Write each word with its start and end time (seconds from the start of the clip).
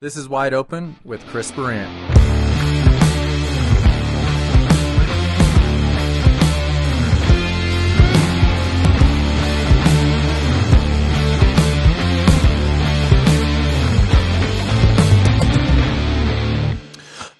This 0.00 0.16
is 0.16 0.28
Wide 0.28 0.54
Open 0.54 0.94
with 1.02 1.26
Chris 1.26 1.50
Baran. 1.50 1.88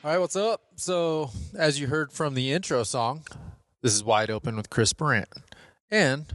All 0.02 0.10
right, 0.14 0.18
what's 0.18 0.34
up? 0.34 0.62
So, 0.74 1.30
as 1.56 1.78
you 1.78 1.86
heard 1.86 2.10
from 2.10 2.34
the 2.34 2.52
intro 2.52 2.82
song, 2.82 3.22
this 3.82 3.94
is 3.94 4.02
Wide 4.02 4.30
Open 4.32 4.56
with 4.56 4.68
Chris 4.68 4.92
Baran 4.92 5.26
and 5.92 6.26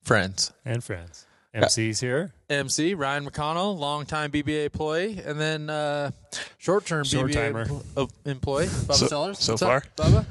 friends. 0.00 0.52
and 0.64 0.84
friends. 0.84 1.25
MC's 1.56 2.00
here. 2.00 2.32
MC 2.50 2.94
Ryan 2.94 3.28
McConnell, 3.28 3.78
longtime 3.78 4.30
BBA 4.30 4.64
employee, 4.66 5.20
and 5.24 5.40
then 5.40 5.70
uh, 5.70 6.10
short-term 6.58 7.04
Short 7.04 7.30
BBA 7.30 7.34
timer. 7.34 7.64
empl- 7.66 7.84
uh, 7.96 8.06
employee, 8.30 8.66
Bubba 8.66 8.94
So- 8.94 9.06
Sellers. 9.06 9.38
so 9.38 9.52
What's 9.54 9.62
far. 9.62 9.76
up, 9.78 9.84
Bubba? 9.96 10.26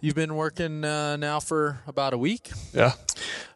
You've 0.00 0.14
been 0.14 0.34
working 0.36 0.84
uh, 0.84 1.16
now 1.16 1.40
for 1.40 1.80
about 1.86 2.14
a 2.14 2.18
week. 2.18 2.50
Yeah. 2.72 2.92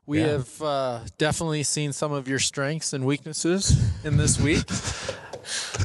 We 0.06 0.20
Yeah. 0.20 0.26
have 0.32 0.60
uh, 0.62 1.00
definitely 1.16 1.62
seen 1.62 1.92
some 1.94 2.12
of 2.12 2.28
your 2.28 2.38
strengths 2.38 2.92
and 2.92 3.06
weaknesses 3.06 3.74
in 4.04 4.16
this 4.18 4.38
week. 4.40 4.68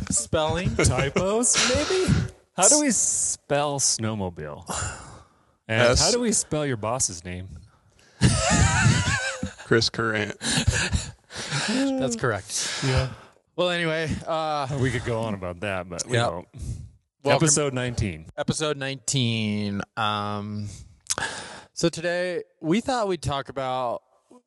Spelling, 0.10 0.76
Typos, 0.76 1.56
maybe? 1.74 2.12
How 2.58 2.68
do 2.68 2.82
we 2.82 2.92
spell 2.92 3.80
snowmobile? 3.80 4.66
And 5.68 5.82
S- 5.82 6.02
how 6.04 6.12
do 6.12 6.20
we 6.20 6.32
spell 6.34 6.66
your 6.66 6.76
boss's 6.78 7.24
name? 7.24 7.48
Chris 9.66 9.90
Currant. 9.90 10.36
that's 12.00 12.16
correct. 12.16 12.82
Yeah. 12.86 13.10
Well, 13.56 13.70
anyway, 13.70 14.10
uh, 14.26 14.68
We 14.80 14.90
could 14.92 15.06
go 15.06 15.22
on 15.22 15.34
about 15.34 15.60
that, 15.62 15.90
but 15.90 16.06
we 16.08 16.18
Yeah. 16.18 16.30
won't. 16.30 16.48
welcome- 17.24 17.46
Episode 17.46 17.74
19. 17.74 18.26
episode 18.38 18.78
19 18.78 19.82
um 19.98 20.68
so 21.74 21.90
today 21.90 22.44
we 22.62 22.80
thought 22.80 23.08
we'd 23.10 23.22
talk 23.22 23.50
about 23.50 24.02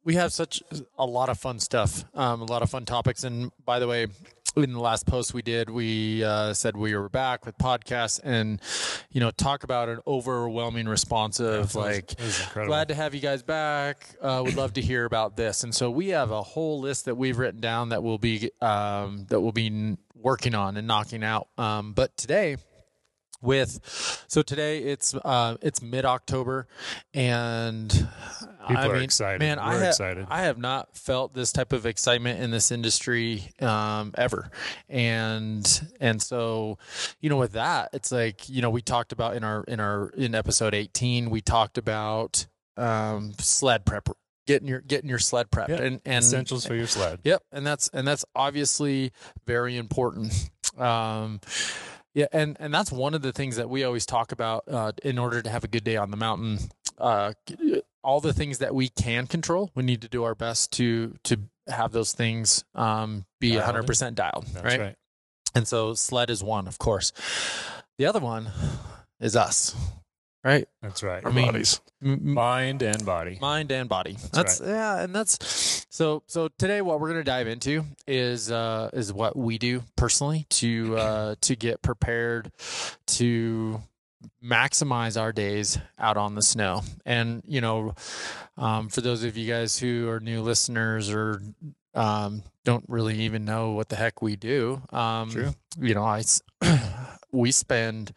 we 0.04 0.14
have 0.14 0.32
such 0.32 0.62
a 0.98 1.04
lot 1.04 1.28
of 1.28 1.38
fun 1.38 1.60
stuff 1.60 2.04
um 2.14 2.40
a 2.40 2.44
lot 2.44 2.62
of 2.62 2.70
fun 2.70 2.84
topics 2.86 3.24
and 3.24 3.52
by 3.66 3.78
the 3.78 3.86
way 3.86 4.06
in 4.56 4.72
the 4.72 4.80
last 4.80 5.06
post 5.06 5.32
we 5.32 5.42
did 5.42 5.70
we 5.70 6.22
uh, 6.24 6.52
said 6.52 6.76
we 6.76 6.94
were 6.94 7.08
back 7.08 7.46
with 7.46 7.56
podcasts 7.58 8.20
and 8.22 8.60
you 9.10 9.20
know 9.20 9.30
talk 9.30 9.64
about 9.64 9.88
an 9.88 9.98
overwhelming 10.06 10.86
response 10.88 11.40
of 11.40 11.74
like 11.74 12.14
glad 12.66 12.88
to 12.88 12.94
have 12.94 13.14
you 13.14 13.20
guys 13.20 13.42
back. 13.42 14.06
Uh, 14.20 14.42
would 14.44 14.56
love 14.56 14.74
to 14.74 14.80
hear 14.80 15.04
about 15.04 15.36
this. 15.36 15.64
And 15.64 15.74
so 15.74 15.90
we 15.90 16.08
have 16.08 16.30
a 16.30 16.42
whole 16.42 16.80
list 16.80 17.06
that 17.06 17.16
we've 17.16 17.38
written 17.38 17.60
down 17.60 17.90
that 17.90 18.02
we'll 18.02 18.18
be 18.18 18.50
um, 18.60 19.26
that 19.28 19.40
we'll 19.40 19.52
be 19.52 19.96
working 20.14 20.54
on 20.54 20.76
and 20.76 20.86
knocking 20.86 21.24
out. 21.24 21.48
Um, 21.58 21.92
but 21.92 22.16
today 22.16 22.56
with 23.42 24.24
so 24.28 24.40
today 24.40 24.78
it's 24.78 25.14
uh 25.14 25.56
it's 25.60 25.82
mid-october 25.82 26.66
and 27.12 27.90
People 28.68 28.76
I 28.84 28.86
are 28.86 28.92
mean, 28.94 29.02
excited. 29.02 29.40
man 29.40 29.58
i 29.58 29.74
We're 29.74 29.80
have 29.80 29.88
excited. 29.88 30.26
i 30.30 30.42
have 30.42 30.56
not 30.58 30.96
felt 30.96 31.34
this 31.34 31.52
type 31.52 31.72
of 31.72 31.84
excitement 31.84 32.40
in 32.40 32.50
this 32.52 32.70
industry 32.70 33.50
um 33.60 34.12
ever 34.16 34.50
and 34.88 35.88
and 36.00 36.22
so 36.22 36.78
you 37.20 37.28
know 37.28 37.36
with 37.38 37.52
that 37.52 37.90
it's 37.92 38.12
like 38.12 38.48
you 38.48 38.62
know 38.62 38.70
we 38.70 38.80
talked 38.80 39.10
about 39.12 39.34
in 39.36 39.42
our 39.44 39.64
in 39.64 39.80
our 39.80 40.10
in 40.16 40.34
episode 40.34 40.74
18 40.74 41.28
we 41.30 41.40
talked 41.40 41.76
about 41.76 42.46
um 42.76 43.32
sled 43.38 43.84
prep 43.84 44.08
getting 44.46 44.68
your 44.68 44.80
getting 44.80 45.10
your 45.10 45.18
sled 45.18 45.50
prepped 45.50 45.68
Yeah, 45.70 45.82
and 45.82 46.00
and 46.04 46.22
Essentials 46.24 46.64
for 46.66 46.74
your 46.74 46.86
sled. 46.86 47.20
Yep, 47.24 47.42
and 47.52 47.66
that's 47.66 47.88
and 47.92 48.06
that's 48.06 48.24
obviously 48.34 49.12
very 49.46 49.76
important. 49.76 50.50
Um, 50.78 51.40
yeah, 52.14 52.26
and 52.32 52.56
and 52.60 52.72
that's 52.72 52.92
one 52.92 53.14
of 53.14 53.22
the 53.22 53.32
things 53.32 53.56
that 53.56 53.70
we 53.70 53.84
always 53.84 54.06
talk 54.06 54.32
about 54.32 54.64
uh, 54.68 54.92
in 55.02 55.18
order 55.18 55.42
to 55.42 55.50
have 55.50 55.64
a 55.64 55.68
good 55.68 55.84
day 55.84 55.96
on 55.96 56.10
the 56.10 56.16
mountain. 56.16 56.58
Uh, 56.98 57.32
all 58.04 58.20
the 58.20 58.32
things 58.32 58.58
that 58.58 58.74
we 58.74 58.88
can 58.88 59.26
control, 59.26 59.70
we 59.74 59.82
need 59.82 60.02
to 60.02 60.08
do 60.08 60.24
our 60.24 60.34
best 60.34 60.72
to 60.72 61.14
to 61.24 61.38
have 61.68 61.92
those 61.92 62.12
things 62.12 62.64
um, 62.74 63.24
be 63.40 63.54
100 63.56 63.86
percent 63.86 64.16
dialed, 64.16 64.46
That's 64.52 64.64
right? 64.64 64.80
right. 64.80 64.96
And 65.54 65.68
so 65.68 65.94
sled 65.94 66.30
is 66.30 66.42
one, 66.42 66.66
of 66.66 66.78
course. 66.78 67.12
The 67.98 68.06
other 68.06 68.20
one 68.20 68.50
is 69.20 69.36
us, 69.36 69.76
right? 70.44 70.66
That's 70.82 71.02
right. 71.02 71.24
I 71.24 71.30
mean, 71.30 71.46
Bodies. 71.52 71.80
M- 72.02 72.12
m- 72.14 72.34
Mind 72.34 72.82
and 72.82 73.04
body. 73.06 73.38
mind 73.40 73.70
and 73.70 73.88
body 73.88 74.16
That's 74.32 74.58
that's, 74.58 74.60
yeah 74.60 75.00
and 75.00 75.14
that's 75.14 75.86
so 75.88 76.24
so 76.26 76.48
today 76.58 76.80
what 76.82 76.98
we're 76.98 77.10
going 77.10 77.20
to 77.20 77.24
dive 77.24 77.46
into 77.46 77.84
is 78.08 78.50
uh 78.50 78.90
is 78.92 79.12
what 79.12 79.36
we 79.36 79.56
do 79.58 79.84
personally 79.94 80.46
to 80.50 80.96
uh 80.96 81.34
to 81.42 81.54
get 81.54 81.80
prepared 81.80 82.50
to 83.06 83.80
maximize 84.44 85.20
our 85.20 85.32
days 85.32 85.78
out 85.96 86.16
on 86.16 86.34
the 86.34 86.42
snow 86.42 86.82
and 87.06 87.42
you 87.46 87.60
know 87.60 87.94
um 88.56 88.88
for 88.88 89.00
those 89.00 89.22
of 89.22 89.36
you 89.36 89.48
guys 89.48 89.78
who 89.78 90.08
are 90.08 90.18
new 90.18 90.42
listeners 90.42 91.08
or 91.08 91.40
um 91.94 92.42
don't 92.64 92.84
really 92.88 93.20
even 93.20 93.44
know 93.44 93.70
what 93.72 93.88
the 93.88 93.96
heck 93.96 94.20
we 94.22 94.34
do 94.34 94.82
um 94.90 95.30
True. 95.30 95.54
you 95.80 95.94
know 95.94 96.04
I 96.04 96.24
we 97.32 97.52
spend 97.52 98.12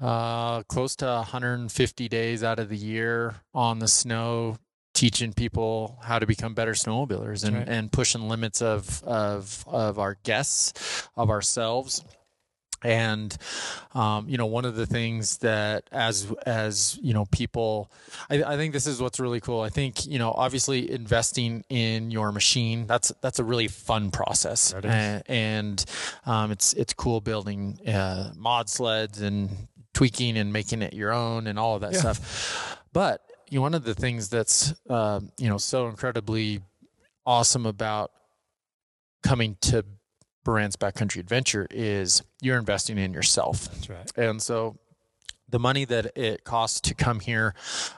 uh, 0.00 0.62
close 0.64 0.96
to 0.96 1.06
150 1.06 2.08
days 2.08 2.44
out 2.44 2.58
of 2.58 2.68
the 2.68 2.76
year 2.76 3.36
on 3.54 3.78
the 3.78 3.88
snow, 3.88 4.56
teaching 4.94 5.32
people 5.32 5.98
how 6.02 6.18
to 6.18 6.26
become 6.26 6.54
better 6.54 6.72
snowmobilers 6.72 7.44
and, 7.44 7.56
right. 7.56 7.68
and 7.68 7.92
pushing 7.92 8.28
limits 8.28 8.62
of 8.62 9.02
of 9.04 9.64
of 9.66 9.98
our 9.98 10.16
guests, 10.22 11.08
of 11.16 11.30
ourselves. 11.30 12.04
And 12.82 13.36
um, 13.94 14.28
you 14.28 14.36
know, 14.36 14.46
one 14.46 14.66
of 14.66 14.76
the 14.76 14.86
things 14.86 15.38
that 15.38 15.84
as 15.92 16.30
as 16.44 16.98
you 17.02 17.14
know, 17.14 17.24
people, 17.30 17.90
I, 18.28 18.42
I 18.42 18.56
think 18.56 18.74
this 18.74 18.86
is 18.86 19.00
what's 19.00 19.18
really 19.18 19.40
cool. 19.40 19.62
I 19.62 19.70
think 19.70 20.06
you 20.06 20.18
know, 20.18 20.30
obviously, 20.30 20.90
investing 20.90 21.64
in 21.70 22.10
your 22.10 22.32
machine 22.32 22.86
that's 22.86 23.12
that's 23.22 23.38
a 23.38 23.44
really 23.44 23.68
fun 23.68 24.10
process, 24.10 24.74
and, 24.74 25.22
and 25.26 25.84
um, 26.26 26.52
it's 26.52 26.74
it's 26.74 26.92
cool 26.92 27.22
building 27.22 27.78
uh, 27.88 28.32
mod 28.36 28.68
sleds 28.68 29.22
and 29.22 29.48
tweaking 29.96 30.36
and 30.36 30.52
making 30.52 30.82
it 30.82 30.92
your 30.92 31.10
own 31.10 31.46
and 31.46 31.58
all 31.58 31.74
of 31.74 31.80
that 31.80 31.94
Yeah. 31.94 32.00
stuff. 32.00 32.78
But 32.92 33.22
you 33.48 33.58
know, 33.58 33.62
one 33.62 33.72
of 33.74 33.84
the 33.84 33.94
things 33.94 34.28
that's 34.28 34.74
uh, 34.90 35.20
you 35.38 35.48
know 35.48 35.56
so 35.56 35.88
incredibly 35.88 36.60
awesome 37.24 37.64
about 37.64 38.10
coming 39.22 39.56
to 39.62 39.84
Baran's 40.44 40.76
Backcountry 40.76 41.16
Adventure 41.18 41.66
is 41.70 42.22
you're 42.42 42.58
investing 42.58 42.98
in 42.98 43.12
yourself. 43.14 43.68
That's 43.72 43.88
right. 43.88 44.12
And 44.16 44.40
so 44.42 44.76
the 45.48 45.58
money 45.58 45.84
that 45.86 46.16
it 46.16 46.44
costs 46.44 46.80
to 46.82 46.94
come 46.94 47.20
here 47.20 47.54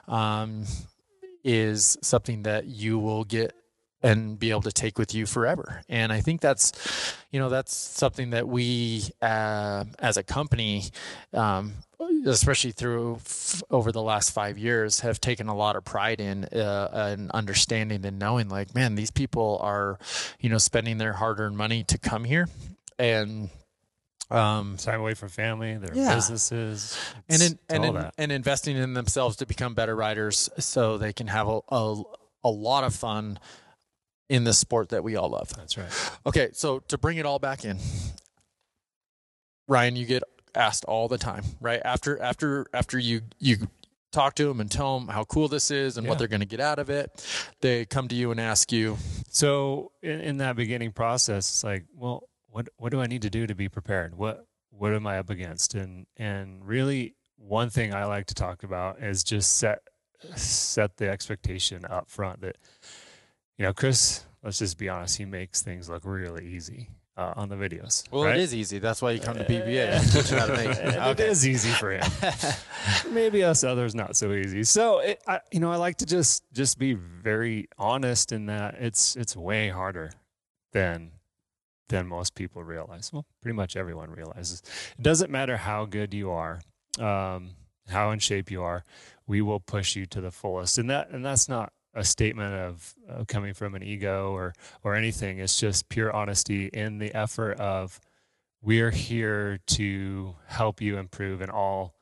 um, 0.07 0.63
is 1.43 1.97
something 2.01 2.43
that 2.43 2.65
you 2.65 2.97
will 2.97 3.23
get 3.25 3.53
and 4.01 4.39
be 4.39 4.49
able 4.49 4.61
to 4.61 4.71
take 4.71 4.97
with 4.97 5.13
you 5.13 5.25
forever. 5.25 5.81
And 5.89 6.11
I 6.13 6.21
think 6.21 6.39
that's, 6.41 6.71
you 7.31 7.39
know, 7.39 7.49
that's 7.49 7.73
something 7.75 8.29
that 8.29 8.47
we 8.47 9.03
uh, 9.21 9.83
as 9.99 10.15
a 10.17 10.23
company, 10.23 10.85
um, 11.33 11.73
especially 12.25 12.71
through 12.71 13.15
f- 13.15 13.61
over 13.69 13.91
the 13.91 14.01
last 14.01 14.31
five 14.31 14.57
years, 14.57 15.01
have 15.01 15.19
taken 15.19 15.47
a 15.49 15.55
lot 15.55 15.75
of 15.75 15.83
pride 15.83 16.21
in 16.21 16.45
uh, 16.45 16.89
and 17.13 17.29
understanding 17.31 18.05
and 18.05 18.17
knowing, 18.19 18.47
like, 18.49 18.73
man, 18.73 18.95
these 18.95 19.11
people 19.11 19.59
are, 19.61 19.99
you 20.39 20.49
know, 20.49 20.57
spending 20.57 20.97
their 20.97 21.13
hard-earned 21.13 21.57
money 21.57 21.83
to 21.83 21.97
come 21.97 22.23
here, 22.23 22.47
and 22.97 23.49
um, 24.31 24.77
Time 24.77 25.01
away 25.01 25.15
from 25.15 25.29
family, 25.29 25.75
their 25.77 25.95
Yeah. 25.95 26.13
businesses. 26.15 26.97
and 27.27 27.41
in, 27.41 27.59
and 27.67 27.83
in, 27.83 28.11
and 28.17 28.31
investing 28.31 28.77
in 28.77 28.93
themselves 28.93 29.37
to 29.37 29.45
become 29.45 29.73
better 29.73 29.95
riders, 29.95 30.49
so 30.59 30.97
they 30.97 31.11
can 31.13 31.27
have 31.27 31.47
a 31.47 31.59
a, 31.69 32.01
a 32.43 32.49
lot 32.49 32.83
of 32.83 32.95
fun 32.95 33.39
in 34.29 34.43
the 34.43 34.53
sport 34.53 34.89
that 34.89 35.03
we 35.03 35.15
all 35.15 35.29
love. 35.29 35.49
That's 35.55 35.77
right. 35.77 35.89
Okay, 36.25 36.49
so 36.53 36.79
to 36.87 36.97
bring 36.97 37.17
it 37.17 37.25
all 37.25 37.39
back 37.39 37.65
in, 37.65 37.77
Ryan, 39.67 39.95
you 39.95 40.05
get 40.05 40.23
asked 40.55 40.85
all 40.85 41.07
the 41.07 41.17
time, 41.17 41.43
right? 41.59 41.81
After 41.83 42.21
after 42.21 42.67
after 42.73 42.97
you 42.97 43.21
you 43.39 43.67
talk 44.11 44.35
to 44.35 44.45
them 44.45 44.59
and 44.59 44.71
tell 44.71 44.99
them 44.99 45.07
how 45.07 45.23
cool 45.23 45.47
this 45.47 45.69
is 45.69 45.97
and 45.97 46.07
what 46.07 46.17
they're 46.17 46.27
going 46.27 46.39
to 46.39 46.45
get 46.45 46.59
out 46.59 46.79
of 46.79 46.89
it, 46.89 47.11
they 47.61 47.85
come 47.85 48.07
to 48.07 48.15
you 48.15 48.31
and 48.31 48.39
ask 48.39 48.71
you, 48.71 48.97
So 49.29 49.91
in, 50.01 50.19
in 50.21 50.37
that 50.37 50.55
beginning 50.55 50.93
process, 50.93 51.47
it's 51.49 51.63
like, 51.63 51.85
well, 51.95 52.27
what 52.47 52.69
what 52.77 52.91
do 52.91 53.01
I 53.01 53.05
need 53.05 53.21
to 53.23 53.29
do 53.29 53.45
to 53.47 53.55
be 53.55 53.69
prepared? 53.69 54.15
What 54.15 54.45
what 54.71 54.93
am 54.93 55.05
I 55.05 55.19
up 55.19 55.29
against? 55.29 55.75
And 55.75 56.07
and 56.17 56.65
really, 56.65 57.15
one 57.37 57.69
thing 57.69 57.93
I 57.93 58.05
like 58.05 58.25
to 58.27 58.33
talk 58.33 58.63
about 58.63 59.01
is 59.01 59.23
just 59.23 59.57
set 59.57 59.79
set 60.35 60.97
the 60.97 61.09
expectation 61.09 61.85
up 61.85 62.09
front 62.09 62.41
that 62.41 62.57
you 63.59 63.65
know, 63.65 63.73
Chris. 63.73 64.23
Let's 64.41 64.57
just 64.57 64.77
be 64.77 64.87
honest. 64.87 65.17
He 65.17 65.25
makes 65.25 65.61
things 65.61 65.89
look 65.89 66.03
really 66.05 66.47
easy 66.47 66.87
uh, 67.17 67.33
on 67.35 67.49
the 67.49 67.57
videos. 67.57 68.09
"Well, 68.09 68.23
right? 68.23 68.37
it 68.37 68.41
is 68.41 68.55
easy. 68.55 68.79
That's 68.79 69.01
why 69.01 69.11
you 69.11 69.19
come 69.19 69.35
to 69.35 69.43
BBA. 69.43 70.01
to 70.01 70.17
teach 70.17 70.31
you 70.31 70.37
how 70.37 70.45
to 70.45 70.53
make 70.53 70.67
And 70.79 70.95
it." 70.95 71.19
It 71.19 71.29
is 71.29 71.45
easy 71.45 71.71
for 71.71 71.91
him. 71.91 72.09
Maybe 73.13 73.43
us 73.43 73.65
others 73.65 73.93
not 73.93 74.15
so 74.15 74.31
easy. 74.31 74.63
So 74.63 74.99
it, 74.99 75.21
I, 75.27 75.41
you 75.51 75.59
know, 75.59 75.71
I 75.71 75.75
like 75.75 75.97
to 75.97 76.05
just 76.05 76.43
just 76.53 76.79
be 76.79 76.93
very 76.93 77.67
honest 77.77 78.31
in 78.31 78.45
that 78.45 78.75
it's 78.79 79.17
it's 79.17 79.35
way 79.35 79.67
harder 79.67 80.11
than 80.71 81.11
than 81.89 82.07
most 82.07 82.35
people 82.35 82.63
realize. 82.63 83.11
Well, 83.11 83.25
pretty 83.41 83.57
much 83.57 83.75
everyone 83.75 84.09
realizes. 84.09 84.63
It 84.97 85.03
doesn't 85.03 85.29
matter 85.29 85.57
how 85.57 85.83
good 85.83 86.13
you 86.13 86.31
are, 86.31 86.61
um, 86.97 87.49
how 87.89 88.11
in 88.11 88.19
shape 88.19 88.49
you 88.49 88.63
are, 88.63 88.85
we 89.27 89.41
will 89.41 89.59
push 89.59 89.97
you 89.97 90.05
to 90.05 90.21
the 90.21 90.31
fullest. 90.31 90.77
And 90.77 90.89
that 90.89 91.09
and 91.09 91.25
that's 91.25 91.49
not 91.49 91.73
a 91.93 92.03
statement 92.03 92.53
of 92.53 92.95
uh, 93.09 93.23
coming 93.27 93.53
from 93.53 93.75
an 93.75 93.83
ego 93.83 94.31
or 94.31 94.53
or 94.83 94.95
anything. 94.95 95.39
It's 95.39 95.59
just 95.59 95.89
pure 95.89 96.13
honesty 96.13 96.67
in 96.67 96.99
the 96.99 97.13
effort 97.15 97.59
of 97.59 97.99
we're 98.61 98.91
here 98.91 99.59
to 99.67 100.35
help 100.47 100.81
you 100.81 100.97
improve 100.97 101.41
in 101.41 101.49
all 101.49 101.93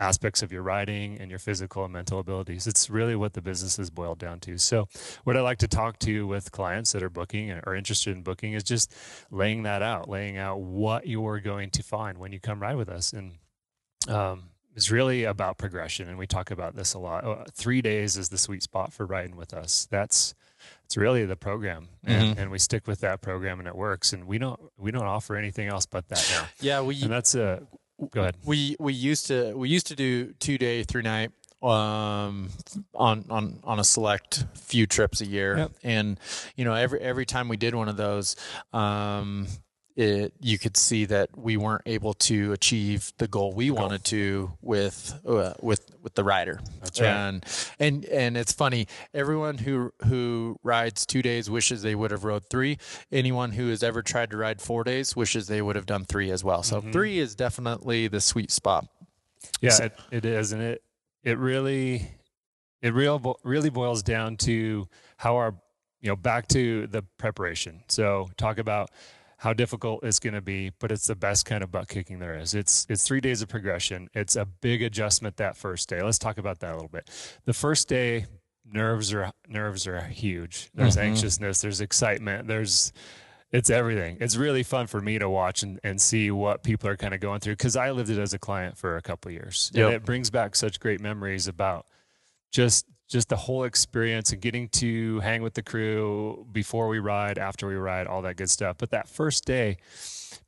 aspects 0.00 0.42
of 0.42 0.52
your 0.52 0.62
riding 0.62 1.18
and 1.18 1.28
your 1.30 1.38
physical 1.38 1.84
and 1.84 1.92
mental 1.92 2.20
abilities. 2.20 2.66
It's 2.66 2.88
really 2.88 3.16
what 3.16 3.32
the 3.32 3.42
business 3.42 3.78
is 3.78 3.90
boiled 3.90 4.18
down 4.18 4.40
to. 4.40 4.58
So, 4.58 4.88
what 5.24 5.36
I 5.36 5.40
like 5.40 5.58
to 5.58 5.68
talk 5.68 5.98
to 6.00 6.26
with 6.26 6.52
clients 6.52 6.92
that 6.92 7.02
are 7.02 7.10
booking 7.10 7.50
or 7.66 7.74
interested 7.74 8.16
in 8.16 8.22
booking 8.22 8.52
is 8.52 8.62
just 8.62 8.94
laying 9.30 9.64
that 9.64 9.82
out, 9.82 10.08
laying 10.08 10.36
out 10.36 10.60
what 10.60 11.06
you're 11.06 11.40
going 11.40 11.70
to 11.70 11.82
find 11.82 12.18
when 12.18 12.32
you 12.32 12.40
come 12.40 12.60
ride 12.60 12.76
with 12.76 12.88
us. 12.88 13.12
And 13.12 13.38
um, 14.08 14.50
it's 14.78 14.92
really 14.92 15.24
about 15.24 15.58
progression. 15.58 16.08
And 16.08 16.16
we 16.16 16.28
talk 16.28 16.52
about 16.52 16.76
this 16.76 16.94
a 16.94 17.00
lot. 17.00 17.24
Uh, 17.24 17.42
three 17.52 17.82
days 17.82 18.16
is 18.16 18.28
the 18.28 18.38
sweet 18.38 18.62
spot 18.62 18.92
for 18.92 19.04
riding 19.04 19.34
with 19.34 19.52
us. 19.52 19.88
That's 19.90 20.36
it's 20.84 20.96
really 20.96 21.24
the 21.24 21.34
program 21.34 21.88
and, 22.04 22.30
mm-hmm. 22.30 22.40
and, 22.40 22.50
we 22.52 22.60
stick 22.60 22.86
with 22.86 23.00
that 23.00 23.20
program 23.20 23.58
and 23.58 23.66
it 23.66 23.74
works 23.74 24.12
and 24.12 24.24
we 24.24 24.38
don't 24.38 24.58
we 24.76 24.90
don't 24.90 25.04
offer 25.04 25.36
anything 25.36 25.68
else 25.68 25.86
but 25.86 26.08
that 26.08 26.26
now 26.32 26.48
yeah 26.60 26.80
we 26.80 27.00
and 27.02 27.12
that's 27.12 27.34
a 27.34 27.62
go 28.10 28.22
ahead. 28.22 28.36
We 28.44 28.74
we 28.80 28.92
used 28.92 29.26
to 29.26 29.54
we 29.54 29.68
used 29.68 29.86
to 29.88 29.96
do 29.96 30.32
two 30.40 30.58
day 30.58 30.82
three 30.82 31.02
night 31.02 31.30
um 31.62 32.48
on 32.94 33.24
on 33.28 33.60
on 33.62 33.78
a 33.78 33.84
select 33.84 34.46
few 34.54 34.86
trips 34.86 35.20
a 35.20 35.26
year 35.26 35.58
yep. 35.58 35.72
and 35.84 36.18
you 36.56 36.64
know 36.64 36.74
every 36.74 37.00
every 37.00 37.26
time 37.26 37.48
we 37.48 37.56
did 37.56 37.74
one 37.74 37.88
of 37.88 37.96
those 37.96 38.34
um 38.72 39.46
it, 39.98 40.32
you 40.38 40.60
could 40.60 40.76
see 40.76 41.06
that 41.06 41.36
we 41.36 41.56
weren't 41.56 41.82
able 41.84 42.14
to 42.14 42.52
achieve 42.52 43.12
the 43.18 43.26
goal 43.26 43.52
we 43.52 43.72
wanted 43.72 44.04
to 44.04 44.52
with 44.62 45.18
uh, 45.26 45.54
with 45.60 45.90
with 46.00 46.14
the 46.14 46.22
rider. 46.22 46.60
That's 46.80 47.00
right. 47.00 47.08
And 47.08 47.44
and 47.80 48.04
and 48.04 48.36
it's 48.36 48.52
funny. 48.52 48.86
Everyone 49.12 49.58
who 49.58 49.92
who 50.06 50.56
rides 50.62 51.04
two 51.04 51.20
days 51.20 51.50
wishes 51.50 51.82
they 51.82 51.96
would 51.96 52.12
have 52.12 52.22
rode 52.22 52.48
three. 52.48 52.78
Anyone 53.10 53.50
who 53.50 53.70
has 53.70 53.82
ever 53.82 54.00
tried 54.00 54.30
to 54.30 54.36
ride 54.36 54.60
four 54.60 54.84
days 54.84 55.16
wishes 55.16 55.48
they 55.48 55.60
would 55.60 55.74
have 55.74 55.86
done 55.86 56.04
three 56.04 56.30
as 56.30 56.44
well. 56.44 56.62
So 56.62 56.80
mm-hmm. 56.80 56.92
three 56.92 57.18
is 57.18 57.34
definitely 57.34 58.06
the 58.06 58.20
sweet 58.20 58.52
spot. 58.52 58.86
Yeah, 59.60 59.70
so, 59.70 59.84
it, 59.86 59.98
it 60.12 60.24
is, 60.24 60.52
and 60.52 60.62
it 60.62 60.82
it 61.24 61.38
really 61.38 62.08
it 62.82 62.94
real 62.94 63.36
really 63.42 63.70
boils 63.70 64.04
down 64.04 64.36
to 64.36 64.86
how 65.16 65.38
our 65.38 65.56
you 66.00 66.08
know 66.08 66.14
back 66.14 66.46
to 66.48 66.86
the 66.86 67.02
preparation. 67.18 67.82
So 67.88 68.28
talk 68.36 68.58
about 68.58 68.90
how 69.38 69.52
difficult 69.52 70.02
it's 70.02 70.18
going 70.18 70.34
to 70.34 70.40
be, 70.40 70.72
but 70.80 70.90
it's 70.90 71.06
the 71.06 71.14
best 71.14 71.46
kind 71.46 71.62
of 71.62 71.70
butt 71.70 71.88
kicking 71.88 72.18
there 72.18 72.36
is. 72.36 72.54
It's 72.54 72.86
it's 72.90 73.06
three 73.06 73.20
days 73.20 73.40
of 73.40 73.48
progression. 73.48 74.08
It's 74.12 74.36
a 74.36 74.44
big 74.44 74.82
adjustment 74.82 75.36
that 75.36 75.56
first 75.56 75.88
day. 75.88 76.02
Let's 76.02 76.18
talk 76.18 76.38
about 76.38 76.58
that 76.60 76.72
a 76.72 76.74
little 76.74 76.88
bit. 76.88 77.08
The 77.44 77.52
first 77.52 77.88
day, 77.88 78.26
nerves 78.70 79.14
are 79.14 79.32
nerves 79.48 79.86
are 79.86 80.00
huge. 80.00 80.70
There's 80.74 80.96
mm-hmm. 80.96 81.06
anxiousness. 81.06 81.60
There's 81.60 81.80
excitement. 81.80 82.48
There's 82.48 82.92
it's 83.52 83.70
everything. 83.70 84.18
It's 84.20 84.36
really 84.36 84.64
fun 84.64 84.88
for 84.88 85.00
me 85.00 85.18
to 85.20 85.28
watch 85.28 85.62
and, 85.62 85.78
and 85.84 86.00
see 86.00 86.30
what 86.30 86.64
people 86.64 86.88
are 86.88 86.96
kind 86.96 87.14
of 87.14 87.20
going 87.20 87.38
through 87.40 87.54
because 87.54 87.76
I 87.76 87.92
lived 87.92 88.10
it 88.10 88.18
as 88.18 88.34
a 88.34 88.38
client 88.38 88.76
for 88.76 88.96
a 88.96 89.02
couple 89.02 89.30
years. 89.30 89.70
Yep. 89.72 89.86
And 89.86 89.94
it 89.94 90.04
brings 90.04 90.30
back 90.30 90.56
such 90.56 90.80
great 90.80 91.00
memories 91.00 91.46
about 91.46 91.86
just 92.50 92.86
just 93.08 93.28
the 93.30 93.36
whole 93.36 93.64
experience 93.64 94.32
and 94.32 94.40
getting 94.40 94.68
to 94.68 95.18
hang 95.20 95.42
with 95.42 95.54
the 95.54 95.62
crew 95.62 96.46
before 96.52 96.88
we 96.88 96.98
ride, 96.98 97.38
after 97.38 97.66
we 97.66 97.74
ride, 97.74 98.06
all 98.06 98.22
that 98.22 98.36
good 98.36 98.50
stuff. 98.50 98.76
But 98.78 98.90
that 98.90 99.08
first 99.08 99.46
day, 99.46 99.78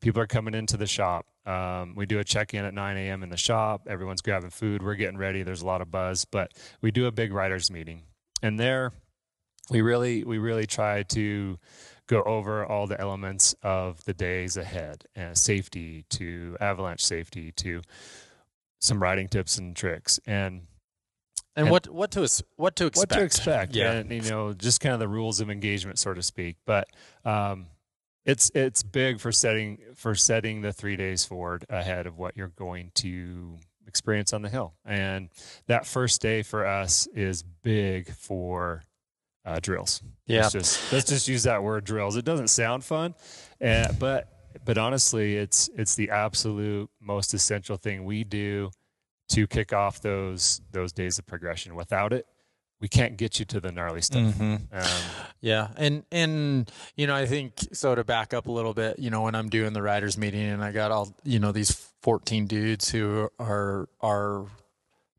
people 0.01 0.21
are 0.21 0.27
coming 0.27 0.55
into 0.55 0.77
the 0.77 0.87
shop. 0.87 1.27
Um, 1.47 1.95
we 1.97 2.05
do 2.05 2.19
a 2.19 2.25
check 2.25 2.53
in 2.53 2.65
at 2.65 2.75
9 2.75 2.97
a.m. 2.99 3.23
in 3.23 3.31
the 3.31 3.37
shop. 3.37 3.87
Everyone's 3.89 4.21
grabbing 4.21 4.51
food. 4.51 4.83
We're 4.83 4.95
getting 4.95 5.17
ready. 5.17 5.43
There's 5.43 5.63
a 5.63 5.67
lot 5.67 5.81
of 5.81 5.91
buzz, 5.91 6.27
but 6.27 6.53
we 6.83 6.91
do 6.91 7.07
a 7.07 7.11
big 7.11 7.33
riders 7.33 7.71
meeting, 7.71 8.03
and 8.43 8.61
there 8.61 8.93
we 9.71 9.81
really 9.81 10.25
we 10.25 10.39
really 10.39 10.67
try 10.67 11.03
to 11.05 11.59
go 12.07 12.23
over 12.25 12.67
all 12.67 12.87
the 12.87 13.01
elements 13.01 13.55
of 13.63 14.05
the 14.05 14.13
days 14.13 14.57
ahead, 14.57 15.05
and 15.15 15.39
safety 15.39 16.05
to 16.11 16.57
avalanche 16.61 17.05
safety 17.05 17.53
to 17.53 17.81
some 18.81 19.03
riding 19.03 19.29
tips 19.29 19.57
and 19.59 19.77
tricks 19.77 20.19
and 20.27 20.63
and, 21.61 21.69
and, 21.69 21.71
what 21.71 21.89
what 21.89 22.11
to 22.13 22.45
what 22.57 22.77
to 22.77 22.87
expect? 22.87 23.13
What 23.13 23.19
to 23.19 23.25
expect? 23.25 23.75
Yeah, 23.75 23.93
and 23.93 24.11
you 24.11 24.23
know, 24.23 24.53
just 24.53 24.81
kind 24.81 24.95
of 24.95 25.01
the 25.01 25.09
rules 25.09 25.41
of 25.41 25.51
engagement, 25.51 25.99
so 25.99 26.15
to 26.15 26.23
speak. 26.23 26.57
But 26.65 26.89
um, 27.25 27.67
it's 28.25 28.51
it's 28.55 28.83
big 28.83 29.21
for 29.21 29.33
setting 29.33 29.79
for 29.95 30.15
setting 30.15 30.63
the 30.63 30.73
three 30.73 30.97
days 30.97 31.25
forward 31.25 31.65
ahead 31.69 32.07
of 32.07 32.19
what 32.19 32.37
you're 32.37 32.49
going 32.49 32.91
to 32.97 33.59
experience 33.87 34.33
on 34.33 34.43
the 34.43 34.49
hill. 34.49 34.75
And 34.85 35.29
that 35.67 35.87
first 35.87 36.23
day 36.23 36.43
for 36.43 36.67
us 36.67 37.07
is 37.09 37.43
big 37.43 38.11
for 38.15 38.85
uh, 39.45 39.59
drills. 39.61 40.03
Yeah, 40.27 40.43
let's 40.43 40.53
just, 40.53 40.93
let's 40.93 41.09
just 41.09 41.29
use 41.29 41.43
that 41.43 41.63
word 41.63 41.85
drills. 41.85 42.17
It 42.17 42.25
doesn't 42.25 42.49
sound 42.49 42.85
fun, 42.85 43.15
uh, 43.63 43.93
but 43.99 44.29
but 44.65 44.79
honestly, 44.79 45.37
it's 45.37 45.69
it's 45.77 45.95
the 45.95 46.11
absolute 46.11 46.91
most 47.01 47.35
essential 47.35 47.77
thing 47.77 48.05
we 48.05 48.25
do 48.25 48.71
to 49.31 49.47
kick 49.47 49.73
off 49.73 50.01
those 50.01 50.61
those 50.73 50.93
days 50.93 51.19
of 51.19 51.27
progression. 51.27 51.75
Without 51.75 52.13
it, 52.13 52.27
we 52.81 52.89
can't 52.89 53.17
get 53.17 53.39
you 53.39 53.45
to 53.47 53.61
the 53.61 53.73
gnarly 53.73 54.03
stuff. 54.03 54.35
Mm-hmm. 54.35 54.57
Um, 54.73 55.03
yeah, 55.41 55.69
and 55.77 56.05
and 56.11 56.71
you 56.97 57.07
know, 57.07 57.15
I 57.15 57.27
think 57.27 57.55
so. 57.73 57.95
To 57.95 58.05
back 58.05 58.35
up 58.35 58.47
a 58.47 58.53
little 58.53 58.75
bit, 58.75 58.99
you 58.99 59.11
know, 59.11 59.23
when 59.23 59.35
I'm 59.35 59.49
doing 59.49 59.73
the 59.73 59.83
riders 59.83 60.17
meeting, 60.17 60.43
and 60.43 60.63
I 60.63 60.73
got 60.73 60.91
all 60.91 61.15
you 61.25 61.39
know 61.39 61.53
these 61.53 61.73
14 62.03 62.47
dudes 62.47 62.91
who 62.91 63.31
are 63.39 63.89
are 64.01 64.47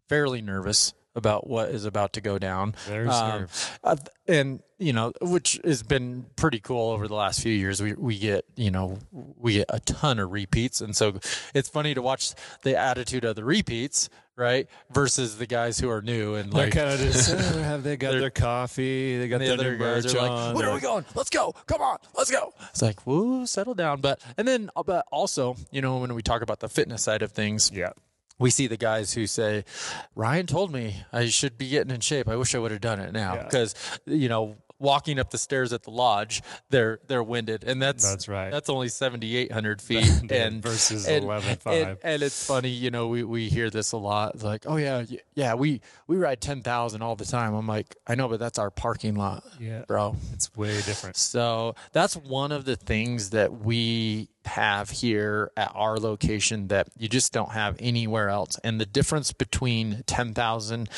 fairly 0.10 0.42
nervous 0.42 0.94
about 1.16 1.48
what 1.48 1.70
is 1.70 1.86
about 1.86 2.14
to 2.14 2.22
go 2.22 2.40
down. 2.40 2.76
There's 2.88 3.14
um, 3.14 3.48
uh, 3.84 3.96
and 4.28 4.62
you 4.80 4.94
know, 4.94 5.14
which 5.22 5.60
has 5.64 5.84
been 5.84 6.26
pretty 6.36 6.60
cool 6.60 6.92
over 6.92 7.08
the 7.08 7.16
last 7.16 7.42
few 7.42 7.54
years. 7.54 7.82
We 7.82 7.94
we 7.94 8.18
get 8.18 8.46
you 8.56 8.72
know 8.72 8.98
we 9.12 9.54
get 9.54 9.66
a 9.70 9.80
ton 9.80 10.20
of 10.20 10.32
repeats, 10.32 10.82
and 10.82 10.96
so 10.96 11.20
it's 11.54 11.70
funny 11.70 11.94
to 11.94 12.02
watch 12.02 12.34
the 12.64 12.78
attitude 12.78 13.26
of 13.26 13.36
the 13.36 13.44
repeats, 13.44 14.10
right, 14.36 14.68
versus 14.92 15.38
the 15.38 15.46
guys 15.46 15.80
who 15.80 15.90
are 15.90 16.02
new 16.02 16.36
and 16.36 16.54
like 16.54 16.74
kind 16.74 16.90
of 16.90 17.00
just 17.00 17.32
oh, 17.34 17.62
have 17.62 17.84
they 17.84 17.98
got 17.98 18.12
their 18.12 18.30
coffee, 18.30 19.18
they 19.18 19.28
got 19.28 19.40
the 19.40 19.56
their 19.56 19.78
merch 19.78 20.16
on. 20.16 20.30
Like, 20.30 20.56
Where 20.56 20.70
are 20.70 20.74
we 20.74 20.82
going? 20.82 21.06
Let's 21.14 21.30
go! 21.30 21.54
Come 21.68 21.82
on, 21.82 21.98
let's 22.16 22.32
go! 22.32 22.54
It's 22.70 22.82
like 22.82 23.06
woo, 23.06 23.46
settle 23.46 23.76
down. 23.76 24.02
But 24.02 24.22
and 24.38 24.48
then 24.48 24.70
but 24.86 25.06
also 25.12 25.58
you 25.72 25.82
know 25.82 25.98
when 25.98 26.14
we 26.16 26.22
talk 26.22 26.42
about 26.42 26.60
the 26.60 26.70
fitness 26.70 27.04
side 27.04 27.22
of 27.22 27.34
things, 27.34 27.72
yeah 27.74 27.92
we 28.42 28.50
see 28.50 28.68
the 28.68 28.78
guys 28.78 29.14
who 29.14 29.28
say, 29.28 29.64
Ryan 30.16 30.48
told 30.48 30.74
me 30.74 30.98
I 31.14 31.28
should 31.28 31.58
be 31.58 31.70
getting 31.70 31.94
in 31.94 32.02
shape. 32.02 32.28
I 32.28 32.36
wish 32.36 32.56
I 32.56 32.60
would 32.60 32.72
have 32.72 32.82
done 32.82 33.00
it 33.00 33.14
now 33.14 33.44
because, 33.44 33.76
yeah. 34.06 34.16
you 34.16 34.30
know, 34.30 34.58
walking 34.82 35.20
up 35.20 35.30
the 35.30 35.38
stairs 35.38 35.72
at 35.72 35.84
the 35.84 35.92
lodge, 35.92 36.42
they're 36.70 37.00
they're 37.08 37.24
winded, 37.24 37.64
and 37.64 37.82
that's 37.82 38.10
that's 38.10 38.28
right. 38.28 38.52
That's 38.52 38.70
only 38.70 38.90
seventy 38.90 39.38
eight 39.38 39.52
hundred 39.52 39.82
feet, 39.82 40.32
and 40.32 40.62
versus 40.62 41.08
eleven 41.08 41.56
five. 41.58 41.88
And, 41.88 41.98
and, 42.04 42.24
it's 42.24 42.46
funny, 42.46 42.70
you 42.70 42.92
know, 42.92 43.08
we, 43.08 43.24
we 43.24 43.48
hear 43.48 43.70
this 43.70 43.92
a 43.92 43.98
lot. 43.98 44.36
It's 44.36 44.44
like, 44.44 44.64
oh 44.66 44.78
yeah, 44.78 45.06
yeah, 45.36 45.54
we 45.54 45.82
we 46.08 46.18
ride 46.18 46.42
ten 46.42 46.62
thousand 46.62 47.04
all 47.04 47.16
the 47.16 47.26
time. 47.26 47.54
I'm 47.54 47.68
like, 47.68 47.96
I 48.08 48.16
know, 48.16 48.28
but 48.28 48.40
that's 48.40 48.60
our 48.60 48.72
parking 48.72 49.16
lot, 49.16 49.44
yeah, 49.60 49.84
bro. 49.88 50.16
It's 50.34 50.54
way 50.56 50.76
different. 50.82 51.16
So 51.16 51.76
that's 51.94 52.18
one 52.18 52.52
of 52.52 52.66
the 52.66 52.76
things 52.76 53.30
that 53.30 53.54
we 53.54 54.30
have 54.46 54.90
here 54.90 55.52
at 55.56 55.72
our 55.76 55.98
location 55.98 56.68
that 56.68 56.90
you 56.98 57.08
just 57.08 57.34
don't 57.34 57.52
have 57.52 57.76
anywhere 57.80 58.30
else. 58.30 58.60
And 58.64 58.80
the 58.80 58.86
difference 58.86 59.32
between 59.32 60.04
10,000 60.08 60.90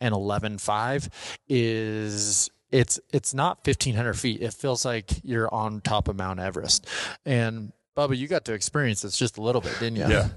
and 0.00 0.14
11.5 0.14 1.08
is 1.48 2.50
it's 2.70 2.98
it's 3.12 3.34
not 3.34 3.58
1500 3.66 4.14
feet. 4.14 4.40
It 4.40 4.54
feels 4.54 4.84
like 4.84 5.10
you're 5.22 5.52
on 5.52 5.80
top 5.82 6.08
of 6.08 6.16
mount 6.16 6.40
everest. 6.40 6.86
And 7.26 7.72
bubba 7.96 8.16
you 8.16 8.28
got 8.28 8.46
to 8.46 8.54
experience 8.54 9.02
this 9.02 9.16
just 9.16 9.36
a 9.36 9.42
little 9.42 9.60
bit 9.60 9.78
didn't 9.78 9.96
you? 9.96 10.08
Yeah 10.08 10.28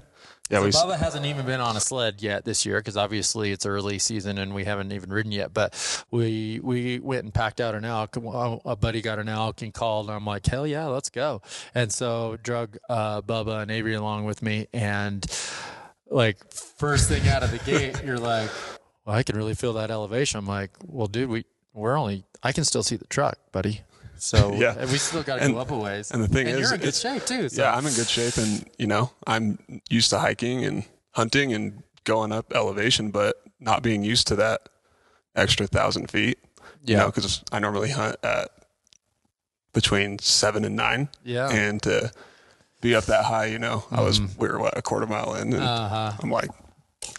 yeah, 0.50 0.70
so 0.70 0.86
Bubba 0.86 0.96
hasn't 0.96 1.26
even 1.26 1.44
been 1.44 1.60
on 1.60 1.76
a 1.76 1.80
sled 1.80 2.22
yet 2.22 2.44
this 2.44 2.64
year 2.64 2.78
because 2.78 2.96
obviously 2.96 3.50
it's 3.50 3.66
early 3.66 3.98
season 3.98 4.38
and 4.38 4.54
we 4.54 4.64
haven't 4.64 4.92
even 4.92 5.10
ridden 5.10 5.32
yet. 5.32 5.52
But 5.52 5.74
we 6.10 6.60
we 6.62 7.00
went 7.00 7.24
and 7.24 7.34
packed 7.34 7.60
out 7.60 7.74
an 7.74 7.84
elk. 7.84 8.16
A 8.16 8.76
buddy 8.76 9.02
got 9.02 9.18
an 9.18 9.28
elk 9.28 9.62
and 9.62 9.74
called, 9.74 10.06
and 10.06 10.16
I'm 10.16 10.24
like, 10.24 10.46
hell 10.46 10.66
yeah, 10.66 10.86
let's 10.86 11.10
go. 11.10 11.42
And 11.74 11.92
so 11.92 12.38
drug 12.42 12.78
uh, 12.88 13.22
Bubba 13.22 13.62
and 13.62 13.70
Avery 13.70 13.94
along 13.94 14.24
with 14.24 14.42
me, 14.42 14.68
and 14.72 15.26
like 16.08 16.38
first 16.52 17.08
thing 17.08 17.26
out 17.28 17.42
of 17.42 17.50
the 17.50 17.58
gate, 17.58 18.02
you're 18.04 18.18
like, 18.18 18.50
well, 19.04 19.16
I 19.16 19.22
can 19.24 19.36
really 19.36 19.54
feel 19.54 19.72
that 19.74 19.90
elevation. 19.90 20.38
I'm 20.38 20.46
like, 20.46 20.70
well, 20.86 21.08
dude, 21.08 21.28
we 21.28 21.44
we're 21.74 21.96
only 21.96 22.24
I 22.42 22.52
can 22.52 22.64
still 22.64 22.82
see 22.82 22.96
the 22.96 23.06
truck, 23.06 23.38
buddy. 23.50 23.82
So 24.18 24.52
yeah, 24.56 24.78
we 24.86 24.98
still 24.98 25.22
got 25.22 25.40
to 25.40 25.48
go 25.48 25.58
up 25.58 25.70
a 25.70 25.76
ways. 25.76 26.10
And 26.10 26.22
the 26.22 26.28
thing 26.28 26.46
and 26.48 26.58
is, 26.58 26.62
you're 26.62 26.74
in 26.74 26.80
good 26.80 26.94
shape 26.94 27.24
too. 27.24 27.48
So. 27.48 27.62
Yeah, 27.62 27.74
I'm 27.74 27.86
in 27.86 27.94
good 27.94 28.08
shape, 28.08 28.36
and 28.36 28.68
you 28.78 28.86
know, 28.86 29.10
I'm 29.26 29.58
used 29.90 30.10
to 30.10 30.18
hiking 30.18 30.64
and 30.64 30.84
hunting 31.12 31.52
and 31.52 31.82
going 32.04 32.32
up 32.32 32.52
elevation, 32.54 33.10
but 33.10 33.36
not 33.60 33.82
being 33.82 34.02
used 34.04 34.26
to 34.28 34.36
that 34.36 34.68
extra 35.34 35.66
thousand 35.66 36.10
feet. 36.10 36.38
Yeah, 36.84 37.06
because 37.06 37.42
I 37.52 37.58
normally 37.58 37.90
hunt 37.90 38.16
at 38.22 38.50
between 39.72 40.18
seven 40.20 40.64
and 40.64 40.76
nine. 40.76 41.08
Yeah. 41.24 41.48
And 41.50 41.82
to 41.82 42.10
be 42.80 42.94
up 42.94 43.04
that 43.06 43.24
high, 43.24 43.46
you 43.46 43.58
know, 43.58 43.84
I 43.90 44.02
was 44.02 44.20
we 44.38 44.48
were 44.48 44.58
what 44.58 44.76
a 44.78 44.82
quarter 44.82 45.06
mile 45.06 45.34
in, 45.34 45.52
and 45.52 45.62
Uh-huh. 45.62 46.12
I'm 46.22 46.30
like 46.30 46.50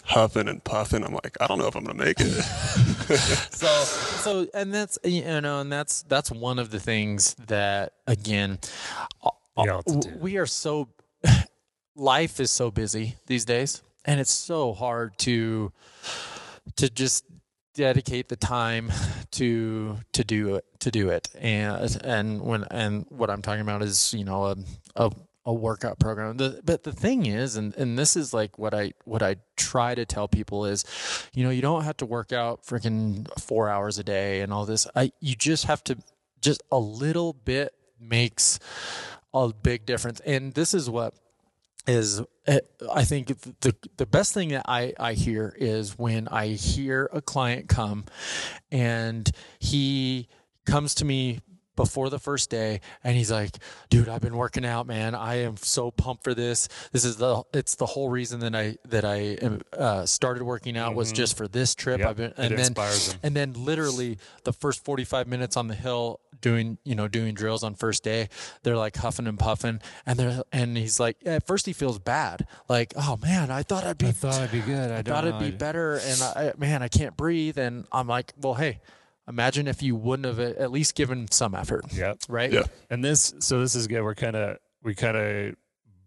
huffing 0.04 0.48
and 0.48 0.64
puffing. 0.64 1.04
I'm 1.04 1.14
like, 1.14 1.38
I 1.42 1.48
don't 1.48 1.60
know 1.60 1.68
if 1.68 1.76
I'm 1.76 1.84
gonna 1.84 2.04
make 2.04 2.20
it. 2.20 2.26
so 3.52 3.68
so 3.68 4.48
and 4.54 4.74
that's 4.74 4.98
you 5.04 5.24
know 5.42 5.60
and 5.62 5.72
that's 5.72 6.04
that's 6.04 6.32
one 6.32 6.60
of 6.60 6.72
the 6.72 6.80
things 6.80 7.36
that 7.48 7.94
again 8.06 8.60
The 9.86 10.12
uh, 10.12 10.18
we 10.20 10.38
are 10.38 10.46
so 10.46 10.90
life 11.96 12.40
is 12.40 12.52
so 12.52 12.70
busy 12.72 13.16
these 13.26 13.46
days 13.46 13.82
and 14.06 14.20
it's 14.20 14.32
so 14.32 14.74
hard 14.74 15.18
to 15.20 15.72
to 16.76 16.90
just 16.90 17.26
dedicate 17.74 18.28
the 18.30 18.36
time 18.36 18.92
to 19.32 19.98
to 20.12 20.24
do 20.24 20.56
it 20.56 20.66
to 20.80 20.92
do 20.92 21.10
it 21.10 21.30
and 21.40 21.98
and 22.04 22.42
when 22.42 22.64
and 22.72 23.06
what 23.10 23.30
I'm 23.30 23.42
talking 23.42 23.62
about 23.62 23.82
is 23.84 24.14
you 24.14 24.24
know 24.24 24.46
a 24.46 24.56
a, 24.96 25.12
a 25.48 25.54
workout 25.54 25.98
program. 25.98 26.36
The, 26.36 26.62
but 26.64 26.84
the 26.84 26.92
thing 26.92 27.26
is 27.26 27.56
and 27.56 27.74
and 27.76 27.98
this 27.98 28.18
is 28.18 28.34
like 28.34 28.60
what 28.60 28.74
I 28.74 28.92
what 29.06 29.24
I 29.24 29.38
try 29.56 29.96
to 29.96 30.06
tell 30.06 30.28
people 30.28 30.66
is 30.66 30.84
you 31.34 31.44
know 31.44 31.50
you 31.50 31.62
don't 31.62 31.86
have 31.86 31.98
to 31.98 32.06
work 32.06 32.34
out 32.34 32.66
freaking 32.66 33.28
4 33.40 33.70
hours 33.70 33.98
a 33.98 34.04
day 34.04 34.42
and 34.42 34.52
all 34.52 34.66
this. 34.66 34.86
I 34.94 35.14
you 35.22 35.36
just 35.36 35.66
have 35.66 35.84
to 35.86 35.98
just 36.42 36.62
a 36.70 36.78
little 36.78 37.32
bit 37.32 37.74
makes 37.98 38.60
a 39.34 39.54
big 39.54 39.86
difference. 39.86 40.20
And 40.20 40.54
this 40.54 40.74
is 40.74 40.90
what 40.90 41.14
is 41.88 42.22
uh, 42.46 42.60
I 42.94 43.06
think 43.06 43.28
the 43.62 43.74
the 43.96 44.06
best 44.06 44.34
thing 44.34 44.50
that 44.50 44.66
I 44.68 44.94
I 45.00 45.14
hear 45.14 45.56
is 45.58 45.98
when 45.98 46.28
I 46.28 46.48
hear 46.48 47.10
a 47.14 47.22
client 47.22 47.70
come 47.70 48.04
and 48.70 49.32
he 49.60 50.28
comes 50.66 50.94
to 50.96 51.06
me 51.06 51.40
before 51.78 52.10
the 52.10 52.20
first 52.20 52.50
day 52.50 52.82
and 53.06 53.16
he's 53.16 53.32
like 53.32 53.52
dude 53.90 54.10
i've 54.10 54.20
been 54.22 54.36
working 54.36 54.66
out 54.66 54.86
man. 54.86 55.16
I 55.16 55.36
am 55.44 55.56
so 55.58 55.92
pumped 55.92 56.24
for 56.24 56.34
this. 56.34 56.68
This 56.92 57.06
is 57.06 57.16
the 57.18 57.44
it's 57.54 57.76
the 57.76 57.86
whole 57.86 58.10
reason 58.10 58.40
that 58.42 58.54
i 58.56 58.76
that 58.90 59.06
i 59.06 59.38
uh, 59.78 60.06
started 60.06 60.44
working 60.44 60.76
out 60.78 60.96
was 60.96 61.12
just 61.14 61.38
for 61.38 61.48
this 61.48 61.76
trip. 61.76 62.00
Yep, 62.00 62.10
i've 62.10 62.18
been 62.18 62.26
it 62.32 62.34
and 62.38 62.52
then 62.52 62.60
inspires 62.60 63.14
'em. 63.14 63.20
and 63.24 63.36
then 63.36 63.54
literally 63.54 64.18
the 64.44 64.52
first 64.52 64.84
45 64.84 65.28
minutes 65.28 65.56
on 65.56 65.68
the 65.68 65.76
hill 65.76 66.20
doing 66.42 66.78
you 66.84 66.96
know 66.96 67.08
doing 67.08 67.34
drills 67.34 67.64
on 67.64 67.74
first 67.76 68.04
day 68.04 68.28
they're 68.64 68.78
like 68.78 68.96
huffing 68.98 69.28
and 69.28 69.40
puffing 69.40 69.80
and 70.06 70.20
they're 70.20 70.44
and 70.52 70.78
he's 70.78 71.00
like 71.00 71.18
at 71.26 71.46
first 71.48 71.66
he 71.66 71.74
feels 71.74 72.00
bad. 72.00 72.46
Like 72.68 72.94
oh 72.98 73.18
man 73.22 73.52
i 73.52 73.64
thought 73.64 73.84
i'd 73.86 73.98
be 73.98 74.08
I 74.08 74.12
thought 74.12 74.36
I'd 74.36 74.52
be 74.52 74.62
good. 74.62 74.92
I, 74.92 74.98
I 74.98 75.02
thought 75.04 75.26
it'd 75.26 75.40
be 75.40 75.52
better 75.52 76.00
and 76.04 76.22
I, 76.22 76.54
man 76.58 76.82
i 76.82 76.88
can't 76.88 77.16
breathe. 77.16 77.58
And 77.58 77.86
i'm 77.92 78.08
like 78.08 78.34
well 78.42 78.56
hey 78.56 78.80
imagine 79.28 79.68
if 79.68 79.82
you 79.84 79.96
wouldn't 79.96 80.26
have 80.26 80.40
at 80.40 80.72
least 80.72 80.96
given 80.96 81.30
some 81.32 81.54
effort 81.54 81.86
Yeah. 81.94 82.14
right 82.30 82.52
Yeah. 82.52 82.64
And 82.90 83.04
this, 83.04 83.34
so 83.40 83.60
this 83.60 83.76
is 83.76 83.88
good. 83.88 84.02
We're 84.02 84.16
kind 84.16 84.36
of, 84.36 84.58
we 84.84 84.96
kind 84.96 85.18
of 85.18 85.56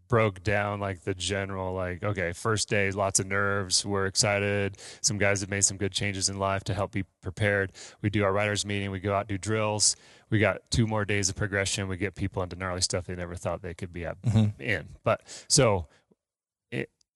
broke 0.08 0.42
down 0.42 0.80
like 0.80 1.02
the 1.02 1.14
general, 1.14 1.72
like, 1.72 2.02
okay, 2.02 2.32
first 2.32 2.68
day, 2.68 2.90
lots 2.90 3.20
of 3.20 3.26
nerves. 3.26 3.86
We're 3.86 4.06
excited. 4.06 4.76
Some 5.00 5.18
guys 5.18 5.40
have 5.40 5.50
made 5.50 5.64
some 5.64 5.76
good 5.76 5.92
changes 5.92 6.28
in 6.28 6.38
life 6.38 6.64
to 6.64 6.74
help 6.74 6.92
be 6.92 7.04
prepared. 7.22 7.72
We 8.02 8.10
do 8.10 8.24
our 8.24 8.32
riders 8.32 8.66
meeting. 8.66 8.90
We 8.90 9.00
go 9.00 9.14
out, 9.14 9.28
do 9.28 9.38
drills. 9.38 9.96
We 10.28 10.38
got 10.38 10.68
two 10.70 10.86
more 10.86 11.04
days 11.04 11.28
of 11.28 11.36
progression. 11.36 11.88
We 11.88 11.96
get 11.96 12.14
people 12.16 12.42
into 12.42 12.56
gnarly 12.56 12.80
stuff 12.80 13.06
they 13.06 13.14
never 13.14 13.36
thought 13.36 13.62
they 13.62 13.74
could 13.74 13.92
be 13.92 14.04
at, 14.04 14.20
mm-hmm. 14.22 14.60
in. 14.60 14.88
But 15.04 15.22
so 15.48 15.76
it, 15.76 15.86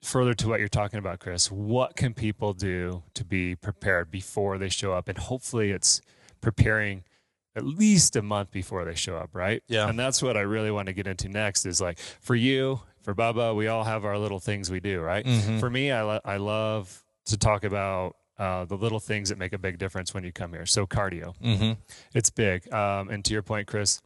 further 0.04 0.34
to 0.34 0.48
what 0.48 0.60
you're 0.60 0.68
talking 0.68 0.98
about, 0.98 1.18
Chris, 1.18 1.50
what 1.50 1.96
can 1.96 2.14
people 2.14 2.52
do 2.52 3.02
to 3.14 3.24
be 3.24 3.54
prepared 3.54 4.10
before 4.10 4.58
they 4.58 4.68
show 4.68 4.92
up? 4.92 5.08
And 5.08 5.18
hopefully 5.18 5.70
it's 5.70 6.00
preparing 6.40 7.04
at 7.56 7.64
least 7.64 8.16
a 8.16 8.22
month 8.22 8.50
before 8.50 8.84
they 8.84 8.94
show 8.94 9.16
up, 9.16 9.30
right? 9.32 9.62
Yeah. 9.68 9.88
And 9.88 9.98
that's 9.98 10.22
what 10.22 10.36
I 10.36 10.40
really 10.40 10.70
want 10.70 10.86
to 10.86 10.92
get 10.92 11.06
into 11.06 11.28
next 11.28 11.66
is 11.66 11.80
like 11.80 11.98
for 12.20 12.34
you, 12.34 12.80
for 13.02 13.14
Bubba, 13.14 13.54
we 13.54 13.68
all 13.68 13.84
have 13.84 14.04
our 14.04 14.18
little 14.18 14.40
things 14.40 14.70
we 14.70 14.80
do, 14.80 15.00
right? 15.00 15.24
Mm-hmm. 15.24 15.58
For 15.58 15.70
me, 15.70 15.90
I, 15.90 16.02
lo- 16.02 16.20
I 16.24 16.36
love 16.38 17.04
to 17.26 17.36
talk 17.36 17.64
about 17.64 18.16
uh, 18.38 18.64
the 18.64 18.76
little 18.76 18.98
things 18.98 19.28
that 19.28 19.38
make 19.38 19.52
a 19.52 19.58
big 19.58 19.78
difference 19.78 20.12
when 20.12 20.24
you 20.24 20.32
come 20.32 20.52
here. 20.52 20.66
So 20.66 20.86
cardio, 20.86 21.34
mm-hmm. 21.38 21.72
it's 22.14 22.30
big. 22.30 22.72
Um, 22.72 23.08
and 23.08 23.24
to 23.24 23.32
your 23.32 23.42
point, 23.42 23.68
Chris, 23.68 24.00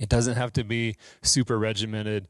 it 0.00 0.08
doesn't 0.08 0.36
have 0.36 0.52
to 0.54 0.64
be 0.64 0.96
super 1.22 1.58
regimented, 1.58 2.28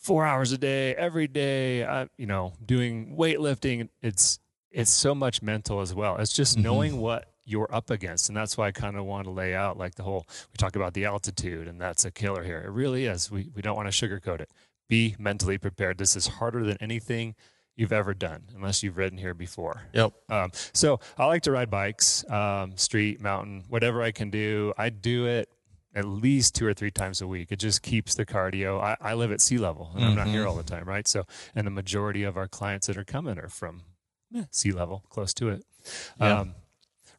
four 0.00 0.24
hours 0.26 0.50
a 0.50 0.58
day, 0.58 0.94
every 0.96 1.28
day. 1.28 1.84
Uh, 1.84 2.06
you 2.16 2.26
know, 2.26 2.54
doing 2.64 3.16
weightlifting. 3.16 3.88
It's 4.02 4.40
it's 4.70 4.90
so 4.90 5.14
much 5.14 5.42
mental 5.42 5.80
as 5.80 5.94
well. 5.94 6.16
It's 6.16 6.34
just 6.34 6.56
knowing 6.56 7.00
what 7.00 7.32
you're 7.44 7.72
up 7.74 7.90
against, 7.90 8.28
and 8.28 8.36
that's 8.36 8.56
why 8.56 8.68
I 8.68 8.72
kind 8.72 8.96
of 8.96 9.04
want 9.04 9.24
to 9.24 9.30
lay 9.30 9.54
out 9.54 9.76
like 9.76 9.94
the 9.94 10.02
whole. 10.02 10.26
We 10.52 10.56
talk 10.56 10.76
about 10.76 10.94
the 10.94 11.04
altitude, 11.04 11.68
and 11.68 11.80
that's 11.80 12.04
a 12.04 12.10
killer 12.10 12.42
here. 12.42 12.60
It 12.60 12.70
really 12.70 13.06
is. 13.06 13.30
We 13.30 13.50
we 13.54 13.62
don't 13.62 13.76
want 13.76 13.92
to 13.92 14.08
sugarcoat 14.08 14.40
it. 14.40 14.50
Be 14.88 15.14
mentally 15.18 15.58
prepared. 15.58 15.98
This 15.98 16.16
is 16.16 16.26
harder 16.26 16.64
than 16.64 16.76
anything 16.80 17.36
you've 17.76 17.92
ever 17.92 18.12
done, 18.12 18.44
unless 18.54 18.82
you've 18.82 18.96
ridden 18.96 19.18
here 19.18 19.34
before. 19.34 19.82
yep 19.92 20.12
Um, 20.28 20.50
so 20.74 21.00
I 21.16 21.26
like 21.26 21.42
to 21.42 21.52
ride 21.52 21.70
bikes, 21.70 22.28
um, 22.28 22.76
street, 22.76 23.20
mountain, 23.20 23.64
whatever 23.68 24.02
I 24.02 24.10
can 24.10 24.30
do. 24.30 24.74
I 24.76 24.90
do 24.90 25.26
it 25.26 25.48
at 25.94 26.04
least 26.04 26.54
two 26.54 26.66
or 26.66 26.74
three 26.74 26.90
times 26.90 27.20
a 27.20 27.26
week. 27.26 27.50
It 27.50 27.58
just 27.58 27.82
keeps 27.82 28.14
the 28.14 28.24
cardio. 28.24 28.80
I, 28.80 28.96
I 29.00 29.14
live 29.14 29.32
at 29.32 29.40
sea 29.40 29.58
level 29.58 29.90
and 29.94 30.04
I'm 30.04 30.14
not 30.14 30.28
here 30.28 30.46
all 30.46 30.54
the 30.54 30.62
time, 30.62 30.84
right? 30.84 31.06
So, 31.08 31.24
and 31.54 31.66
the 31.66 31.70
majority 31.70 32.22
of 32.22 32.36
our 32.36 32.46
clients 32.48 32.86
that 32.86 32.96
are 32.96 33.04
coming 33.04 33.38
are 33.38 33.48
from 33.48 33.82
eh, 34.34 34.44
sea 34.50 34.72
level, 34.72 35.04
close 35.10 35.34
to 35.34 35.48
it. 35.48 35.64
Yeah. 36.20 36.40
Um, 36.40 36.54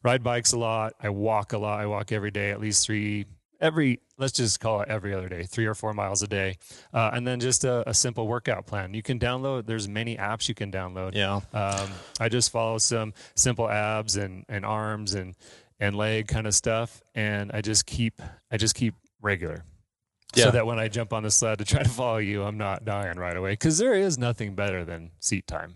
ride 0.02 0.22
bikes 0.22 0.52
a 0.52 0.58
lot. 0.58 0.94
I 1.00 1.10
walk 1.10 1.52
a 1.52 1.58
lot. 1.58 1.80
I 1.80 1.86
walk 1.86 2.12
every 2.12 2.30
day, 2.30 2.50
at 2.50 2.60
least 2.60 2.86
three, 2.86 3.26
every, 3.60 4.00
let's 4.16 4.32
just 4.32 4.58
call 4.58 4.80
it 4.80 4.88
every 4.88 5.12
other 5.12 5.28
day, 5.28 5.42
three 5.42 5.66
or 5.66 5.74
four 5.74 5.92
miles 5.92 6.22
a 6.22 6.26
day. 6.26 6.56
Uh, 6.94 7.10
and 7.12 7.26
then 7.26 7.40
just 7.40 7.64
a, 7.64 7.88
a 7.88 7.92
simple 7.92 8.26
workout 8.26 8.66
plan. 8.66 8.94
You 8.94 9.02
can 9.02 9.18
download, 9.18 9.66
there's 9.66 9.86
many 9.86 10.16
apps 10.16 10.48
you 10.48 10.54
can 10.54 10.72
download. 10.72 11.14
yeah 11.14 11.40
Um, 11.52 11.90
I 12.18 12.30
just 12.30 12.50
follow 12.50 12.78
some 12.78 13.12
simple 13.34 13.68
abs 13.68 14.16
and, 14.16 14.46
and 14.48 14.64
arms 14.64 15.12
and, 15.14 15.34
and 15.82 15.96
leg 15.96 16.28
kind 16.28 16.46
of 16.46 16.54
stuff. 16.54 17.02
And 17.14 17.50
I 17.52 17.60
just 17.60 17.84
keep, 17.86 18.22
I 18.50 18.56
just 18.56 18.74
keep 18.74 18.94
regular. 19.20 19.64
Yeah. 20.34 20.44
So 20.44 20.50
that 20.52 20.64
when 20.66 20.78
I 20.78 20.88
jump 20.88 21.12
on 21.12 21.24
the 21.24 21.30
sled 21.30 21.58
to 21.58 21.64
try 21.66 21.82
to 21.82 21.88
follow 21.90 22.16
you, 22.18 22.42
I'm 22.44 22.56
not 22.56 22.84
dying 22.86 23.18
right 23.18 23.36
away. 23.36 23.54
Cause 23.56 23.76
there 23.76 23.92
is 23.94 24.16
nothing 24.16 24.54
better 24.54 24.84
than 24.84 25.10
seat 25.20 25.46
time. 25.46 25.74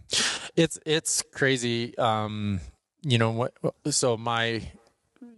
it's 0.57 0.79
it's 0.87 1.23
crazy 1.35 1.97
um 1.99 2.59
you 3.03 3.19
know 3.19 3.31
what 3.33 3.53
so 3.91 4.17
my 4.17 4.63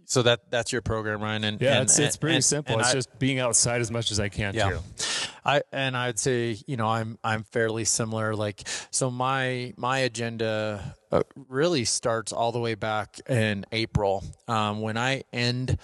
so 0.05 0.23
that 0.23 0.49
that's 0.51 0.71
your 0.73 0.81
program 0.83 1.21
ryan 1.21 1.43
and 1.43 1.61
Yeah. 1.61 1.75
and, 1.81 1.83
it's, 1.89 1.99
it's 1.99 2.17
pretty 2.17 2.37
and- 2.37 2.45
simple. 2.45 2.75
and 2.75 2.81
it's 2.81 2.91
I- 2.91 2.95
just 2.95 3.19
being 3.19 3.41
outside 3.41 3.81
as 3.81 3.91
much 3.91 4.13
as 4.13 4.21
I 4.21 4.29
can 4.29 4.55
Yeah. 4.55 4.71
too. 4.71 4.79
I 5.45 5.63
and 5.73 5.97
I'd 5.97 6.19
say 6.21 6.57
you 6.69 6.77
know 6.77 6.87
I'm 6.87 7.19
I'm 7.25 7.43
fairly 7.43 7.85
similar. 7.85 8.37
Like 8.37 8.63
so, 8.93 9.11
my 9.11 9.73
my 9.77 9.99
agenda 10.01 10.95
uh, 11.11 11.23
really 11.49 11.85
starts 11.85 12.33
all 12.33 12.53
the 12.53 12.59
way 12.61 12.75
back 12.75 13.19
in 13.29 13.65
April 13.73 14.25
um, 14.47 14.81
when 14.81 14.97
I 14.97 15.23
end 15.33 15.79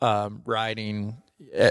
um, 0.00 0.42
riding. 0.44 1.16
e- 1.54 1.70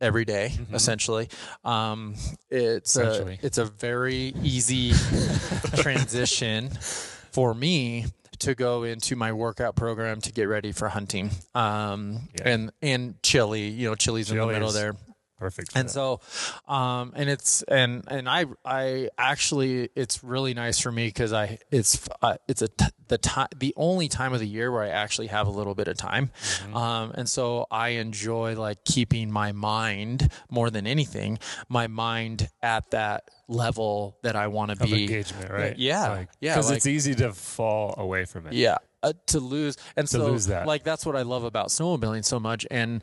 Every 0.00 0.24
day, 0.24 0.52
essentially, 0.72 1.28
um, 1.64 2.14
it's 2.50 2.90
Essentially. 2.94 3.40
a 3.42 3.46
it's 3.46 3.58
a 3.58 3.64
very 3.64 4.32
easy 4.44 4.92
transition 5.76 6.70
for 6.70 7.52
me 7.52 8.06
to 8.38 8.54
go 8.54 8.84
into 8.84 9.16
my 9.16 9.32
workout 9.32 9.74
program 9.74 10.20
to 10.20 10.30
get 10.32 10.44
ready 10.44 10.70
for 10.70 10.88
hunting, 10.88 11.30
um, 11.54 12.28
Yeah. 12.38 12.48
and 12.48 12.72
and 12.80 13.20
Chile. 13.24 13.66
You 13.68 13.88
know, 13.88 13.94
Chile's 13.96 14.30
in 14.30 14.36
the 14.38 14.46
middle 14.46 14.60
Chile's 14.70 14.74
there 14.74 14.94
Perfect. 15.38 15.72
and 15.76 15.90
so 15.90 16.20
um 16.66 17.12
and 17.16 17.30
it's 17.30 17.62
and 17.64 18.04
and 18.08 18.28
i 18.28 18.44
i 18.64 19.08
actually 19.16 19.88
it's 19.94 20.24
really 20.24 20.52
nice 20.54 20.78
for 20.80 20.90
me 20.90 21.06
because 21.06 21.32
i 21.32 21.58
it's 21.70 22.08
uh, 22.22 22.36
it's 22.48 22.60
a 22.62 22.68
t- 22.68 22.86
the 23.08 23.18
time 23.18 23.48
the 23.56 23.72
only 23.76 24.08
time 24.08 24.32
of 24.34 24.40
the 24.40 24.46
year 24.48 24.70
where 24.72 24.82
i 24.82 24.88
actually 24.88 25.28
have 25.28 25.46
a 25.46 25.50
little 25.50 25.74
bit 25.74 25.88
of 25.88 25.96
time 25.96 26.30
Mm-hmm. 26.38 26.76
um 26.76 27.12
and 27.14 27.28
so 27.28 27.66
i 27.70 27.90
enjoy 27.90 28.54
like 28.56 28.84
keeping 28.84 29.30
my 29.30 29.52
mind 29.52 30.30
more 30.50 30.70
than 30.70 30.86
anything 30.86 31.38
my 31.68 31.86
mind 31.86 32.48
at 32.62 32.90
that 32.90 33.28
level 33.48 34.18
that 34.22 34.34
i 34.36 34.46
want 34.48 34.70
to 34.72 34.76
be 34.84 35.02
engagement, 35.04 35.50
right? 35.50 35.78
yeah, 35.78 36.24
yeah, 36.40 36.54
Because 36.54 36.68
like- 36.68 36.76
it's 36.78 36.86
easy 36.86 37.14
to 37.16 37.32
fall 37.32 37.94
away 37.96 38.24
from 38.24 38.46
it. 38.48 38.52
yeah. 38.54 38.76
Uh, 39.00 39.12
to 39.28 39.38
lose 39.38 39.76
and 39.96 40.08
so 40.08 40.26
lose 40.26 40.46
that. 40.48 40.66
like 40.66 40.82
that's 40.82 41.06
what 41.06 41.14
I 41.14 41.22
love 41.22 41.44
about 41.44 41.68
snowmobiling 41.68 42.24
so 42.24 42.40
much 42.40 42.66
and 42.68 43.00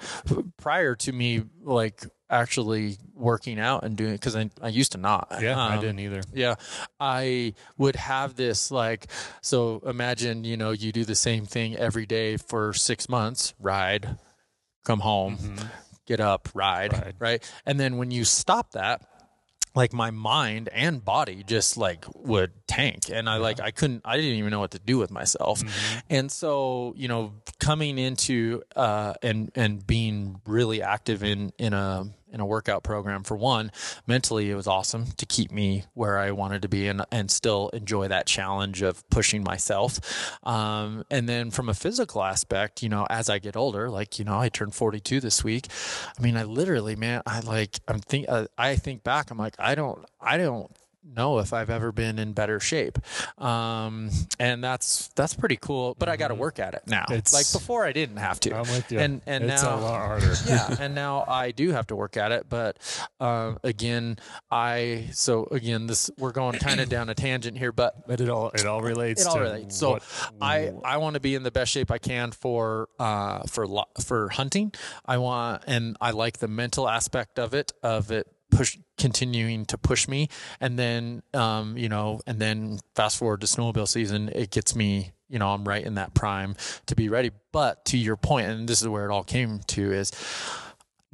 prior 0.57 0.93
to 0.95 1.11
me 1.13 1.43
like 1.63 2.05
actually 2.41 2.97
working 3.13 3.59
out 3.59 3.83
and 3.83 3.95
doing 3.95 4.11
it 4.13 4.19
because 4.19 4.35
I, 4.35 4.49
I 4.61 4.69
used 4.69 4.91
to 4.93 4.97
not 4.97 5.27
Yeah, 5.41 5.57
I 5.57 5.75
Um, 5.75 5.81
didn't 5.81 5.99
either. 5.99 6.21
yeah 6.33 6.55
I 6.99 7.53
would 7.77 7.95
have 7.95 8.35
this 8.35 8.71
like 8.71 9.07
so 9.41 9.81
imagine 9.85 10.43
you 10.43 10.57
know 10.57 10.71
you 10.71 10.91
do 10.91 11.05
the 11.05 11.15
same 11.15 11.45
thing 11.45 11.75
every 11.75 12.05
day 12.05 12.37
for 12.37 12.73
six 12.73 13.07
months 13.09 13.53
ride 13.59 14.17
come 14.83 14.99
home 14.99 15.37
get 16.05 16.19
up 16.19 16.49
ride, 16.53 16.93
Ride. 16.93 17.15
right 17.19 17.51
and 17.65 17.79
then 17.79 17.97
when 17.97 18.11
you 18.11 18.23
stop 18.25 18.71
that 18.73 19.01
like 19.73 19.91
my 19.91 20.09
mind 20.11 20.69
and 20.71 21.03
body 21.03 21.43
just 21.45 21.75
like 21.77 22.05
would 22.31 22.51
tank 22.67 23.09
and 23.11 23.27
i 23.29 23.37
like 23.37 23.59
i 23.59 23.71
couldn't 23.71 24.01
i 24.05 24.15
didn't 24.15 24.37
even 24.37 24.49
know 24.51 24.59
what 24.59 24.71
to 24.71 24.79
do 24.79 24.97
with 24.97 25.11
myself 25.11 25.61
Mm-hmm. 25.63 25.99
and 26.17 26.31
so 26.31 26.93
you 26.95 27.07
know 27.07 27.33
coming 27.59 27.97
into 27.97 28.61
uh 28.75 29.13
and 29.23 29.51
and 29.55 29.85
being 29.85 30.39
really 30.45 30.81
active 30.81 31.23
in 31.23 31.51
in 31.57 31.73
a 31.73 32.05
in 32.35 32.41
a 32.41 32.45
workout 32.45 32.83
program 32.83 33.23
for 33.23 33.35
one 33.35 33.71
mentally 34.05 34.51
it 34.51 34.55
was 34.55 34.67
awesome 34.67 35.05
to 35.17 35.25
keep 35.25 35.51
me 35.51 35.85
where 35.93 36.19
i 36.19 36.29
wanted 36.29 36.61
to 36.61 36.67
be 36.67 36.87
and 36.87 37.01
and 37.11 37.31
still 37.31 37.69
enjoy 37.69 38.07
that 38.07 38.27
challenge 38.27 38.81
of 38.81 39.07
pushing 39.09 39.43
myself. 39.43 40.37
Um 40.43 41.03
and 41.09 41.27
then 41.27 41.49
from 41.49 41.69
a 41.69 41.73
physical 41.73 42.21
aspect 42.21 42.83
you 42.83 42.89
know 42.89 43.07
as 43.09 43.29
i 43.29 43.39
get 43.39 43.55
older 43.55 43.89
like 43.89 44.19
you 44.19 44.25
know 44.25 44.37
i 44.37 44.49
turned 44.49 44.75
42 44.75 45.19
this 45.19 45.43
week. 45.43 45.67
I 46.17 46.21
mean 46.21 46.37
i 46.37 46.43
literally 46.43 46.95
man 46.95 47.21
i 47.25 47.39
like 47.39 47.79
i'm 47.87 47.99
think 47.99 48.25
uh, 48.27 48.47
i 48.57 48.75
think 48.75 49.03
back 49.03 49.31
i'm 49.31 49.37
like 49.37 49.55
i 49.57 49.73
don't 49.73 50.05
i 50.19 50.37
don't 50.37 50.69
know 51.13 51.39
if 51.39 51.53
I've 51.53 51.69
ever 51.69 51.91
been 51.91 52.19
in 52.19 52.33
better 52.33 52.59
shape. 52.59 52.97
Um, 53.41 54.09
and 54.39 54.63
that's 54.63 55.09
that's 55.15 55.33
pretty 55.33 55.57
cool. 55.57 55.95
But 55.99 56.09
I 56.09 56.15
got 56.17 56.29
to 56.29 56.35
work 56.35 56.59
at 56.59 56.73
it 56.73 56.83
now. 56.87 57.05
It's- 57.09 57.33
like 57.33 57.51
before, 57.51 57.85
I 57.85 57.91
didn't 57.91 58.17
have 58.17 58.39
to. 58.41 58.53
I'm 58.55 58.61
with 58.63 58.91
you. 58.91 58.99
And 58.99 59.21
and 59.25 59.47
now 59.47 59.53
it's 59.53 59.63
now 59.63 59.75
a 59.75 59.81
lot 59.81 59.99
harder. 60.05 60.33
yeah, 60.47 60.75
and 60.79 60.95
now 60.95 61.23
I 61.27 61.51
do 61.51 61.71
have 61.71 61.87
to 61.87 61.95
work 61.95 62.17
at 62.17 62.31
it. 62.31 62.47
But 62.49 62.77
um, 63.19 63.59
again, 63.63 64.17
I 64.51 65.09
so 65.13 65.47
again 65.51 65.87
this 65.87 66.09
we're 66.17 66.31
going 66.31 66.57
kind 66.59 66.79
of 66.79 66.89
down 66.95 67.09
a 67.09 67.15
tangent 67.15 67.57
here, 67.57 67.71
but 67.71 68.07
But 68.07 68.21
it 68.21 68.29
all 68.29 68.49
it 68.51 68.65
all 68.65 68.81
relates. 68.81 69.21
it 69.21 69.27
all 69.27 69.35
to 69.35 69.41
relates. 69.41 69.77
So 69.77 69.91
what- 69.91 70.03
I 70.41 70.71
I 70.83 70.97
want 70.97 71.15
to 71.15 71.19
be 71.19 71.35
in 71.35 71.43
the 71.43 71.51
best 71.51 71.71
shape 71.71 71.91
I 71.91 71.97
can 71.97 72.31
for 72.31 72.89
uh 72.99 73.43
for 73.47 73.67
lo- 73.67 73.85
for 74.03 74.29
hunting. 74.29 74.71
I 75.05 75.17
want 75.17 75.63
and 75.67 75.97
I 76.01 76.11
like 76.11 76.39
the 76.39 76.47
mental 76.47 76.87
aspect 76.89 77.39
of 77.39 77.53
it 77.53 77.73
of 77.83 78.11
it 78.11 78.27
push 78.51 78.77
continuing 78.97 79.65
to 79.65 79.77
push 79.77 80.07
me 80.07 80.29
and 80.61 80.77
then 80.79 81.21
um 81.33 81.77
you 81.77 81.89
know 81.89 82.21
and 82.27 82.39
then 82.39 82.79
fast 82.95 83.17
forward 83.17 83.41
to 83.41 83.47
snowmobile 83.47 83.87
season 83.87 84.29
it 84.33 84.51
gets 84.51 84.75
me 84.75 85.11
you 85.27 85.39
know 85.39 85.49
I'm 85.49 85.67
right 85.67 85.83
in 85.83 85.95
that 85.95 86.13
prime 86.13 86.55
to 86.85 86.95
be 86.95 87.09
ready 87.09 87.31
but 87.51 87.83
to 87.85 87.97
your 87.97 88.15
point 88.15 88.47
and 88.47 88.69
this 88.69 88.81
is 88.81 88.87
where 88.87 89.03
it 89.03 89.11
all 89.11 89.23
came 89.23 89.59
to 89.67 89.91
is 89.91 90.11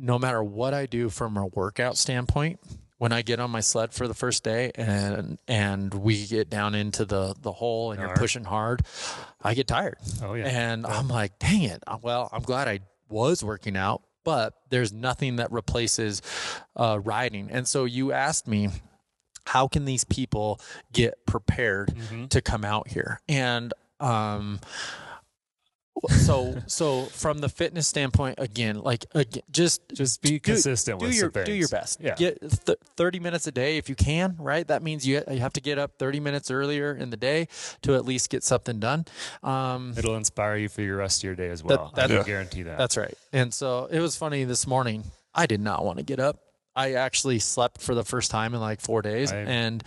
no 0.01 0.17
matter 0.17 0.43
what 0.43 0.73
I 0.73 0.87
do 0.87 1.09
from 1.09 1.37
a 1.37 1.45
workout 1.45 1.95
standpoint, 1.95 2.59
when 2.97 3.11
I 3.11 3.21
get 3.21 3.39
on 3.39 3.51
my 3.51 3.61
sled 3.61 3.93
for 3.93 4.07
the 4.07 4.13
first 4.13 4.43
day 4.43 4.71
and 4.75 5.37
and 5.47 5.93
we 5.93 6.25
get 6.25 6.49
down 6.49 6.75
into 6.75 7.05
the 7.05 7.35
the 7.41 7.51
hole 7.51 7.91
and 7.91 7.99
you're 8.01 8.15
pushing 8.15 8.43
hard, 8.43 8.81
I 9.41 9.53
get 9.53 9.67
tired. 9.67 9.97
Oh 10.23 10.33
yeah. 10.33 10.47
And 10.47 10.85
I'm 10.85 11.07
like, 11.07 11.39
dang 11.39 11.63
it. 11.63 11.83
Well, 12.01 12.29
I'm 12.31 12.41
glad 12.41 12.67
I 12.67 12.79
was 13.09 13.43
working 13.43 13.77
out, 13.77 14.01
but 14.23 14.53
there's 14.69 14.91
nothing 14.93 15.37
that 15.37 15.51
replaces 15.51 16.21
uh, 16.75 16.99
riding. 17.03 17.49
And 17.51 17.67
so 17.67 17.85
you 17.85 18.11
asked 18.11 18.47
me, 18.47 18.69
how 19.45 19.67
can 19.67 19.85
these 19.85 20.03
people 20.03 20.59
get 20.93 21.25
prepared 21.25 21.89
Mm-hmm. 21.89 22.25
to 22.27 22.41
come 22.41 22.63
out 22.63 22.87
here? 22.89 23.19
And 23.27 23.73
um, 23.99 24.59
so 26.09 26.55
so 26.67 27.03
from 27.05 27.39
the 27.39 27.49
fitness 27.49 27.87
standpoint, 27.87 28.35
again, 28.39 28.79
like 28.81 29.05
again, 29.13 29.43
just 29.51 29.81
Just 29.93 30.21
be 30.21 30.39
consistent 30.39 30.99
do 30.99 31.05
with 31.07 31.15
your 31.15 31.29
do 31.29 31.53
your 31.53 31.67
best. 31.67 31.99
Yeah. 32.01 32.15
Get 32.15 32.39
th- 32.65 32.77
30 32.97 33.19
minutes 33.19 33.45
a 33.47 33.51
day 33.51 33.77
if 33.77 33.89
you 33.89 33.95
can, 33.95 34.35
right? 34.39 34.67
That 34.67 34.81
means 34.83 35.05
you 35.05 35.21
you 35.29 35.39
have 35.39 35.53
to 35.53 35.61
get 35.61 35.77
up 35.77 35.91
30 35.99 36.19
minutes 36.19 36.49
earlier 36.49 36.93
in 36.93 37.09
the 37.09 37.17
day 37.17 37.47
to 37.83 37.95
at 37.95 38.05
least 38.05 38.29
get 38.29 38.43
something 38.43 38.79
done. 38.79 39.05
Um, 39.43 39.93
It'll 39.97 40.15
inspire 40.15 40.55
you 40.57 40.69
for 40.69 40.81
your 40.81 40.97
rest 40.97 41.19
of 41.21 41.25
your 41.25 41.35
day 41.35 41.49
as 41.49 41.63
well. 41.63 41.91
that- 41.95 42.09
I 42.09 42.15
Yeah. 42.15 42.23
guarantee 42.23 42.63
that. 42.63 42.77
that's 42.77 42.97
right. 42.97 43.13
And 43.33 43.53
so 43.53 43.87
it 43.91 43.99
was 43.99 44.15
funny 44.15 44.43
this 44.43 44.65
morning. 44.65 45.03
I 45.35 45.45
did 45.45 45.61
not 45.61 45.85
want 45.85 45.97
to 45.99 46.03
get 46.03 46.19
up. 46.19 46.39
I 46.75 46.93
actually 46.93 47.39
slept 47.39 47.81
for 47.81 47.93
the 47.95 48.03
first 48.05 48.31
time 48.31 48.53
in 48.53 48.61
like 48.61 48.79
4 48.81 49.01
days 49.01 49.31
I- 49.31 49.37
and 49.37 49.83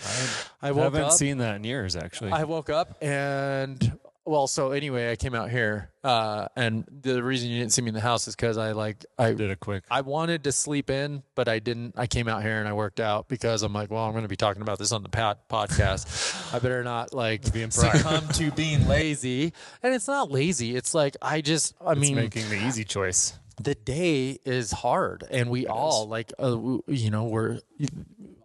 I 0.63 0.69
I 0.69 0.73
haven't 0.75 1.03
up 1.03 1.13
seen 1.13 1.39
that 1.39 1.57
in 1.57 1.65
years, 1.65 1.97
actually. 1.97 2.31
I 2.33 2.45
woke 2.45 2.69
up 2.71 2.97
and 3.03 3.99
well, 4.27 4.47
so 4.47 4.71
anyway, 4.73 5.11
I 5.11 5.17
came 5.17 5.35
out 5.35 5.51
here, 5.51 5.91
uh, 6.03 6.49
and 6.57 6.85
the 7.03 7.23
reason 7.23 7.51
you 7.51 7.59
didn't 7.61 7.73
see 7.73 7.83
me 7.83 7.89
in 7.89 7.95
the 7.95 8.01
house 8.01 8.27
is 8.27 8.35
because 8.35 8.57
I 8.57 8.73
like 8.73 9.05
I 9.19 9.33
did 9.33 9.51
a 9.51 9.57
quick. 9.57 9.85
I 9.91 10.01
wanted 10.01 10.45
to 10.45 10.53
sleep 10.53 10.89
in, 10.91 11.23
but 11.35 11.49
I 11.49 11.59
didn't. 11.59 11.95
I 11.97 12.07
came 12.07 12.27
out 12.29 12.43
here 12.43 12.59
and 12.59 12.67
I 12.69 12.73
worked 12.73 13.01
out 13.01 13.29
because 13.29 13.63
I'm 13.63 13.73
like, 13.73 13.91
well, 13.91 14.05
I'm 14.05 14.13
going 14.13 14.23
to 14.25 14.29
be 14.29 14.37
talking 14.37 14.63
about 14.63 14.79
this 14.79 14.93
on 14.93 15.03
the 15.03 15.09
pod- 15.09 15.39
podcast. 15.51 16.55
I 16.55 16.59
better 16.59 16.83
not 16.85 17.13
like 17.13 17.43
prime. 17.53 17.71
succumb 17.71 18.29
to 18.29 18.51
being 18.53 18.89
lazy. 18.89 19.53
And 19.83 19.95
it's 19.95 20.09
not 20.09 20.31
lazy. 20.31 20.75
It's 20.75 20.95
like 20.95 21.17
I 21.21 21.41
just. 21.41 21.75
I 21.85 21.93
It's 21.93 22.01
mean, 22.01 22.15
making 22.15 22.49
the 22.49 22.67
easy 22.67 22.85
choice. 22.85 23.39
the 23.63 23.75
day 23.77 24.39
is 24.45 24.73
hard 24.73 25.23
and 25.31 25.49
we 25.49 25.67
all 25.69 26.09
like 26.09 26.33
uh, 26.43 26.57
you 26.89 27.11
know 27.11 27.25
we're 27.25 27.61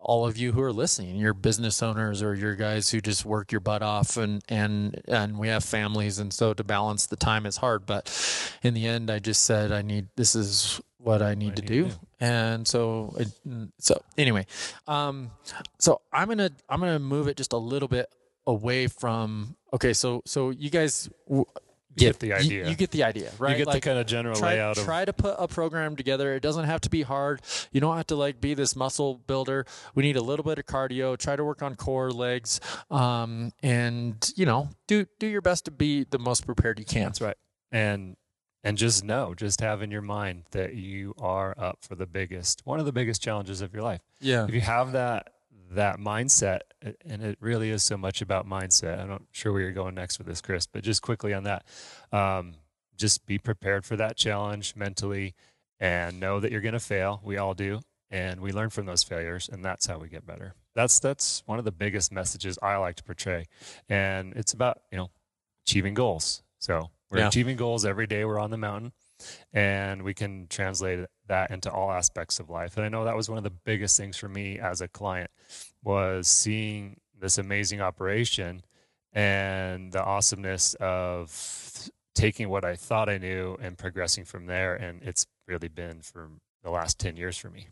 all 0.01 0.25
of 0.25 0.37
you 0.37 0.51
who 0.51 0.61
are 0.61 0.71
listening 0.71 1.15
you're 1.15 1.33
business 1.33 1.83
owners 1.83 2.23
or 2.23 2.33
you're 2.33 2.55
guys 2.55 2.89
who 2.89 3.01
just 3.01 3.25
work 3.25 3.51
your 3.51 3.61
butt 3.61 3.81
off 3.81 4.17
and 4.17 4.41
and 4.49 4.99
and 5.07 5.37
we 5.37 5.47
have 5.47 5.63
families 5.63 6.19
and 6.19 6.33
so 6.33 6.53
to 6.53 6.63
balance 6.63 7.05
the 7.07 7.15
time 7.15 7.45
is 7.45 7.57
hard 7.57 7.85
but 7.85 8.09
in 8.63 8.73
the 8.73 8.85
end 8.87 9.09
i 9.11 9.19
just 9.19 9.43
said 9.43 9.71
i 9.71 9.81
need 9.81 10.07
this 10.15 10.35
is 10.35 10.79
what 10.97 11.21
i 11.21 11.33
need 11.35 11.55
to 11.55 11.61
need 11.61 11.67
do 11.67 11.83
to 11.83 11.89
do. 11.89 11.95
and 12.19 12.67
so 12.67 13.13
it, 13.17 13.27
so 13.77 14.01
anyway 14.17 14.45
um 14.87 15.31
so 15.79 16.01
i'm 16.13 16.27
gonna 16.27 16.49
i'm 16.69 16.79
gonna 16.79 16.99
move 16.99 17.27
it 17.27 17.35
just 17.37 17.53
a 17.53 17.57
little 17.57 17.87
bit 17.87 18.07
away 18.47 18.87
from 18.87 19.55
okay 19.73 19.93
so 19.93 20.21
so 20.25 20.49
you 20.49 20.69
guys 20.69 21.09
w- 21.27 21.45
get 21.95 22.19
the 22.19 22.33
idea. 22.33 22.69
you, 22.69 22.75
get 22.75 22.91
the 22.91 23.03
idea 23.03 23.31
right 23.39 23.57
You 23.57 23.65
get 23.65 23.73
the 23.73 23.81
kind 23.81 23.97
of 23.97 24.05
general 24.05 24.35
try, 24.35 24.53
layout 24.53 24.77
of 24.77 24.83
it. 24.83 24.85
try 24.85 25.05
to 25.05 25.13
put 25.13 25.35
a 25.37 25.47
program 25.47 25.95
together. 25.95 26.33
It 26.33 26.41
doesn't 26.41 26.65
have 26.65 26.81
to 26.81 26.89
be 26.89 27.01
hard. 27.01 27.41
You 27.71 27.81
don't 27.81 27.97
have 27.97 28.07
to 28.07 28.15
like 28.15 28.39
be 28.39 28.53
this 28.53 28.75
muscle 28.75 29.15
builder. 29.27 29.65
We 29.95 30.03
need 30.03 30.15
a 30.15 30.21
little 30.21 30.43
bit 30.43 30.59
of 30.59 30.65
cardio. 30.65 31.17
Try 31.17 31.35
to 31.35 31.43
work 31.43 31.61
on 31.61 31.75
core, 31.75 32.11
legs, 32.11 32.59
um, 32.89 33.51
and 33.61 34.31
you 34.35 34.45
know, 34.45 34.69
do 34.87 35.05
do 35.19 35.27
your 35.27 35.41
best 35.41 35.65
to 35.65 35.71
be 35.71 36.03
the 36.03 36.19
most 36.19 36.45
prepared 36.45 36.79
you 36.79 36.85
can. 36.85 37.05
That's 37.05 37.21
right. 37.21 37.37
And 37.71 38.15
and 38.63 38.77
just 38.77 39.03
know, 39.03 39.33
just 39.33 39.61
have 39.61 39.81
in 39.81 39.89
your 39.91 40.01
mind 40.01 40.43
that 40.51 40.75
you 40.75 41.13
are 41.19 41.53
up 41.57 41.79
for 41.81 41.95
the 41.95 42.05
biggest, 42.05 42.61
one 42.65 42.79
of 42.79 42.85
the 42.85 42.91
biggest 42.91 43.21
challenges 43.21 43.61
of 43.61 43.73
your 43.73 43.83
life. 43.83 44.01
Yeah. 44.19 44.45
If 44.45 44.53
you 44.53 44.61
have 44.61 44.91
that 44.91 45.31
that 45.71 45.99
mindset, 45.99 46.61
and 47.05 47.21
it 47.23 47.37
really 47.39 47.69
is 47.69 47.83
so 47.83 47.97
much 47.97 48.21
about 48.21 48.47
mindset. 48.47 48.99
I'm 48.99 49.09
not 49.09 49.23
sure 49.31 49.51
where 49.51 49.61
you're 49.61 49.71
going 49.71 49.95
next 49.95 50.17
with 50.17 50.27
this, 50.27 50.41
Chris, 50.41 50.65
but 50.67 50.83
just 50.83 51.01
quickly 51.01 51.33
on 51.33 51.43
that, 51.43 51.65
um, 52.11 52.55
just 52.97 53.25
be 53.25 53.37
prepared 53.37 53.85
for 53.85 53.95
that 53.95 54.17
challenge 54.17 54.75
mentally, 54.75 55.35
and 55.79 56.19
know 56.19 56.39
that 56.39 56.51
you're 56.51 56.61
going 56.61 56.73
to 56.73 56.79
fail. 56.79 57.21
We 57.23 57.37
all 57.37 57.53
do, 57.53 57.81
and 58.09 58.41
we 58.41 58.51
learn 58.51 58.69
from 58.69 58.85
those 58.85 59.03
failures, 59.03 59.49
and 59.51 59.63
that's 59.63 59.85
how 59.85 59.97
we 59.97 60.09
get 60.09 60.25
better. 60.25 60.53
That's 60.75 60.99
that's 60.99 61.43
one 61.45 61.59
of 61.59 61.65
the 61.65 61.71
biggest 61.71 62.11
messages 62.11 62.57
I 62.61 62.77
like 62.77 62.95
to 62.97 63.03
portray, 63.03 63.45
and 63.87 64.33
it's 64.35 64.53
about 64.53 64.81
you 64.91 64.97
know 64.97 65.09
achieving 65.65 65.93
goals. 65.93 66.41
So 66.59 66.89
we're 67.09 67.19
Yeah. 67.19 67.27
achieving 67.27 67.57
goals 67.57 67.85
every 67.85 68.07
day. 68.07 68.25
We're 68.25 68.39
on 68.39 68.51
the 68.51 68.57
mountain, 68.57 68.93
and 69.53 70.03
we 70.03 70.13
can 70.13 70.47
translate 70.47 71.05
that 71.27 71.51
into 71.51 71.71
all 71.71 71.91
aspects 71.91 72.39
of 72.39 72.49
life. 72.49 72.77
And 72.77 72.85
I 72.85 72.89
know 72.89 73.05
that 73.05 73.15
was 73.15 73.29
one 73.29 73.37
of 73.37 73.43
the 73.43 73.49
biggest 73.49 73.97
things 73.97 74.17
for 74.17 74.29
me 74.29 74.59
as 74.59 74.81
a 74.81 74.87
client 74.87 75.29
was 75.83 76.27
seeing 76.27 76.99
this 77.19 77.37
amazing 77.37 77.81
operation 77.81 78.61
and 79.13 79.91
the 79.91 80.03
awesomeness 80.03 80.75
of 80.79 81.89
taking 82.15 82.49
what 82.49 82.65
I 82.65 82.75
thought 82.75 83.09
I 83.09 83.17
knew 83.17 83.57
and 83.61 83.77
progressing 83.77 84.25
from 84.25 84.45
there. 84.45 84.75
And 84.75 85.01
it's 85.03 85.25
really 85.47 85.67
been 85.67 86.01
for 86.01 86.29
the 86.63 86.69
last 86.69 86.99
10 86.99 87.17
years 87.17 87.37
for 87.37 87.49
me. 87.49 87.67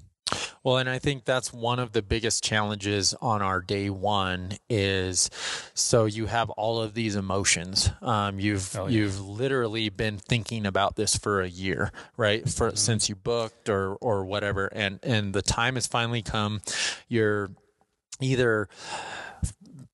Well, 0.68 0.76
and 0.80 0.90
I 0.90 1.00
think 1.00 1.24
that's 1.24 1.54
one 1.54 1.80
of 1.80 1.94
the 1.94 2.02
biggest 2.02 2.44
challenges 2.44 3.14
on 3.22 3.42
our 3.42 3.62
day 3.62 3.90
one 3.90 4.52
is 4.70 5.30
so 5.74 6.04
you 6.04 6.26
have 6.26 6.50
all 6.50 6.82
of 6.82 6.94
these 6.94 7.16
emotions. 7.16 7.90
Um, 8.02 8.38
you've 8.38 8.76
Oh, 8.76 8.88
yeah. 8.88 8.98
you've 9.00 9.26
literally 9.26 9.88
been 9.88 10.18
thinking 10.18 10.66
about 10.66 10.98
this 10.98 11.16
for 11.16 11.40
a 11.42 11.48
year, 11.48 11.94
right? 12.18 12.50
For 12.50 12.76
since 12.76 13.08
you 13.08 13.16
booked 13.16 13.70
or 13.70 13.96
or 14.02 14.26
whatever, 14.26 14.68
and 14.68 15.00
and 15.04 15.32
the 15.32 15.42
time 15.42 15.76
has 15.76 15.88
finally 15.88 16.22
come. 16.22 16.60
You're 17.08 17.50
either 18.20 18.68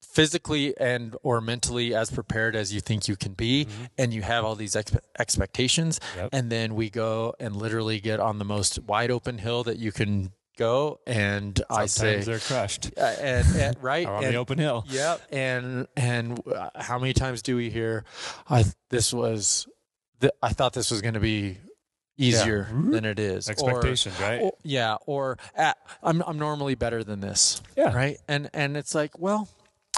physically 0.02 0.76
and 0.80 1.16
or 1.22 1.40
mentally 1.40 1.94
as 1.94 2.10
prepared 2.10 2.56
as 2.56 2.74
you 2.74 2.82
think 2.82 3.08
you 3.08 3.16
can 3.16 3.34
be 3.34 3.68
and 4.00 4.12
you 4.12 4.24
have 4.24 4.44
all 4.44 4.56
these 4.56 4.74
expe- 4.74 4.98
expectations 5.20 6.00
Yep. 6.16 6.30
and 6.34 6.52
then 6.52 6.74
we 6.74 6.90
go 6.90 7.36
and 7.40 7.56
literally 7.56 8.00
get 8.00 8.20
on 8.20 8.40
the 8.40 8.46
most 8.46 8.80
wide 8.80 9.12
open 9.12 9.38
hill 9.38 9.64
that 9.66 9.78
you 9.78 9.92
can 9.92 10.32
go 10.58 11.00
and 11.08 11.64
i 11.70 11.86
say 11.86 12.20
they're 12.22 12.40
crushed 12.40 12.92
uh, 12.98 13.02
and, 13.20 13.48
and 13.56 13.78
right 13.84 14.06
on 14.06 14.24
and, 14.24 14.34
the 14.34 14.38
open 14.38 14.58
hill. 14.60 14.86
Yep. 14.88 15.22
And 15.32 15.88
and 15.96 16.40
uh, 16.48 16.70
how 16.76 17.00
many 17.00 17.14
times 17.14 17.42
do 17.42 17.56
we 17.56 17.70
hear, 17.70 18.06
I 18.50 18.66
this 18.90 19.14
was, 19.14 19.68
th- 20.22 20.34
I 20.42 20.50
thought 20.50 20.74
this 20.74 20.92
was 20.92 21.02
going 21.02 21.16
to 21.16 21.20
be 21.20 21.58
easier 22.18 22.68
than 22.72 23.06
it 23.06 23.20
is. 23.20 23.50
Or- 23.50 23.52
Expectations, 23.52 24.20
right? 24.20 24.42
or- 24.42 24.54
yeah. 24.64 24.98
Or 25.06 25.38
uh, 25.58 25.74
I'm 26.02 26.22
I'm 26.22 26.38
normally 26.38 26.76
better 26.76 27.04
than 27.04 27.20
this. 27.22 27.62
Yeah. 27.76 27.94
Right. 27.94 28.18
And 28.28 28.50
and 28.54 28.78
it's 28.78 28.94
like, 28.94 29.18
well, 29.20 29.50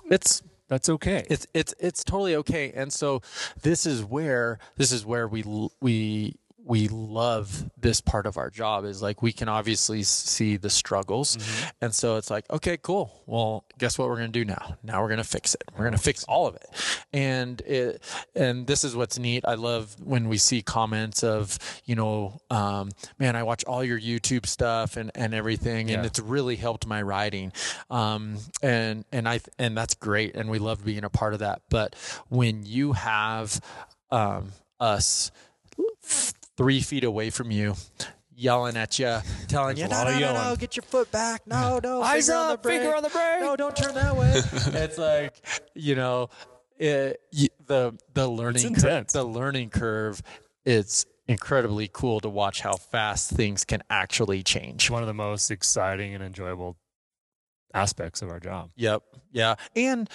it's 0.09 0.41
That's 0.69 0.89
okay. 0.89 1.25
it's 1.29 1.45
it's 1.53 1.73
it's 1.79 2.03
totally 2.03 2.35
okay. 2.37 2.71
And 2.73 2.91
so 2.93 3.21
this 3.61 3.85
is 3.85 4.03
where 4.03 4.59
this 4.77 4.91
is 4.91 5.05
where 5.05 5.27
we 5.27 5.43
we 5.81 6.35
we 6.67 6.87
love 6.87 7.69
this 7.77 8.01
part 8.01 8.25
of 8.25 8.37
our 8.37 8.49
job 8.49 8.85
is 8.85 8.99
like 8.99 9.21
we 9.21 9.31
can 9.31 9.47
obviously 9.47 10.01
see 10.01 10.57
the 10.57 10.69
struggles. 10.69 11.37
Mm-hmm. 11.37 11.69
and 11.81 11.93
so 11.93 12.17
it's 12.17 12.31
like 12.31 12.49
okay 12.49 12.75
cool. 12.81 13.21
Well 13.27 13.65
guess 13.77 13.99
what 13.99 14.09
we're 14.09 14.15
going 14.17 14.31
to 14.31 14.39
do 14.39 14.45
now? 14.45 14.75
Now 14.81 15.01
we're 15.01 15.09
going 15.09 15.19
to 15.19 15.23
fix 15.23 15.53
it. 15.53 15.63
We're 15.73 15.85
going 15.85 15.93
to 15.93 15.99
fix 16.01 16.23
all 16.23 16.47
of 16.47 16.55
it. 16.55 16.65
And 17.13 17.61
it 17.61 18.01
and 18.33 18.65
this 18.65 18.83
is 18.83 18.95
what's 18.95 19.19
neat. 19.19 19.45
I 19.47 19.53
love 19.53 19.95
when 20.03 20.27
we 20.27 20.37
see 20.39 20.63
comments 20.63 21.23
of 21.23 21.59
you 21.85 21.95
know 21.95 22.39
um, 22.49 22.89
man 23.19 23.35
i 23.35 23.43
watch 23.43 23.63
all 23.65 23.83
your 23.83 23.99
youtube 23.99 24.45
stuff 24.47 24.97
and 24.97 25.11
and 25.13 25.33
everything 25.35 25.91
and 25.91 26.01
Yeah. 26.01 26.07
it's 26.07 26.19
really 26.19 26.55
helped 26.55 26.87
my 26.87 27.01
riding. 27.03 27.53
Um, 27.91 28.37
and 28.63 29.05
and 29.11 29.29
i 29.29 29.39
and 29.59 29.77
that's 29.77 29.93
great 29.93 30.35
and 30.35 30.49
we 30.49 30.57
love 30.57 30.83
being 30.83 31.03
a 31.03 31.09
part 31.11 31.33
of 31.33 31.39
that. 31.39 31.61
But 31.69 31.95
when 32.29 32.65
you 32.65 32.93
have 32.93 33.61
um, 34.09 34.51
us 34.79 35.31
three 36.57 36.81
feet 36.81 37.03
away 37.03 37.29
from 37.29 37.51
you 37.51 37.75
yelling 38.35 38.75
at 38.75 38.99
you 38.99 39.17
telling 39.47 39.77
you 39.77 39.87
There's 39.87 39.99
a 40.01 40.05
no 40.05 40.19
no, 40.19 40.33
no 40.33 40.49
no 40.49 40.55
get 40.55 40.75
your 40.75 40.83
foot 40.83 41.11
back. 41.11 41.47
No 41.47 41.79
no 41.83 42.01
Eyes 42.01 42.27
finger 42.27 42.39
on 42.39 42.47
the 42.47 42.53
up, 42.53 42.63
finger 42.65 42.95
on 42.95 43.03
the 43.03 43.09
brake. 43.09 43.39
no 43.39 43.55
don't 43.55 43.75
turn 43.75 43.93
that 43.95 44.15
way. 44.15 44.33
It's 44.83 44.97
like 44.97 45.33
you 45.73 45.95
know 45.95 46.29
it, 46.77 47.21
the 47.65 47.97
the 48.13 48.27
learning 48.27 48.63
cur- 48.75 48.87
intense. 48.89 49.13
the 49.13 49.23
learning 49.23 49.69
curve 49.69 50.21
it's 50.65 51.05
incredibly 51.27 51.89
cool 51.91 52.19
to 52.19 52.29
watch 52.29 52.61
how 52.61 52.73
fast 52.75 53.31
things 53.31 53.63
can 53.65 53.81
actually 53.89 54.43
change. 54.43 54.89
One 54.89 55.01
of 55.01 55.07
the 55.07 55.13
most 55.13 55.49
exciting 55.51 56.13
and 56.13 56.23
enjoyable 56.23 56.77
aspects 57.75 58.21
of 58.21 58.29
our 58.29 58.39
job. 58.39 58.71
Yep. 58.75 59.03
Yeah. 59.31 59.55
And, 59.75 60.09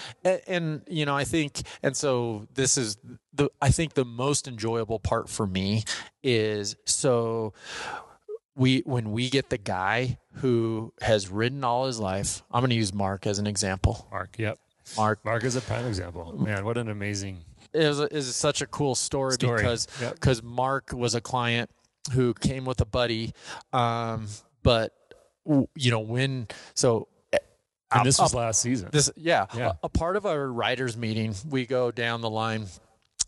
and 0.47 0.81
you 0.89 1.05
know, 1.05 1.15
I 1.15 1.23
think 1.23 1.61
and 1.83 1.95
so 1.95 2.47
this 2.55 2.77
is 2.77 2.97
the 3.33 3.49
I 3.61 3.69
think 3.69 3.93
the 3.93 4.03
most 4.05 4.47
enjoyable 4.47 4.99
part 4.99 5.29
for 5.29 5.47
me 5.47 5.83
is 6.23 6.75
so 6.85 7.53
we 8.55 8.79
when 8.85 9.11
we 9.11 9.29
get 9.29 9.49
the 9.49 9.57
guy 9.57 10.17
who 10.35 10.93
has 11.01 11.29
ridden 11.29 11.63
all 11.63 11.85
his 11.85 11.99
life. 11.99 12.43
I'm 12.51 12.61
going 12.61 12.71
to 12.71 12.75
use 12.75 12.93
Mark 12.93 13.25
as 13.27 13.39
an 13.39 13.47
example. 13.47 14.07
Mark, 14.11 14.37
yep. 14.37 14.57
Mark 14.97 15.23
Mark 15.23 15.43
is 15.43 15.55
a 15.55 15.61
prime 15.61 15.85
example. 15.85 16.33
Man, 16.37 16.65
what 16.65 16.77
an 16.77 16.89
amazing 16.89 17.45
is 17.73 17.99
is 17.99 18.35
such 18.35 18.61
a 18.61 18.67
cool 18.67 18.95
story, 18.95 19.33
Story. 19.33 19.61
because 19.61 19.87
Yep. 20.01 20.13
because 20.15 20.43
Mark 20.43 20.91
was 20.93 21.15
a 21.15 21.21
client 21.21 21.69
who 22.13 22.33
came 22.33 22.65
with 22.65 22.81
a 22.81 22.85
buddy, 22.85 23.33
um, 23.71 24.27
but 24.63 24.93
you 25.75 25.91
know 25.91 25.99
when 25.99 26.47
so. 26.73 27.07
And 27.93 28.05
this 28.05 28.19
was 28.19 28.33
last 28.33 28.61
season. 28.61 28.89
This, 28.91 29.11
yeah, 29.15 29.47
Yeah. 29.55 29.73
A, 29.83 29.85
a 29.87 29.89
part 29.89 30.15
of 30.15 30.25
our 30.25 30.47
riders 30.47 30.95
meeting, 30.97 31.35
we 31.49 31.65
go 31.65 31.91
down 31.91 32.21
the 32.21 32.29
line, 32.29 32.67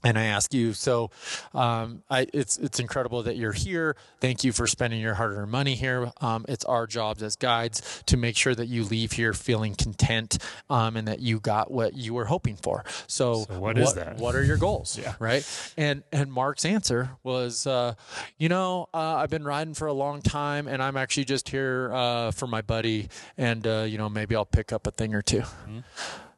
and 0.04 0.18
I 0.18 0.26
ask 0.26 0.54
you. 0.54 0.74
So, 0.74 1.12
um, 1.54 2.04
I 2.10 2.28
it's 2.34 2.58
it's 2.58 2.80
incredible 2.80 3.24
that 3.24 3.36
you're 3.38 3.54
here. 3.54 3.96
Thank 4.20 4.44
you 4.44 4.52
for 4.52 4.68
spending 4.68 5.00
your 5.02 5.14
hard-earned 5.16 5.52
money 5.52 5.76
here. 5.76 6.12
Um, 6.22 6.46
it's 6.48 6.66
our 6.66 6.88
jobs 6.88 7.24
as 7.24 7.36
guides 7.36 8.04
to 8.08 8.18
make 8.18 8.36
sure 8.36 8.56
that 8.56 8.68
you 8.68 8.84
leave 8.84 9.14
here 9.14 9.34
feeling 9.34 9.76
content, 9.76 10.38
um, 10.70 10.96
and 10.98 11.08
that 11.08 11.20
you 11.20 11.40
got 11.40 11.72
what 11.72 11.96
you 11.96 12.14
were 12.14 12.26
hoping 12.26 12.56
for. 12.56 12.84
So, 13.08 13.46
So 13.46 13.60
what 13.60 13.78
is 13.78 13.94
that? 13.94 14.18
What 14.18 14.36
are 14.36 14.44
your 14.44 14.58
goals? 14.58 14.98
Yeah. 15.04 15.16
right. 15.20 15.44
And 15.78 16.04
and 16.12 16.32
Mark's 16.32 16.66
answer 16.66 17.10
was, 17.24 17.68
uh, 17.68 17.96
you 18.38 18.48
know, 18.50 18.88
uh, 18.94 19.16
I've 19.18 19.30
been 19.30 19.44
riding 19.44 19.74
for 19.74 19.88
a 19.88 19.94
long 19.94 20.22
time, 20.22 20.68
and 20.68 20.82
I'm 20.82 20.96
actually 20.98 21.26
just 21.26 21.50
here 21.50 21.92
uh, 21.94 22.32
for 22.32 22.48
my 22.48 22.62
buddy, 22.62 23.10
and 23.38 23.66
uh, 23.68 23.82
you 23.88 23.98
know, 23.98 24.08
maybe 24.10 24.36
I'll 24.36 24.46
pick 24.46 24.72
up 24.72 24.88
a 24.88 24.92
thing 24.92 25.14
or 25.16 25.22
2 25.22 25.40
Mm-hmm. 25.40 25.80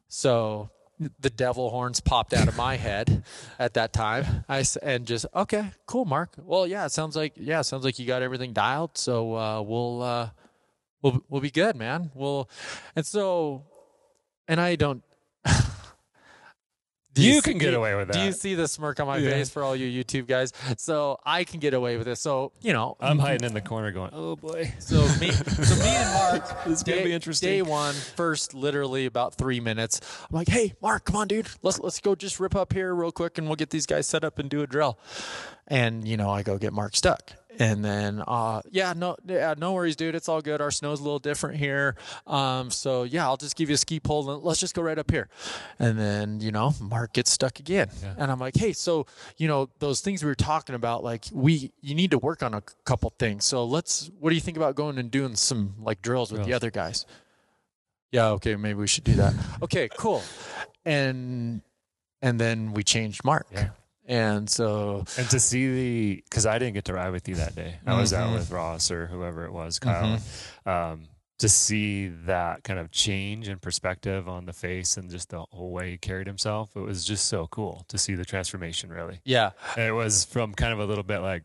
So 0.08 0.70
the 0.98 1.30
devil 1.30 1.70
horns 1.70 2.00
popped 2.00 2.32
out 2.32 2.48
of 2.48 2.56
my 2.56 2.76
head 2.76 3.24
at 3.58 3.74
that 3.74 3.92
time. 3.92 4.44
I 4.48 4.64
and 4.82 5.06
just 5.06 5.26
okay, 5.34 5.70
cool, 5.86 6.04
Mark. 6.04 6.30
Well, 6.38 6.66
yeah, 6.66 6.86
it 6.86 6.92
sounds 6.92 7.16
like 7.16 7.34
yeah, 7.36 7.62
sounds 7.62 7.84
like 7.84 7.98
you 7.98 8.06
got 8.06 8.22
everything 8.22 8.52
dialed. 8.52 8.96
So 8.96 9.34
uh, 9.34 9.62
we'll 9.62 10.02
uh, 10.02 10.30
we'll 11.02 11.22
we'll 11.28 11.40
be 11.40 11.50
good, 11.50 11.76
man. 11.76 12.10
We'll 12.14 12.48
and 12.94 13.04
so 13.04 13.64
and 14.48 14.60
I 14.60 14.76
don't. 14.76 15.02
You 17.22 17.34
see- 17.34 17.40
can 17.42 17.58
get 17.58 17.74
away 17.74 17.94
with 17.94 18.08
that. 18.08 18.14
Do 18.14 18.20
you 18.20 18.32
see 18.32 18.54
the 18.54 18.68
smirk 18.68 19.00
on 19.00 19.06
my 19.06 19.16
Yeah. 19.18 19.30
face 19.30 19.48
for 19.50 19.62
all 19.62 19.74
you 19.76 20.04
YouTube 20.04 20.26
guys? 20.26 20.52
So 20.76 21.18
I 21.24 21.44
can 21.44 21.60
get 21.60 21.74
away 21.74 21.96
with 21.96 22.08
it. 22.08 22.16
So 22.16 22.52
you 22.60 22.72
know, 22.72 22.96
I'm 23.00 23.18
hiding 23.18 23.44
in 23.46 23.54
the 23.54 23.60
corner 23.60 23.90
going, 23.92 24.10
oh 24.12 24.36
boy. 24.36 24.72
so 24.78 24.96
me, 25.18 25.30
so 25.30 25.74
me 25.76 25.88
and 25.88 26.12
Mark, 26.12 26.64
This 26.64 26.78
is 26.78 26.82
gonna 26.82 27.02
be 27.02 27.12
interesting. 27.12 27.48
Day 27.48 27.62
one, 27.62 27.94
first, 27.94 28.54
literally 28.54 29.06
about 29.06 29.34
three 29.36 29.60
minutes. 29.60 30.00
I'm 30.30 30.36
like, 30.36 30.48
hey, 30.48 30.74
Mark, 30.82 31.04
come 31.04 31.16
on, 31.16 31.28
dude, 31.28 31.48
let's 31.62 31.78
let's 31.78 32.00
go 32.00 32.14
just 32.14 32.38
rip 32.40 32.54
up 32.56 32.72
here 32.72 32.94
real 32.94 33.12
quick, 33.12 33.38
and 33.38 33.46
we'll 33.46 33.56
get 33.56 33.70
these 33.70 33.86
guys 33.86 34.06
set 34.06 34.24
up 34.24 34.38
and 34.38 34.48
do 34.50 34.62
a 34.62 34.66
drill. 34.66 34.98
And 35.68 36.06
you 36.06 36.16
know, 36.16 36.30
I 36.30 36.42
go 36.42 36.58
get 36.58 36.72
Mark 36.72 36.94
stuck, 36.96 37.32
and 37.58 37.84
then, 37.84 38.22
uh, 38.26 38.62
yeah, 38.70 38.92
no, 38.96 39.16
yeah, 39.26 39.54
no 39.56 39.72
worries, 39.72 39.96
dude, 39.96 40.14
it's 40.14 40.28
all 40.28 40.40
good. 40.40 40.60
Our 40.60 40.70
snow's 40.70 41.00
a 41.00 41.02
little 41.02 41.18
different 41.18 41.56
here, 41.56 41.96
um, 42.26 42.70
so 42.70 43.02
yeah, 43.04 43.24
I'll 43.24 43.36
just 43.36 43.56
give 43.56 43.68
you 43.68 43.74
a 43.74 43.78
ski 43.78 44.00
pole, 44.00 44.30
and 44.30 44.42
let's 44.42 44.60
just 44.60 44.74
go 44.74 44.82
right 44.82 44.98
up 44.98 45.10
here. 45.10 45.28
And 45.78 45.98
then, 45.98 46.40
you 46.40 46.52
know, 46.52 46.74
Mark 46.80 47.12
gets 47.12 47.30
stuck 47.30 47.58
again, 47.60 47.88
and 48.18 48.30
I'm 48.30 48.38
like, 48.38 48.56
hey, 48.56 48.72
so 48.72 49.06
you 49.36 49.48
know, 49.48 49.68
those 49.78 50.00
things 50.00 50.22
we 50.22 50.28
were 50.28 50.34
talking 50.34 50.74
about, 50.74 51.04
like 51.04 51.24
we, 51.32 51.72
you 51.80 51.94
need 51.94 52.10
to 52.12 52.18
work 52.18 52.42
on 52.42 52.54
a 52.54 52.62
couple 52.84 53.12
things. 53.18 53.44
So 53.44 53.64
let's, 53.64 54.10
what 54.18 54.30
do 54.30 54.34
you 54.34 54.40
think 54.40 54.56
about 54.56 54.74
going 54.74 54.98
and 54.98 55.10
doing 55.10 55.36
some 55.36 55.74
like 55.80 56.02
drills 56.02 56.32
with 56.32 56.44
the 56.44 56.52
other 56.52 56.70
guys? 56.70 57.06
Yeah, 58.12 58.28
okay, 58.30 58.56
maybe 58.56 58.78
we 58.78 58.86
should 58.86 59.04
do 59.04 59.14
that. 59.14 59.34
okay, 59.62 59.88
cool. 59.96 60.22
And 60.84 61.62
and 62.22 62.40
then 62.40 62.72
we 62.72 62.82
changed 62.82 63.24
Mark. 63.24 63.46
Yeah. 63.52 63.70
And 64.08 64.48
so 64.48 65.04
And 65.18 65.28
to 65.30 65.40
see 65.40 65.68
the, 65.68 66.22
because 66.24 66.46
I 66.46 66.58
didn't 66.58 66.74
get 66.74 66.84
to 66.86 66.94
ride 66.94 67.10
with 67.10 67.28
you 67.28 67.34
that 67.36 67.54
day. 67.56 67.76
I 67.86 67.98
was 68.00 68.12
out 68.12 68.30
Mhm. 68.30 68.34
with 68.34 68.50
Ross 68.50 68.90
or 68.90 69.06
whoever 69.08 69.44
it 69.44 69.52
was, 69.52 69.78
Kyle. 69.78 70.20
Um, 70.64 71.08
to 71.38 71.48
see 71.50 72.08
that 72.08 72.62
kind 72.64 72.78
of 72.78 72.90
change 72.90 73.48
in 73.48 73.58
perspective 73.58 74.26
on 74.28 74.46
the 74.46 74.52
face 74.54 74.96
and 74.96 75.10
just 75.10 75.28
the 75.30 75.44
whole 75.50 75.70
way 75.70 75.90
he 75.90 75.98
carried 75.98 76.26
himself, 76.26 76.70
it 76.76 76.80
was 76.80 77.04
just 77.04 77.26
so 77.26 77.46
cool 77.48 77.84
to 77.88 77.98
see 77.98 78.14
the 78.14 78.24
transformation, 78.24 78.90
really. 78.90 79.20
yeah, 79.24 79.50
And 79.76 79.86
it 79.86 79.92
was 79.92 80.24
from 80.24 80.54
kind 80.54 80.72
of 80.72 80.78
a 80.78 80.86
little 80.86 81.04
bit 81.04 81.18
like, 81.18 81.42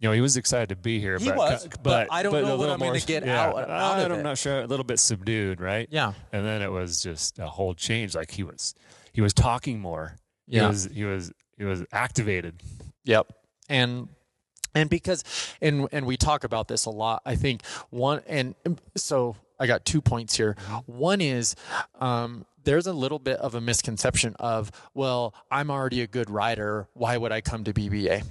you 0.00 0.08
know, 0.08 0.12
he 0.14 0.20
was 0.20 0.36
excited 0.36 0.70
to 0.70 0.76
be 0.76 1.00
here. 1.00 1.18
He 1.18 1.26
but, 1.28 1.36
was, 1.36 1.68
but 1.82 2.08
I 2.10 2.22
don't 2.22 2.32
know 2.42 2.56
what 2.56 2.70
I'm 2.70 2.78
gonna 2.78 2.98
get 3.00 3.26
yeah, 3.26 3.42
out- 3.46 3.70
out 3.70 4.10
of 4.10 4.16
I'm 4.18 4.22
not 4.24 4.38
sure. 4.38 4.60
A 4.62 4.66
little 4.66 4.84
bit 4.84 4.98
subdued, 5.00 5.60
right? 5.60 5.86
yeah, 5.90 6.14
And 6.32 6.44
then 6.46 6.62
it 6.62 6.70
was 6.72 7.02
just 7.02 7.38
a 7.38 7.46
whole 7.46 7.74
change. 7.74 8.14
Like 8.14 8.30
he 8.30 8.42
was, 8.42 8.74
he 9.12 9.20
was 9.20 9.32
talking 9.34 9.80
more. 9.80 10.16
He 10.48 10.56
yeah. 10.56 10.68
was, 10.68 10.84
he 10.86 11.04
was, 11.04 11.30
he 11.56 11.64
was 11.64 11.84
activated. 11.92 12.62
Yep. 13.04 13.32
And 13.68 14.08
and 14.74 14.90
because 14.90 15.24
and 15.60 15.88
and 15.92 16.06
we 16.06 16.16
talk 16.16 16.44
about 16.44 16.68
this 16.68 16.84
a 16.84 16.90
lot. 16.90 17.22
I 17.24 17.36
think 17.36 17.64
one 17.90 18.22
and 18.26 18.54
so 18.96 19.36
I 19.58 19.66
got 19.66 19.84
two 19.84 20.00
points 20.00 20.36
here. 20.36 20.56
One 20.86 21.20
is 21.20 21.54
um 22.00 22.44
there's 22.64 22.86
a 22.86 22.92
little 22.92 23.18
bit 23.18 23.38
of 23.40 23.54
a 23.54 23.60
misconception 23.60 24.34
of, 24.38 24.72
well, 24.94 25.34
I'm 25.50 25.70
already 25.70 26.00
a 26.00 26.06
good 26.06 26.30
rider. 26.30 26.88
Why 26.94 27.16
would 27.18 27.30
I 27.30 27.42
come 27.42 27.62
to 27.64 27.74
BBA? 27.74 28.24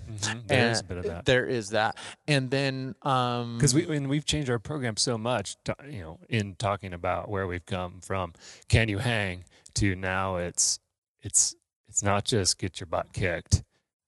There's 0.47 0.79
a 0.79 0.83
bit 0.83 0.97
of 0.97 1.05
that. 1.05 1.25
There 1.25 1.45
is 1.45 1.69
that. 1.69 1.97
And 2.27 2.49
then 2.49 2.95
um 3.03 3.57
because 3.57 3.73
we 3.73 3.95
and 3.95 4.09
we've 4.09 4.25
changed 4.25 4.49
our 4.49 4.59
program 4.59 4.97
so 4.97 5.17
much 5.17 5.55
to, 5.65 5.75
you 5.87 6.01
know 6.01 6.19
in 6.29 6.55
talking 6.55 6.93
about 6.93 7.29
where 7.29 7.47
we've 7.47 7.65
come 7.65 7.99
from 8.01 8.33
can 8.67 8.89
you 8.89 8.97
hang 8.97 9.45
to 9.75 9.95
now 9.95 10.37
it's 10.37 10.79
it's 11.21 11.55
it's 11.93 12.01
not 12.01 12.25
just 12.25 12.57
get 12.57 12.79
your 12.79 12.87
butt 12.87 13.13
kicked 13.13 13.61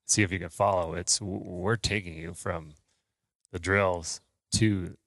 see 0.08 0.24
if 0.24 0.32
you 0.32 0.40
can 0.40 0.50
follow 0.50 0.96
it's 0.96 1.22
we're 1.22 1.76
taking 1.76 2.16
you 2.18 2.34
from 2.34 2.74
the 3.52 3.60
drills 3.60 4.22
to 4.52 4.98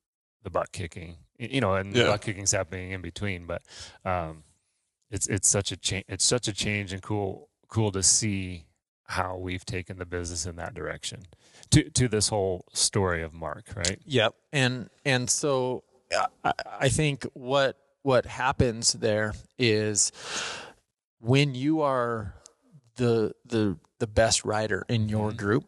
the 0.44 0.50
butt 0.50 0.70
kicking 0.70 1.16
you 1.40 1.60
know 1.60 1.74
and 1.74 1.92
the 1.92 1.98
Yeah. 2.00 2.06
butt 2.06 2.20
kicking's 2.22 2.52
happening 2.52 2.92
in 2.92 3.00
between 3.02 3.46
but 3.46 3.62
um 4.04 4.44
it's 5.10 5.26
it's 5.26 5.48
such 5.48 5.72
a 5.72 5.76
change 5.76 6.04
it's 6.08 6.24
such 6.24 6.46
a 6.46 6.52
change 6.52 6.92
and 6.92 7.02
cool 7.02 7.48
cool 7.68 7.90
to 7.90 8.02
see 8.02 8.64
how 9.06 9.36
we've 9.36 9.64
taken 9.66 9.98
the 9.98 10.06
business 10.06 10.46
in 10.46 10.54
that 10.54 10.72
direction 10.72 11.22
to 11.70 11.90
to 11.90 12.06
this 12.06 12.28
whole 12.28 12.64
story 12.72 13.24
of 13.24 13.34
mark 13.34 13.64
right 13.74 13.98
Yep. 14.04 14.34
And 14.52 14.88
and 15.04 15.28
so 15.28 15.82
uh, 16.16 16.26
I, 16.44 16.52
I 16.82 16.88
think 16.88 17.26
what 17.34 17.76
what 18.02 18.24
happens 18.24 18.92
there 18.92 19.34
is 19.58 20.12
when 21.20 21.54
you 21.56 21.80
are 21.80 22.34
the 22.98 23.32
the 23.46 23.76
the 23.98 24.06
best 24.06 24.44
rider 24.44 24.84
in 24.88 25.08
your 25.08 25.32
Mhm. 25.32 25.36
group, 25.38 25.64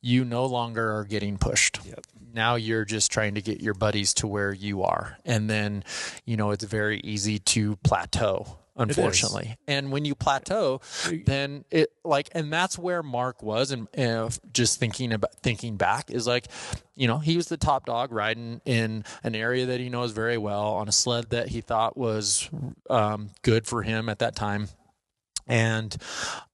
you 0.00 0.24
no 0.24 0.44
longer 0.46 0.94
are 0.96 1.04
getting 1.04 1.38
pushed. 1.38 1.80
Yep. 1.84 2.06
Now 2.32 2.54
you're 2.56 2.84
just 2.84 3.10
trying 3.10 3.34
to 3.34 3.42
get 3.42 3.60
your 3.60 3.74
buddies 3.74 4.14
to 4.14 4.26
where 4.28 4.52
you 4.52 4.82
are. 4.84 5.16
And 5.24 5.48
then, 5.50 5.82
you 6.24 6.36
know, 6.36 6.50
it's 6.52 6.62
very 6.62 7.00
easy 7.00 7.38
to 7.40 7.74
plateau, 7.76 8.58
unfortunately. 8.76 9.56
And 9.66 9.90
when 9.90 10.04
you 10.04 10.14
plateau, 10.14 10.80
then 11.26 11.64
it 11.70 11.90
like 12.04 12.28
and 12.32 12.52
that's 12.52 12.78
where 12.78 13.02
Mark 13.02 13.42
was 13.42 13.72
and 13.72 13.88
uh, 13.98 14.28
just 14.52 14.78
thinking 14.78 15.12
about 15.12 15.34
thinking 15.42 15.76
back 15.76 16.10
is 16.12 16.26
like 16.28 16.46
you 16.94 17.08
know 17.08 17.18
he 17.18 17.36
was 17.36 17.48
the 17.48 17.56
top 17.56 17.86
dog 17.86 18.12
riding 18.12 18.60
in 18.64 19.04
an 19.24 19.34
area 19.34 19.66
that 19.66 19.80
he 19.80 19.88
knows 19.88 20.12
very 20.12 20.38
well 20.38 20.74
on 20.74 20.86
a 20.88 20.92
sled 20.92 21.30
that 21.30 21.48
he 21.48 21.60
thought 21.60 21.96
was 21.96 22.48
um, 22.88 23.30
good 23.42 23.66
for 23.66 23.82
him 23.82 24.08
at 24.08 24.20
that 24.20 24.36
time 24.36 24.68
and 25.48 25.96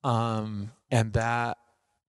um 0.02 0.70
and 0.90 1.12
that 1.12 1.59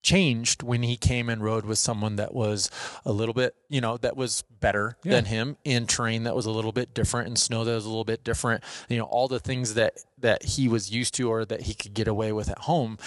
changed 0.02 0.62
when 0.62 0.84
he 0.84 0.96
came 0.96 1.28
and 1.28 1.42
rode 1.42 1.64
with 1.66 1.78
someone 1.78 2.14
that 2.14 2.32
was 2.32 2.70
a 3.04 3.10
little 3.10 3.34
bit, 3.34 3.56
you 3.68 3.80
know, 3.80 3.96
that 3.96 4.16
was 4.16 4.44
better 4.60 4.96
Yeah. 5.02 5.14
than 5.14 5.24
him 5.24 5.56
in 5.64 5.88
terrain 5.88 6.22
that 6.22 6.36
was 6.36 6.46
a 6.46 6.50
little 6.52 6.70
bit 6.70 6.94
different 6.94 7.26
and 7.26 7.36
snow 7.36 7.64
that 7.64 7.74
was 7.74 7.84
a 7.84 7.88
little 7.88 8.04
bit 8.04 8.22
different. 8.22 8.62
You 8.88 8.98
know, 8.98 9.04
all 9.06 9.26
the 9.26 9.40
things 9.40 9.74
that 9.74 9.94
that 10.18 10.44
he 10.44 10.68
was 10.68 10.92
used 10.92 11.14
to 11.14 11.28
or 11.28 11.44
that 11.44 11.62
he 11.62 11.74
could 11.74 11.92
get 11.92 12.06
away 12.06 12.30
with 12.32 12.48
at 12.48 12.58
home, 12.60 12.98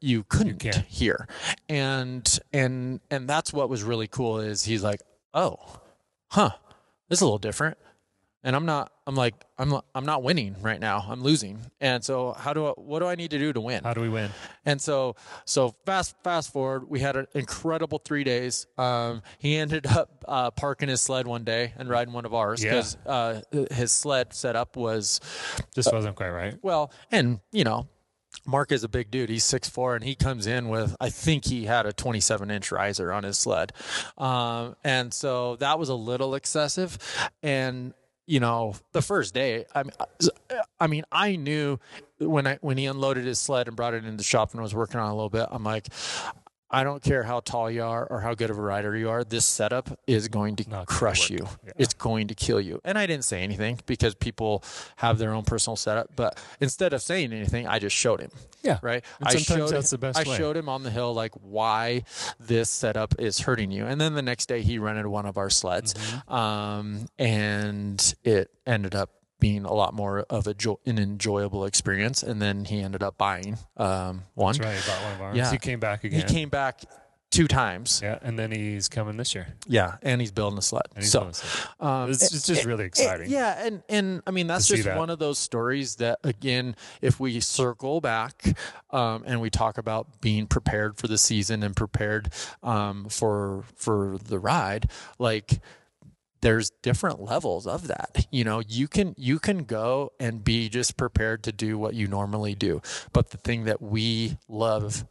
you 0.00 0.24
couldn't 0.24 0.60
can't. 0.60 0.86
here. 0.86 1.28
And 1.68 2.26
and 2.50 3.00
and 3.10 3.28
that's 3.28 3.52
what 3.52 3.68
was 3.68 3.82
really 3.82 4.08
cool 4.08 4.38
is 4.40 4.64
he's 4.64 4.82
like, 4.82 5.02
"Oh, 5.34 5.58
huh. 6.30 6.52
This 7.10 7.18
is 7.18 7.22
a 7.22 7.26
little 7.26 7.38
different." 7.38 7.76
And 8.44 8.54
I'm 8.54 8.66
not 8.66 8.92
I'm 9.06 9.14
like 9.16 9.34
I'm 9.58 9.68
not- 9.68 9.84
I'm 9.94 10.06
not 10.06 10.22
winning 10.22 10.54
right 10.60 10.78
now. 10.80 11.04
I'm 11.08 11.22
losing. 11.22 11.58
And 11.80 12.04
so 12.04 12.32
how 12.34 12.52
do 12.52 12.66
I 12.66 12.70
what 12.76 13.00
do 13.00 13.06
I 13.06 13.14
need 13.16 13.30
to 13.32 13.38
do 13.38 13.52
to 13.52 13.60
win? 13.60 13.82
How 13.82 13.94
do 13.94 14.00
we 14.00 14.08
win? 14.08 14.30
And 14.64 14.80
so, 14.80 15.16
so 15.44 15.74
fast, 15.86 16.14
fast 16.22 16.52
forward, 16.52 16.88
we 16.88 17.00
had 17.00 17.16
an 17.16 17.26
incredible 17.34 17.98
three 18.04 18.22
days. 18.22 18.66
Um, 18.76 19.22
he 19.38 19.56
ended 19.56 19.86
up 19.90 20.24
uh, 20.28 20.50
parking 20.52 20.88
his 20.88 21.00
sled 21.00 21.26
one 21.26 21.42
day 21.44 21.72
and 21.78 21.88
riding 21.88 22.12
one 22.14 22.24
of 22.26 22.32
ours 22.34 22.62
Yeah. 22.62 22.70
because 22.70 22.96
uh, 23.06 23.40
his 23.72 23.90
sled 23.92 24.32
setup 24.34 24.76
was 24.76 25.20
Just 25.74 25.92
wasn't 25.92 26.14
quite 26.16 26.30
right. 26.30 26.56
well, 26.62 26.92
and 27.10 27.40
you 27.50 27.64
know, 27.64 27.88
Mark 28.46 28.72
is 28.72 28.84
a 28.84 28.88
big 28.88 29.10
dude. 29.10 29.30
He's 29.30 29.44
six 29.44 29.68
four, 29.68 29.94
and 29.96 30.04
he 30.04 30.14
comes 30.14 30.46
in 30.46 30.68
with 30.68 30.94
I 31.00 31.08
think 31.10 31.46
he 31.46 31.64
had 31.64 31.86
a 31.86 31.92
27 31.92 32.50
inch 32.50 32.70
riser 32.70 33.10
on 33.12 33.24
his 33.24 33.36
sled, 33.38 33.72
um, 34.16 34.76
and 34.84 35.12
so 35.12 35.56
that 35.56 35.78
was 35.78 35.88
a 35.88 35.94
little 35.94 36.34
excessive. 36.34 36.98
And 37.42 37.94
you 38.28 38.40
know, 38.40 38.74
the 38.92 39.02
first 39.02 39.32
day, 39.32 39.64
I 39.74 39.82
mean, 39.82 39.92
I 40.78 40.86
mean, 40.86 41.04
I 41.10 41.36
knew 41.36 41.80
when 42.18 42.46
I 42.46 42.58
when 42.60 42.76
he 42.76 42.84
unloaded 42.86 43.24
his 43.24 43.38
sled 43.38 43.66
and 43.66 43.76
brought 43.76 43.94
it 43.94 44.04
into 44.04 44.18
the 44.18 44.22
shop 44.22 44.52
and 44.52 44.62
was 44.62 44.74
working 44.74 45.00
on 45.00 45.08
it 45.08 45.12
a 45.12 45.14
little 45.14 45.30
bit. 45.30 45.48
I'm 45.50 45.64
like. 45.64 45.88
I 46.70 46.84
don't 46.84 47.02
care 47.02 47.22
how 47.22 47.40
tall 47.40 47.70
you 47.70 47.82
are 47.82 48.06
or 48.06 48.20
how 48.20 48.34
good 48.34 48.50
of 48.50 48.58
a 48.58 48.60
rider 48.62 48.94
you 48.96 49.08
are. 49.08 49.24
This 49.24 49.46
setup 49.46 49.98
is 50.06 50.28
going 50.28 50.56
to 50.56 50.68
Not 50.68 50.86
crush 50.86 51.30
you. 51.30 51.46
Yeah. 51.64 51.72
It's 51.78 51.94
going 51.94 52.28
to 52.28 52.34
kill 52.34 52.60
you. 52.60 52.80
And 52.84 52.98
I 52.98 53.06
didn't 53.06 53.24
say 53.24 53.42
anything 53.42 53.80
because 53.86 54.14
people 54.14 54.62
have 54.96 55.16
their 55.18 55.32
own 55.32 55.44
personal 55.44 55.76
setup. 55.76 56.14
But 56.14 56.38
instead 56.60 56.92
of 56.92 57.00
saying 57.00 57.32
anything, 57.32 57.66
I 57.66 57.78
just 57.78 57.96
showed 57.96 58.20
him. 58.20 58.30
Yeah. 58.62 58.78
Right. 58.82 59.02
And 59.18 59.28
I 59.28 59.32
sometimes 59.32 59.46
showed 59.70 59.76
that's 59.76 59.90
the 59.90 59.98
best 59.98 60.18
I 60.18 60.28
way. 60.28 60.36
showed 60.36 60.56
him 60.58 60.68
on 60.68 60.82
the 60.82 60.90
hill 60.90 61.14
like 61.14 61.32
why 61.40 62.02
this 62.38 62.68
setup 62.68 63.14
is 63.18 63.38
hurting 63.40 63.70
you. 63.70 63.86
And 63.86 63.98
then 64.00 64.14
the 64.14 64.22
next 64.22 64.46
day 64.46 64.60
he 64.62 64.78
rented 64.78 65.06
one 65.06 65.24
of 65.26 65.38
our 65.38 65.48
sleds, 65.50 65.94
Mm-hmm. 65.94 66.32
um, 66.34 67.06
and 67.18 68.14
it 68.24 68.50
ended 68.66 68.94
up 68.94 69.10
being 69.40 69.64
a 69.64 69.72
lot 69.72 69.94
more 69.94 70.20
of 70.30 70.46
a 70.46 70.54
jo- 70.54 70.80
an 70.86 70.98
enjoyable 70.98 71.64
experience. 71.64 72.22
And 72.22 72.40
then 72.42 72.64
he 72.64 72.80
ended 72.80 73.02
up 73.02 73.16
buying 73.18 73.58
um, 73.76 74.22
one. 74.34 74.54
That's 74.56 74.66
right. 74.66 74.76
He 74.76 74.90
bought 74.90 75.02
one 75.04 75.12
of 75.14 75.20
ours. 75.20 75.36
Yeah. 75.36 75.50
He 75.50 75.58
came 75.58 75.80
back 75.80 76.04
again. 76.04 76.26
He 76.26 76.34
came 76.34 76.48
back 76.48 76.82
two 77.30 77.46
times. 77.46 78.00
yeah, 78.02 78.18
and 78.22 78.38
then 78.38 78.50
he's 78.50 78.88
coming 78.88 79.18
this 79.18 79.34
year. 79.34 79.48
Yeah, 79.66 79.96
and 80.02 80.18
he's 80.18 80.32
building 80.32 80.58
a 80.58 80.62
sled. 80.62 80.84
And 80.94 81.04
he's 81.04 81.12
so 81.12 81.20
doing 81.20 81.34
so. 81.34 81.68
um, 81.78 82.10
It's, 82.10 82.34
it's 82.34 82.46
just 82.46 82.64
really 82.64 82.86
exciting. 82.86 83.28
yeah, 83.28 83.64
and 83.66 83.82
and 83.90 84.22
I 84.26 84.30
mean 84.30 84.46
that's 84.46 84.66
just 84.66 84.84
that. 84.84 84.96
one 84.96 85.10
of 85.10 85.18
those 85.18 85.38
stories 85.38 85.96
that 85.96 86.20
again, 86.24 86.74
if 87.02 87.20
we 87.20 87.38
circle 87.40 88.00
back 88.00 88.56
um, 88.90 89.24
and 89.26 89.42
we 89.42 89.50
talk 89.50 89.76
about 89.76 90.22
being 90.22 90.46
prepared 90.46 90.96
for 90.96 91.06
the 91.06 91.18
season 91.18 91.62
and 91.62 91.76
prepared 91.76 92.32
um, 92.62 93.08
for 93.10 93.64
for 93.76 94.16
the 94.24 94.38
ride, 94.38 94.90
like 95.18 95.60
there's 96.40 96.70
different 96.82 97.20
levels 97.20 97.66
of 97.66 97.88
that. 97.88 98.26
You 98.30 98.44
know, 98.44 98.60
you 98.66 98.88
can 98.88 99.14
you 99.16 99.38
can 99.38 99.64
go 99.64 100.12
and 100.20 100.42
be 100.44 100.68
just 100.68 100.96
prepared 100.96 101.42
to 101.44 101.52
do 101.52 101.78
what 101.78 101.94
you 101.94 102.06
normally 102.06 102.54
do, 102.54 102.80
but 103.12 103.30
the 103.30 103.38
thing 103.38 103.64
that 103.64 103.80
we 103.82 104.38
love 104.48 105.06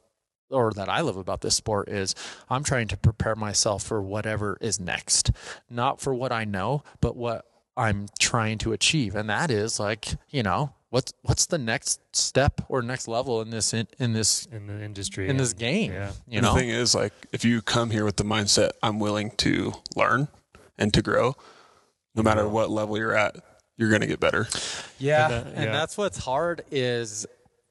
or 0.50 0.72
that 0.72 0.88
I 0.88 1.02
love 1.02 1.18
about 1.18 1.42
this 1.42 1.56
sport 1.56 1.90
is 1.90 2.16
I'm 2.50 2.64
trying 2.64 2.88
to 2.90 2.98
prepare 2.98 3.36
myself 3.36 3.84
for 3.84 4.02
whatever 4.02 4.58
is 4.62 4.80
next, 4.80 5.32
not 5.70 6.00
for 6.00 6.14
what 6.14 6.32
I 6.32 6.46
know, 6.46 6.84
but 7.02 7.18
what 7.18 7.46
I'm 7.76 8.08
trying 8.20 8.58
to 8.60 8.72
achieve, 8.72 9.16
and 9.16 9.30
that 9.30 9.52
is 9.52 9.80
like 9.80 10.08
you 10.30 10.44
know 10.44 10.74
what's 10.90 11.14
what's 11.22 11.46
the 11.48 11.58
next 11.58 12.00
step 12.16 12.62
or 12.70 12.82
next 12.82 13.08
level 13.08 13.42
in 13.42 13.50
this 13.50 13.74
in, 13.74 13.88
in 14.00 14.14
this 14.14 14.46
In 14.52 14.68
the 14.68 14.82
industry. 14.82 15.28
in 15.30 15.38
this 15.38 15.54
game. 15.54 15.92
Yeah. 15.92 16.12
You 16.28 16.38
and 16.38 16.44
know, 16.44 16.54
the 16.54 16.60
thing 16.62 16.70
is, 16.70 16.96
like, 16.96 17.14
if 17.32 17.44
you 17.44 17.62
come 17.62 17.90
here 17.90 18.06
with 18.06 18.16
the 18.16 18.24
mindset, 18.24 18.72
I'm 18.82 19.00
willing 19.00 19.32
to 19.38 19.74
learn 19.96 20.30
and 20.78 20.94
to 20.94 21.02
grow, 21.02 21.36
no 22.16 22.24
matter 22.24 22.48
what 22.48 22.70
level 22.70 22.98
you're 22.98 23.16
at, 23.16 23.36
you're 23.78 23.90
going 23.90 24.02
to 24.02 24.08
get 24.08 24.20
better. 24.20 24.48
yeah, 25.00 25.26
And 25.26 25.34
and, 25.34 25.56
that- 25.58 25.64
yeah. 25.66 25.72
that's 25.72 25.98
what's 25.98 26.18
hard 26.18 26.64
is 26.72 27.26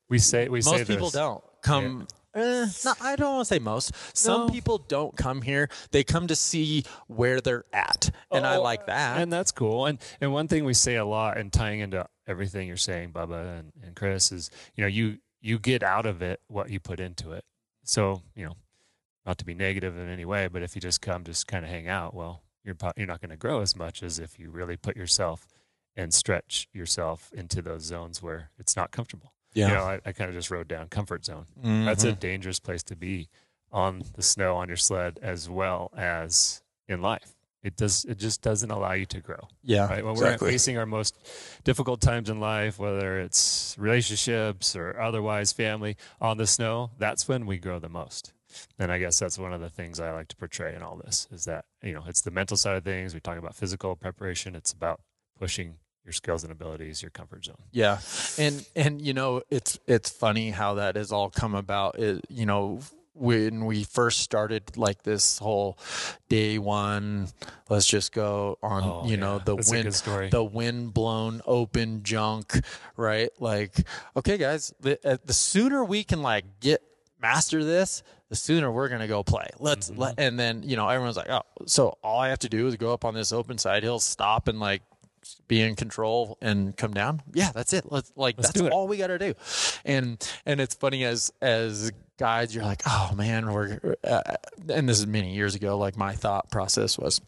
We 0.09 0.19
say 0.19 0.49
we 0.49 0.63
say 0.63 0.71
most 0.79 0.89
people 0.89 1.07
this. 1.07 1.13
don't 1.15 1.43
come 1.63 2.07
eh, 2.35 2.67
no, 2.85 2.93
i 3.01 3.17
don't 3.17 3.35
want 3.37 3.49
to 3.49 3.55
say 3.55 3.59
most 3.59 3.93
some 4.17 4.43
No. 4.47 4.49
people 4.53 4.79
don't 4.79 5.17
come 5.17 5.43
here 5.43 5.69
they 5.91 6.05
come 6.05 6.29
to 6.29 6.37
see 6.37 6.85
where 7.09 7.41
they're 7.41 7.65
at 7.73 8.11
and 8.31 8.47
i 8.47 8.55
Oh, 8.57 8.63
like 8.63 8.87
that 8.87 9.21
and 9.21 9.33
that's 9.33 9.51
cool. 9.51 9.87
And 9.87 9.99
and 10.21 10.33
one 10.33 10.47
thing 10.47 10.65
we 10.65 10.75
say 10.75 10.95
a 10.97 11.05
lot, 11.05 11.39
and 11.39 11.53
tying 11.53 11.81
into 11.81 12.07
everything 12.29 12.69
you're 12.69 12.77
saying, 12.77 13.13
Bubba 13.13 13.59
and, 13.59 13.73
and 13.83 13.97
Chris, 13.97 14.31
is 14.31 14.51
you 14.77 14.83
know 14.83 14.89
you 14.89 15.19
you 15.41 15.59
get 15.59 15.83
out 15.83 16.07
of 16.07 16.23
it 16.23 16.41
what 16.47 16.71
you 16.71 16.79
put 16.79 17.01
into 17.01 17.33
it. 17.33 17.45
So 17.85 18.23
you 18.37 18.45
know, 18.47 18.55
not 19.25 19.39
to 19.39 19.45
be 19.45 19.55
negative 19.55 19.97
in 19.99 20.09
any 20.09 20.25
way, 20.25 20.47
but 20.47 20.63
if 20.63 20.75
you 20.77 20.81
just 20.81 21.01
come, 21.03 21.25
just 21.25 21.47
kind 21.49 21.65
of 21.65 21.71
hang 21.71 21.89
out, 21.89 22.15
well, 22.15 22.43
you're 22.67 22.77
you're 22.97 23.07
not 23.07 23.21
going 23.21 23.31
to 23.31 23.37
grow 23.37 23.61
as 23.61 23.75
much 23.77 24.03
as 24.03 24.19
if 24.19 24.39
you 24.39 24.51
really 24.51 24.77
put 24.77 24.97
yourself 24.97 25.47
and 25.97 26.13
stretch 26.13 26.69
yourself 26.75 27.33
into 27.33 27.63
those 27.63 27.83
zones 27.83 28.23
where 28.23 28.51
it's 28.59 28.77
not 28.77 28.91
comfortable. 28.91 29.33
yeah 29.55 29.69
You 29.69 29.75
know, 29.75 29.85
I, 29.85 30.01
I 30.05 30.13
kind 30.13 30.29
of 30.29 30.35
just 30.37 30.51
wrote 30.51 30.69
down 30.69 30.89
comfort 30.89 31.25
zone. 31.25 31.47
That's 31.63 32.05
a 32.05 32.13
Mhm. 32.13 32.21
dangerous 32.21 32.61
place 32.61 32.83
to 32.85 32.97
be 32.97 33.29
on 33.73 34.03
the 34.15 34.23
snow 34.23 34.57
on 34.57 34.69
your 34.69 34.77
sled 34.77 35.19
as 35.23 35.49
well 35.49 35.91
as 35.97 36.63
in 36.89 37.01
life. 37.01 37.33
It 37.63 37.75
does 37.77 38.05
it 38.05 38.19
just 38.19 38.43
doesn't 38.43 38.71
allow 38.71 38.93
you 38.93 39.07
to 39.07 39.21
grow. 39.21 39.49
yeah 39.63 39.87
Right? 39.89 40.05
When 40.05 40.13
Exactly. 40.13 40.47
we're 40.47 40.53
facing 40.53 40.79
our 40.79 40.87
most 40.87 41.17
difficult 41.65 42.01
times 42.01 42.29
in 42.31 42.39
life, 42.41 42.79
whether 42.79 43.19
it's 43.19 43.75
relationships 43.79 44.77
or 44.77 45.01
otherwise 45.01 45.53
family 45.53 45.97
on 46.21 46.37
the 46.37 46.47
snow, 46.47 46.91
that's 46.99 47.27
when 47.27 47.47
we 47.47 47.59
grow 47.59 47.79
the 47.79 47.89
most. 47.89 48.33
And 48.79 48.93
I 48.93 48.99
guess 48.99 49.19
that's 49.19 49.39
one 49.39 49.53
of 49.53 49.61
the 49.61 49.71
things 49.71 50.01
I 50.01 50.13
like 50.13 50.29
to 50.29 50.37
portray 50.37 50.75
in 50.75 50.83
all 50.83 50.97
this 50.97 51.27
is 51.31 51.45
that, 51.45 51.65
you 51.83 51.93
know, 51.93 52.05
it's 52.07 52.21
the 52.21 52.31
mental 52.31 52.57
side 52.57 52.77
of 52.77 52.85
things. 52.85 53.15
We 53.15 53.21
talk 53.21 53.39
about 53.39 53.55
physical 53.55 53.97
preparation. 53.97 54.55
It's 54.55 54.73
about 54.73 55.01
pushing 55.39 55.77
your 56.05 56.13
skills 56.13 56.45
and 56.45 56.53
abilities, 56.53 57.03
your 57.03 57.11
comfort 57.11 57.45
zone. 57.45 57.57
Yeah, 57.73 57.99
and 58.39 58.65
and 58.77 59.03
you 59.03 59.13
know 59.13 59.43
it's 59.51 59.79
it's 59.87 60.09
funny 60.09 60.51
how 60.51 60.75
that 60.75 60.95
has 60.95 61.11
all 61.11 61.31
come 61.31 61.55
about. 61.55 61.99
It, 61.99 62.25
you 62.29 62.47
know 62.47 62.81
when 63.13 63.65
we 63.65 63.83
first 63.83 64.21
started 64.21 64.77
like 64.77 65.03
this 65.03 65.39
whole 65.39 65.79
day 66.29 66.59
one, 66.59 67.29
let's 67.69 67.87
just 67.87 68.13
go 68.13 68.59
on. 68.63 68.85
Oh, 68.85 69.03
you 69.07 69.17
know 69.17 69.37
yeah. 69.37 69.45
the 69.45 69.57
That's 69.57 69.71
wind 69.71 69.95
story. 69.95 70.29
the 70.29 70.45
wind 70.45 70.95
blown 70.95 71.43
open 71.45 72.03
junk, 72.03 72.61
right? 72.97 73.31
Like 73.41 73.75
okay, 74.17 74.39
guys, 74.39 74.73
the 74.81 74.99
uh, 75.05 75.17
the 75.25 75.35
sooner 75.35 75.85
we 75.85 76.05
can 76.05 76.23
like 76.23 76.45
get 76.61 76.83
master 77.21 77.65
this. 77.65 78.03
The 78.29 78.37
sooner 78.37 78.71
we're 78.73 78.89
gonna 78.89 79.07
go 79.09 79.23
play. 79.23 79.49
Let's 79.59 79.91
Mm-hmm. 79.91 80.01
let, 80.01 80.15
and 80.19 80.39
then 80.39 80.63
you 80.65 80.77
know 80.77 80.89
everyone's 80.89 81.17
like, 81.17 81.31
oh, 81.31 81.43
so 81.67 81.97
all 82.03 82.19
I 82.19 82.29
have 82.31 82.41
to 82.41 82.49
do 82.49 82.67
is 82.67 82.77
go 82.77 82.93
up 82.93 83.05
on 83.05 83.15
this 83.15 83.33
open 83.33 83.57
side 83.59 83.83
hill, 83.83 84.01
stop, 84.01 84.49
and 84.49 84.59
like 84.59 84.83
be 85.49 85.61
in 85.61 85.75
control 85.77 86.39
and 86.41 86.77
come 86.77 86.93
down. 86.95 87.21
Yeah 87.33 87.51
that's 87.55 87.73
it. 87.73 87.91
Let's 87.91 88.13
like 88.17 88.37
Let's 88.39 88.53
that's 88.53 88.69
all 88.73 88.87
we 88.89 88.97
got 88.97 89.09
to 89.09 89.19
do. 89.19 89.35
And 89.85 90.25
and 90.45 90.61
it's 90.61 90.75
funny 90.75 91.05
as 91.05 91.33
as 91.41 91.93
guides 92.19 92.55
you're 92.55 92.65
like 92.65 92.81
oh 92.87 93.13
man 93.15 93.53
we're 93.53 93.95
uh, 94.03 94.23
and 94.71 94.89
this 94.89 94.99
is 94.99 95.07
many 95.07 95.35
years 95.35 95.55
ago 95.55 95.77
like 95.77 95.99
my 95.99 96.15
thought 96.15 96.51
process 96.51 96.97
was 96.99 97.21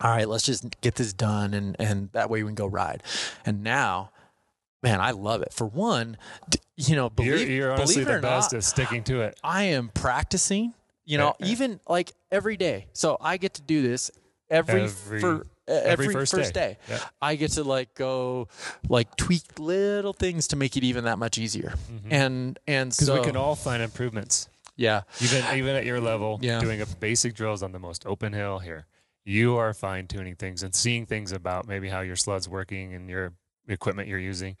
all 0.00 0.10
right 0.10 0.28
let's 0.28 0.44
just 0.44 0.80
get 0.82 0.94
this 0.94 1.12
done 1.12 1.52
and 1.52 1.74
and 1.80 2.10
that 2.12 2.30
way 2.30 2.42
we 2.42 2.48
can 2.48 2.54
go 2.54 2.66
ride. 2.66 3.02
And 3.44 3.62
now 3.64 4.10
man 4.84 5.00
i 5.00 5.10
love 5.10 5.42
it 5.42 5.52
for 5.52 5.66
one 5.66 6.16
you 6.76 6.94
know 6.96 7.08
believe, 7.10 7.30
you're, 7.48 7.48
you're 7.48 7.72
honestly 7.72 8.04
the 8.04 8.20
best 8.20 8.52
not, 8.52 8.58
at 8.58 8.64
sticking 8.64 9.02
to 9.04 9.20
it. 9.22 9.38
I 9.44 9.62
am 9.78 9.90
practicing, 9.94 10.74
you 11.04 11.18
know, 11.18 11.34
Yeah. 11.38 11.46
even 11.46 11.80
like 11.88 12.12
every 12.32 12.56
day. 12.56 12.86
So 12.92 13.16
I 13.20 13.36
get 13.36 13.54
to 13.54 13.62
do 13.62 13.80
this 13.82 14.10
every, 14.50 14.82
Every- 14.82 15.20
for 15.20 15.46
uh, 15.68 15.72
every, 15.72 16.08
first 16.12 16.34
first, 16.34 16.52
day. 16.52 16.76
day. 16.88 16.94
Yeah. 16.94 16.98
I 17.22 17.36
get 17.36 17.52
to 17.52 17.62
like 17.62 17.94
go 17.94 18.48
like 18.88 19.14
tweak 19.16 19.58
little 19.60 20.12
things 20.12 20.48
to 20.48 20.56
make 20.56 20.76
it 20.76 20.82
even 20.82 21.04
that 21.04 21.18
much 21.20 21.38
easier. 21.38 21.74
And 22.10 22.58
and 22.66 22.90
Because 22.90 23.06
so 23.06 23.12
Mm-hmm. 23.14 23.20
we 23.22 23.26
can 23.28 23.36
all 23.36 23.54
find 23.54 23.80
improvements. 23.80 24.48
yeah. 24.76 25.02
Even 25.20 25.44
even 25.56 25.76
at 25.76 25.84
your 25.86 26.00
level, 26.00 26.40
Yeah. 26.42 26.58
doing 26.60 26.80
a 26.80 26.86
basic 26.86 27.34
drills 27.34 27.62
on 27.62 27.70
the 27.70 27.78
most 27.78 28.04
open 28.04 28.32
hill 28.32 28.58
here, 28.58 28.86
you 29.24 29.56
are 29.56 29.72
fine 29.72 30.08
tuning 30.08 30.34
things 30.34 30.64
and 30.64 30.74
seeing 30.74 31.06
things 31.06 31.30
about 31.30 31.68
maybe 31.68 31.88
how 31.88 32.00
your 32.00 32.16
sled's 32.16 32.48
working 32.48 32.94
and 32.94 33.08
your 33.08 33.32
equipment 33.68 34.08
you're 34.08 34.18
using, 34.18 34.56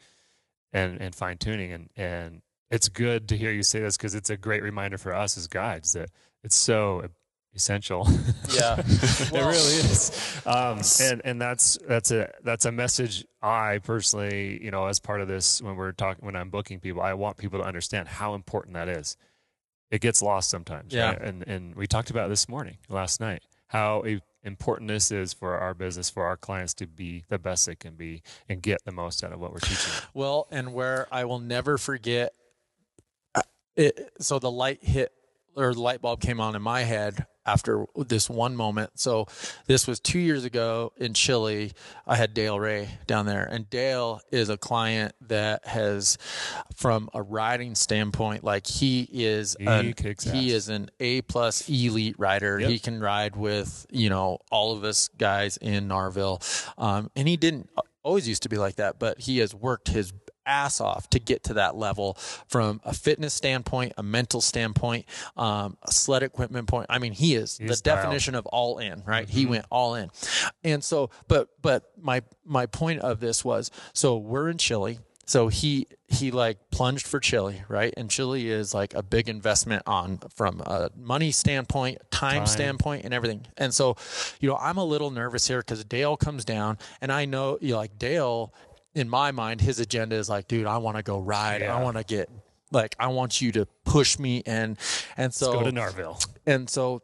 and 0.74 1.00
and 1.00 1.14
fine 1.14 1.38
tuning 1.38 1.72
and 1.72 1.88
and 1.96 2.42
it's 2.70 2.88
good 2.90 3.28
to 3.28 3.36
hear 3.36 3.50
you 3.52 3.62
say 3.62 3.80
this 3.80 3.96
because 3.96 4.14
it's 4.14 4.28
a 4.30 4.36
great 4.36 4.62
reminder 4.62 4.98
for 4.98 5.14
us 5.14 5.38
as 5.38 5.46
guides 5.48 5.92
that 5.94 6.10
it's 6.42 6.56
so 6.56 7.08
essential. 7.54 8.06
Yeah. 8.52 8.76
it 8.86 9.32
really 9.32 9.52
is. 9.52 10.10
Um, 10.44 10.80
and 11.00 11.22
and 11.24 11.40
that's 11.40 11.78
that's 11.86 12.10
a 12.10 12.32
that's 12.42 12.64
a 12.64 12.72
message 12.72 13.24
I 13.40 13.78
personally, 13.84 14.62
you 14.62 14.70
know, 14.72 14.86
as 14.86 14.98
part 14.98 15.20
of 15.20 15.28
this 15.28 15.62
when 15.62 15.76
we're 15.76 15.92
talking 15.92 16.24
when 16.26 16.34
I'm 16.36 16.50
booking 16.50 16.80
people, 16.80 17.00
I 17.00 17.14
want 17.14 17.36
people 17.36 17.60
to 17.60 17.64
understand 17.64 18.08
how 18.08 18.34
important 18.34 18.74
that 18.74 18.88
is. 18.88 19.16
it 19.92 20.00
gets 20.00 20.20
lost 20.22 20.50
sometimes. 20.50 20.92
Yeah. 20.92 21.10
Right? 21.10 21.20
And 21.22 21.46
and 21.46 21.74
we 21.76 21.86
talked 21.86 22.10
about 22.10 22.28
this 22.28 22.48
morning, 22.48 22.78
last 22.88 23.20
night, 23.20 23.44
how 23.68 24.02
i- 24.04 24.20
important 24.44 24.88
this 24.88 25.10
is 25.10 25.32
for 25.32 25.58
our 25.58 25.74
business, 25.74 26.10
for 26.10 26.24
our 26.26 26.36
clients 26.36 26.74
to 26.74 26.86
be 26.86 27.24
the 27.28 27.38
best 27.38 27.66
they 27.66 27.74
can 27.74 27.94
be 27.94 28.22
and 28.48 28.62
get 28.62 28.84
the 28.84 28.92
most 28.92 29.24
out 29.24 29.32
of 29.32 29.40
what 29.40 29.52
we're 29.52 29.60
teaching. 29.60 29.92
Well, 30.14 30.46
and 30.50 30.72
where 30.72 31.08
I 31.10 31.24
will 31.24 31.40
never 31.40 31.76
forget 31.76 32.32
uh, 33.34 33.42
it. 33.74 34.12
So 34.20 34.38
the 34.38 34.50
light 34.50 34.84
hit 34.84 35.12
or 35.56 35.74
the 35.74 35.80
light 35.80 36.00
bulb 36.00 36.20
came 36.20 36.40
on 36.40 36.54
in 36.54 36.62
my 36.62 36.82
head 36.82 37.26
after 37.46 37.86
this 37.96 38.28
one 38.30 38.56
moment. 38.56 38.98
So 38.98 39.26
this 39.66 39.86
was 39.86 40.00
two 40.00 40.18
years 40.18 40.44
ago 40.44 40.92
in 40.96 41.14
Chile. 41.14 41.72
I 42.06 42.16
had 42.16 42.34
Dale 42.34 42.58
Ray 42.58 42.88
down 43.06 43.26
there, 43.26 43.44
and 43.44 43.68
Dale 43.68 44.20
is 44.30 44.48
a 44.48 44.56
client 44.56 45.14
that 45.28 45.66
has, 45.66 46.18
from 46.76 47.08
a 47.14 47.22
riding 47.22 47.74
standpoint, 47.74 48.44
like 48.44 48.66
he 48.66 49.08
is 49.10 49.56
He 49.58 49.66
an, 49.66 49.94
he 50.32 50.52
is 50.52 50.68
an 50.68 50.90
A 51.00 51.22
plus 51.22 51.68
elite 51.68 52.16
rider. 52.18 52.58
Yep. 52.60 52.70
He 52.70 52.78
can 52.78 53.00
ride 53.00 53.36
with 53.36 53.86
you 53.90 54.10
know 54.10 54.38
all 54.50 54.76
of 54.76 54.84
us 54.84 55.08
guys 55.18 55.56
in 55.56 55.88
Narville, 55.88 56.42
um, 56.78 57.10
and 57.16 57.28
he 57.28 57.36
didn't 57.36 57.70
always 58.04 58.28
used 58.28 58.42
to 58.42 58.48
be 58.48 58.58
like 58.58 58.76
that, 58.76 58.98
but 58.98 59.18
he 59.18 59.38
has 59.38 59.54
worked 59.54 59.88
his 59.88 60.12
ass 60.46 60.80
off 60.80 61.08
to 61.10 61.18
get 61.18 61.44
to 61.44 61.54
that 61.54 61.76
level 61.76 62.14
from 62.46 62.80
a 62.84 62.92
fitness 62.92 63.34
standpoint, 63.34 63.92
a 63.96 64.02
mental 64.02 64.40
standpoint, 64.40 65.06
um, 65.36 65.76
a 65.82 65.92
sled 65.92 66.22
equipment 66.22 66.68
point. 66.68 66.86
I 66.88 66.98
mean, 66.98 67.12
he 67.12 67.34
is 67.34 67.58
He's 67.58 67.70
the 67.70 67.82
definition 67.82 68.34
of 68.34 68.46
all 68.46 68.78
in, 68.78 69.02
right? 69.06 69.28
He 69.28 69.46
went 69.46 69.66
all 69.70 69.94
in. 69.94 70.10
And 70.62 70.82
so, 70.82 71.10
but, 71.28 71.48
but 71.62 71.90
my, 72.00 72.22
my 72.44 72.66
point 72.66 73.00
of 73.00 73.20
this 73.20 73.44
was, 73.44 73.70
so 73.92 74.16
we're 74.16 74.48
in 74.48 74.58
Chile. 74.58 74.98
So 75.26 75.48
he, 75.48 75.86
he 76.06 76.30
like 76.30 76.58
plunged 76.70 77.06
for 77.06 77.18
Chile, 77.18 77.62
right? 77.68 77.94
And 77.96 78.10
Chile 78.10 78.46
is 78.46 78.74
like 78.74 78.92
a 78.92 79.02
big 79.02 79.26
investment 79.30 79.82
on 79.86 80.18
from 80.34 80.60
a 80.60 80.90
money 80.94 81.30
standpoint, 81.30 81.98
time, 82.10 82.40
Time. 82.40 82.46
standpoint, 82.46 83.06
and 83.06 83.14
everything. 83.14 83.46
And 83.56 83.72
so, 83.72 83.96
you 84.38 84.50
know, 84.50 84.56
I'm 84.56 84.76
a 84.76 84.84
little 84.84 85.10
nervous 85.10 85.48
here 85.48 85.60
because 85.60 85.82
Dale 85.84 86.18
comes 86.18 86.44
down, 86.44 86.76
and 87.00 87.10
I 87.10 87.24
know, 87.24 87.56
you 87.62 87.72
know, 87.72 87.78
like 87.78 87.98
Dale, 87.98 88.52
in 88.94 89.08
my 89.08 89.32
mind, 89.32 89.60
his 89.60 89.80
agenda 89.80 90.16
is 90.16 90.28
like, 90.28 90.48
dude, 90.48 90.66
I 90.66 90.78
want 90.78 90.96
to 90.96 91.02
go 91.02 91.18
ride. 91.18 91.60
Yeah. 91.62 91.76
I 91.76 91.82
want 91.82 91.96
to 91.96 92.04
get 92.04 92.30
like, 92.70 92.96
I 92.98 93.08
want 93.08 93.40
you 93.40 93.52
to 93.52 93.66
push 93.84 94.18
me, 94.18 94.42
and 94.46 94.76
and 95.16 95.32
so 95.32 95.52
Go 95.52 95.62
to 95.64 95.72
Narville. 95.72 96.26
and 96.46 96.68
so 96.68 97.02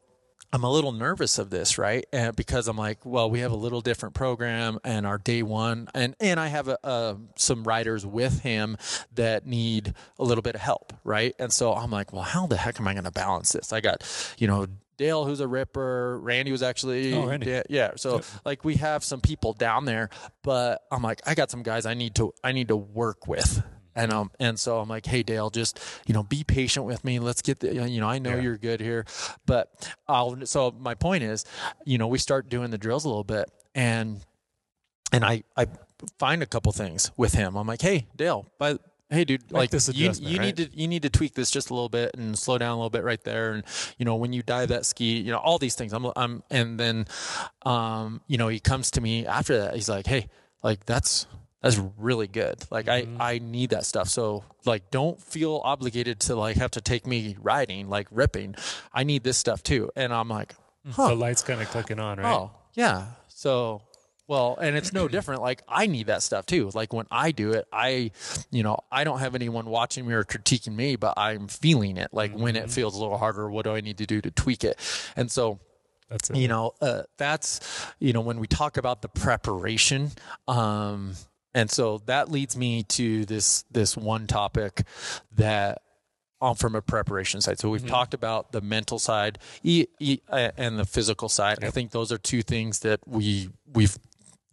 I'm 0.53 0.64
a 0.64 0.70
little 0.70 0.90
nervous 0.90 1.38
of 1.38 1.50
this, 1.50 1.79
right? 1.79 2.05
And 2.12 2.35
because 2.35 2.66
I'm 2.66 2.76
like, 2.76 3.07
well, 3.07 3.31
we 3.31 3.40
have 3.40 3.53
a 3.53 3.57
little 3.57 3.81
different 3.81 4.14
program, 4.14 4.81
and 4.85 5.07
our 5.07 5.18
day 5.18 5.42
one, 5.42 5.88
and 5.94 6.16
and 6.18 6.40
I 6.40 6.48
have 6.48 6.66
a, 6.68 7.18
some 7.37 7.62
riders 7.64 8.05
with 8.05 8.40
him 8.40 8.76
that 9.14 9.46
need 9.46 9.94
a 10.18 10.24
little 10.24 10.42
bit 10.42 10.57
of 10.57 10.61
help, 10.61 10.92
right? 11.05 11.35
And 11.38 11.53
so 11.53 11.72
I'm 11.74 11.90
like, 11.90 12.12
well, 12.12 12.22
how 12.22 12.46
the 12.46 12.57
heck 12.57 12.81
am 12.81 12.88
I 12.88 12.94
going 12.94 13.05
to 13.05 13.12
balance 13.12 13.53
this? 13.53 13.72
I 13.72 13.81
got, 13.81 14.05
you 14.38 14.46
know. 14.46 14.66
Dale, 15.00 15.24
who's 15.24 15.40
a 15.40 15.48
ripper, 15.48 16.20
Randy 16.20 16.52
was 16.52 16.62
actually, 16.62 17.14
Oh, 17.14 17.26
Randy. 17.26 17.50
yeah, 17.50 17.62
yeah. 17.70 17.90
So 17.96 18.20
like 18.44 18.64
we 18.66 18.76
have 18.76 19.02
some 19.02 19.20
people 19.22 19.54
down 19.54 19.86
there, 19.86 20.10
but 20.42 20.82
I'm 20.92 21.02
like, 21.02 21.22
I 21.26 21.34
got 21.34 21.50
some 21.50 21.62
guys 21.62 21.86
I 21.86 21.94
need 21.94 22.14
to, 22.16 22.34
I 22.44 22.52
need 22.52 22.68
to 22.68 22.76
work 22.76 23.26
with, 23.26 23.62
and 23.96 24.12
um, 24.12 24.30
and 24.38 24.60
so 24.60 24.78
I'm 24.78 24.88
like, 24.90 25.06
hey 25.06 25.22
Dale, 25.22 25.48
just 25.48 25.80
you 26.06 26.12
know, 26.12 26.22
be 26.22 26.44
patient 26.44 26.84
with 26.84 27.02
me. 27.02 27.18
Let's 27.18 27.40
get 27.40 27.60
the, 27.60 27.74
you 27.88 27.98
know, 28.00 28.08
I 28.08 28.18
know 28.18 28.36
Yeah. 28.36 28.42
you're 28.42 28.58
good 28.58 28.80
here, 28.80 29.06
but 29.46 29.90
I'll. 30.06 30.44
So 30.46 30.70
my 30.78 30.94
point 30.94 31.24
is, 31.24 31.44
you 31.86 31.96
know, 31.96 32.06
we 32.06 32.18
start 32.18 32.50
doing 32.50 32.70
the 32.70 32.78
drills 32.78 33.04
a 33.06 33.08
little 33.08 33.24
bit, 33.24 33.50
and 33.74 34.20
and 35.12 35.24
I 35.24 35.44
I 35.56 35.66
find 36.18 36.42
a 36.42 36.46
couple 36.46 36.70
things 36.72 37.10
with 37.16 37.32
him. 37.32 37.56
I'm 37.56 37.66
like, 37.66 37.80
hey 37.82 38.06
Dale, 38.16 38.46
by 38.58 38.78
hey 39.11 39.25
dude, 39.25 39.51
like 39.53 39.70
this 39.70 39.88
you, 39.94 40.11
you 40.20 40.38
right? 40.38 40.46
need 40.46 40.57
to 40.57 40.68
you 40.73 40.88
need 40.88 41.03
to 41.03 41.11
tweak 41.11 41.35
this 41.35 41.51
just 41.51 41.70
a 41.70 41.75
little 41.75 41.88
bit 41.88 42.14
and 42.16 42.38
slow 42.38 42.59
down 42.59 42.73
a 42.73 42.77
little 42.77 42.90
bit 42.90 43.05
right 43.05 43.23
there, 43.25 43.53
and 43.53 43.64
you 43.99 44.05
know 44.05 44.16
when 44.16 44.33
you 44.33 44.42
dive 44.42 44.68
that 44.68 44.87
ski, 44.87 45.18
you 45.20 45.31
know 45.31 45.38
all 45.38 45.59
these 45.59 45.75
things. 45.75 45.92
I'm 45.92 46.07
I'm 46.16 46.42
and 46.51 46.79
then, 46.79 47.07
um, 47.66 48.20
you 48.27 48.38
know 48.38 48.49
he 48.49 48.61
comes 48.61 48.90
to 48.92 49.01
me 49.01 49.27
after 49.27 49.59
that. 49.59 49.75
He's 49.75 49.88
like, 49.88 50.07
hey, 50.07 50.29
like 50.62 50.87
that's 50.87 51.27
that's 51.62 51.79
really 51.99 52.27
good. 52.27 52.64
Like 52.70 52.87
Mm-hmm. 52.87 53.20
I 53.20 53.35
I 53.35 53.38
need 53.38 53.70
that 53.70 53.85
stuff. 53.85 54.09
So 54.09 54.44
like 54.64 54.90
don't 54.90 55.20
feel 55.20 55.61
obligated 55.64 56.20
to 56.20 56.37
like 56.37 56.57
have 56.57 56.70
to 56.73 56.81
take 56.81 57.07
me 57.07 57.37
riding 57.40 57.88
like 57.88 58.09
ripping. 58.11 58.55
I 58.92 59.05
need 59.05 59.25
this 59.25 59.37
stuff 59.38 59.62
too. 59.62 59.90
And 59.96 60.12
I'm 60.12 60.29
like, 60.29 60.55
huh. 60.90 61.09
The 61.09 61.14
light's 61.14 61.42
kind 61.42 61.61
of 61.61 61.68
clicking 61.68 62.01
on, 62.01 62.18
right? 62.18 62.27
Oh, 62.33 62.53
yeah. 62.75 63.07
So, 63.29 63.83
well, 64.30 64.56
and 64.62 64.76
it's 64.76 64.92
no 64.92 65.08
different. 65.08 65.42
Like, 65.42 65.62
I 65.68 65.88
need 65.88 66.06
that 66.06 66.22
stuff 66.22 66.46
too. 66.46 66.70
Like, 66.72 66.92
when 66.92 67.06
I 67.10 67.32
do 67.32 67.50
it, 67.50 67.66
I, 67.72 68.12
you 68.52 68.62
know, 68.62 68.78
I 68.92 69.02
don't 69.02 69.18
have 69.18 69.34
anyone 69.34 69.66
watching 69.66 70.06
me 70.06 70.14
or 70.14 70.22
critiquing 70.22 70.76
me, 70.76 70.94
but 70.94 71.14
I'm 71.16 71.48
feeling 71.48 71.96
it. 71.96 72.10
Like, 72.12 72.32
when 72.32 72.54
it 72.54 72.70
feels 72.70 72.96
a 72.96 73.00
little 73.02 73.18
harder, 73.18 73.50
what 73.50 73.64
do 73.64 73.74
I 73.74 73.80
need 73.80 73.98
to 73.98 74.06
do 74.06 74.20
to 74.20 74.30
tweak 74.30 74.62
it? 74.62 74.78
And 75.16 75.32
so, 75.32 75.58
That's 76.08 76.30
it. 76.30 76.36
you 76.36 76.46
know, 76.46 76.74
uh, 76.80 77.02
that's, 77.18 77.58
you 77.98 78.12
know, 78.12 78.20
when 78.20 78.38
we 78.38 78.46
talk 78.46 78.76
about 78.76 79.02
the 79.02 79.08
preparation, 79.08 80.12
um, 80.46 81.14
and 81.52 81.68
so 81.68 81.98
that 82.06 82.30
leads 82.30 82.56
me 82.56 82.84
to 82.84 83.26
this 83.26 83.64
this 83.72 83.96
one 83.96 84.28
topic 84.28 84.82
that 85.34 85.82
on 86.40 86.54
from 86.54 86.76
a 86.76 86.80
preparation 86.80 87.40
side. 87.40 87.58
So 87.58 87.68
we've 87.68 87.86
talked 87.86 88.14
about 88.14 88.52
the 88.52 88.60
mental 88.60 89.00
side 89.00 89.40
e, 89.64 89.86
e, 89.98 90.20
uh, 90.28 90.52
and 90.56 90.78
the 90.78 90.86
physical 90.86 91.28
side. 91.28 91.64
I 91.64 91.70
think 91.70 91.90
those 91.90 92.12
are 92.12 92.18
two 92.18 92.42
things 92.42 92.78
that 92.80 93.00
we 93.06 93.50
we've 93.74 93.98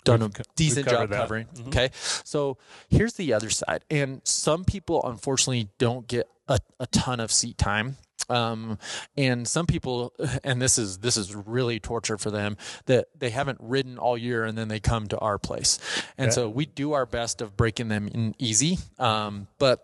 done 0.04 0.22
We've 0.22 0.40
a 0.40 0.44
decent 0.56 0.88
job 0.88 1.10
that. 1.10 1.18
covering. 1.18 1.48
Okay, 1.68 1.90
so 1.94 2.58
here's 2.90 3.14
the 3.14 3.34
other 3.34 3.50
side, 3.50 3.84
and 3.90 4.22
some 4.24 4.64
people 4.66 5.02
unfortunately 5.04 5.70
don't 5.78 6.08
get 6.08 6.30
a, 6.48 6.60
a 6.80 6.88
ton 6.88 7.20
of 7.20 7.32
seat 7.32 7.58
time. 7.58 7.98
Um, 8.30 8.78
and 9.16 9.48
some 9.48 9.68
people, 9.68 10.14
and 10.44 10.62
this 10.62 10.78
is 10.78 10.98
this 11.00 11.18
is 11.18 11.36
really 11.36 11.80
torture 11.80 12.18
for 12.18 12.32
them 12.32 12.58
that 12.86 13.08
they 13.18 13.30
haven't 13.30 13.60
ridden 13.62 13.98
all 13.98 14.18
year 14.18 14.44
and 14.44 14.58
then 14.58 14.68
they 14.68 14.80
come 14.80 15.08
to 15.08 15.18
our 15.20 15.38
place, 15.38 15.80
and 16.18 16.34
so 16.34 16.50
we 16.50 16.66
do 16.66 16.94
our 16.94 17.06
best 17.06 17.42
of 17.42 17.56
breaking 17.56 17.88
them 17.88 18.08
in 18.08 18.36
easy. 18.38 18.80
Um, 19.00 19.48
but 19.60 19.84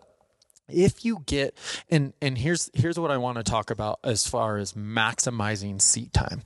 if 0.68 1.04
you 1.04 1.22
get 1.26 1.56
and 1.90 2.12
and 2.22 2.38
here's 2.38 2.70
here's 2.74 2.98
what 2.98 3.10
I 3.10 3.18
want 3.18 3.36
to 3.36 3.44
talk 3.44 3.70
about 3.70 4.00
as 4.02 4.26
far 4.26 4.56
as 4.56 4.72
maximizing 4.72 5.80
seat 5.80 6.12
time. 6.12 6.42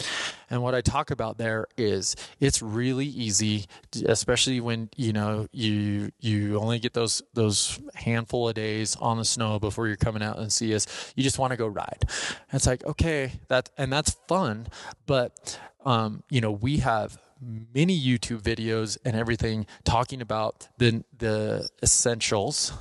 And 0.51 0.63
what 0.63 0.75
I 0.75 0.81
talk 0.81 1.11
about 1.11 1.39
there 1.39 1.67
is 1.77 2.17
it's 2.41 2.63
really 2.63 3.07
easy 3.07 3.67
especially 4.07 4.61
when 4.61 4.89
you 4.97 5.13
know 5.13 5.47
you 5.53 6.11
you 6.21 6.59
only 6.59 6.79
get 6.79 6.95
those 6.95 7.23
those 7.35 7.79
handful 7.95 8.49
of 8.49 8.55
days 8.55 8.97
on 8.97 9.19
the 9.19 9.25
snow 9.25 9.59
before 9.59 9.87
you're 9.87 9.97
coming 9.97 10.23
out 10.23 10.39
and 10.39 10.53
see 10.53 10.75
us. 10.75 11.13
You 11.15 11.23
just 11.23 11.39
want 11.39 11.53
to 11.53 11.57
go 11.57 11.67
ride. 11.67 11.99
And 12.01 12.55
it's 12.55 12.67
like 12.67 12.85
okay, 12.85 13.33
that 13.49 13.71
and 13.79 13.93
that's 13.93 14.17
fun, 14.27 14.69
but 15.07 15.59
um 15.85 16.23
you 16.31 16.41
know, 16.41 16.51
we 16.51 16.79
have 16.79 17.19
many 17.41 17.99
YouTube 17.99 18.41
videos 18.43 18.99
and 19.05 19.15
everything 19.17 19.67
talking 19.85 20.21
about 20.21 20.69
the 20.79 21.05
the 21.17 21.69
essentials 21.83 22.73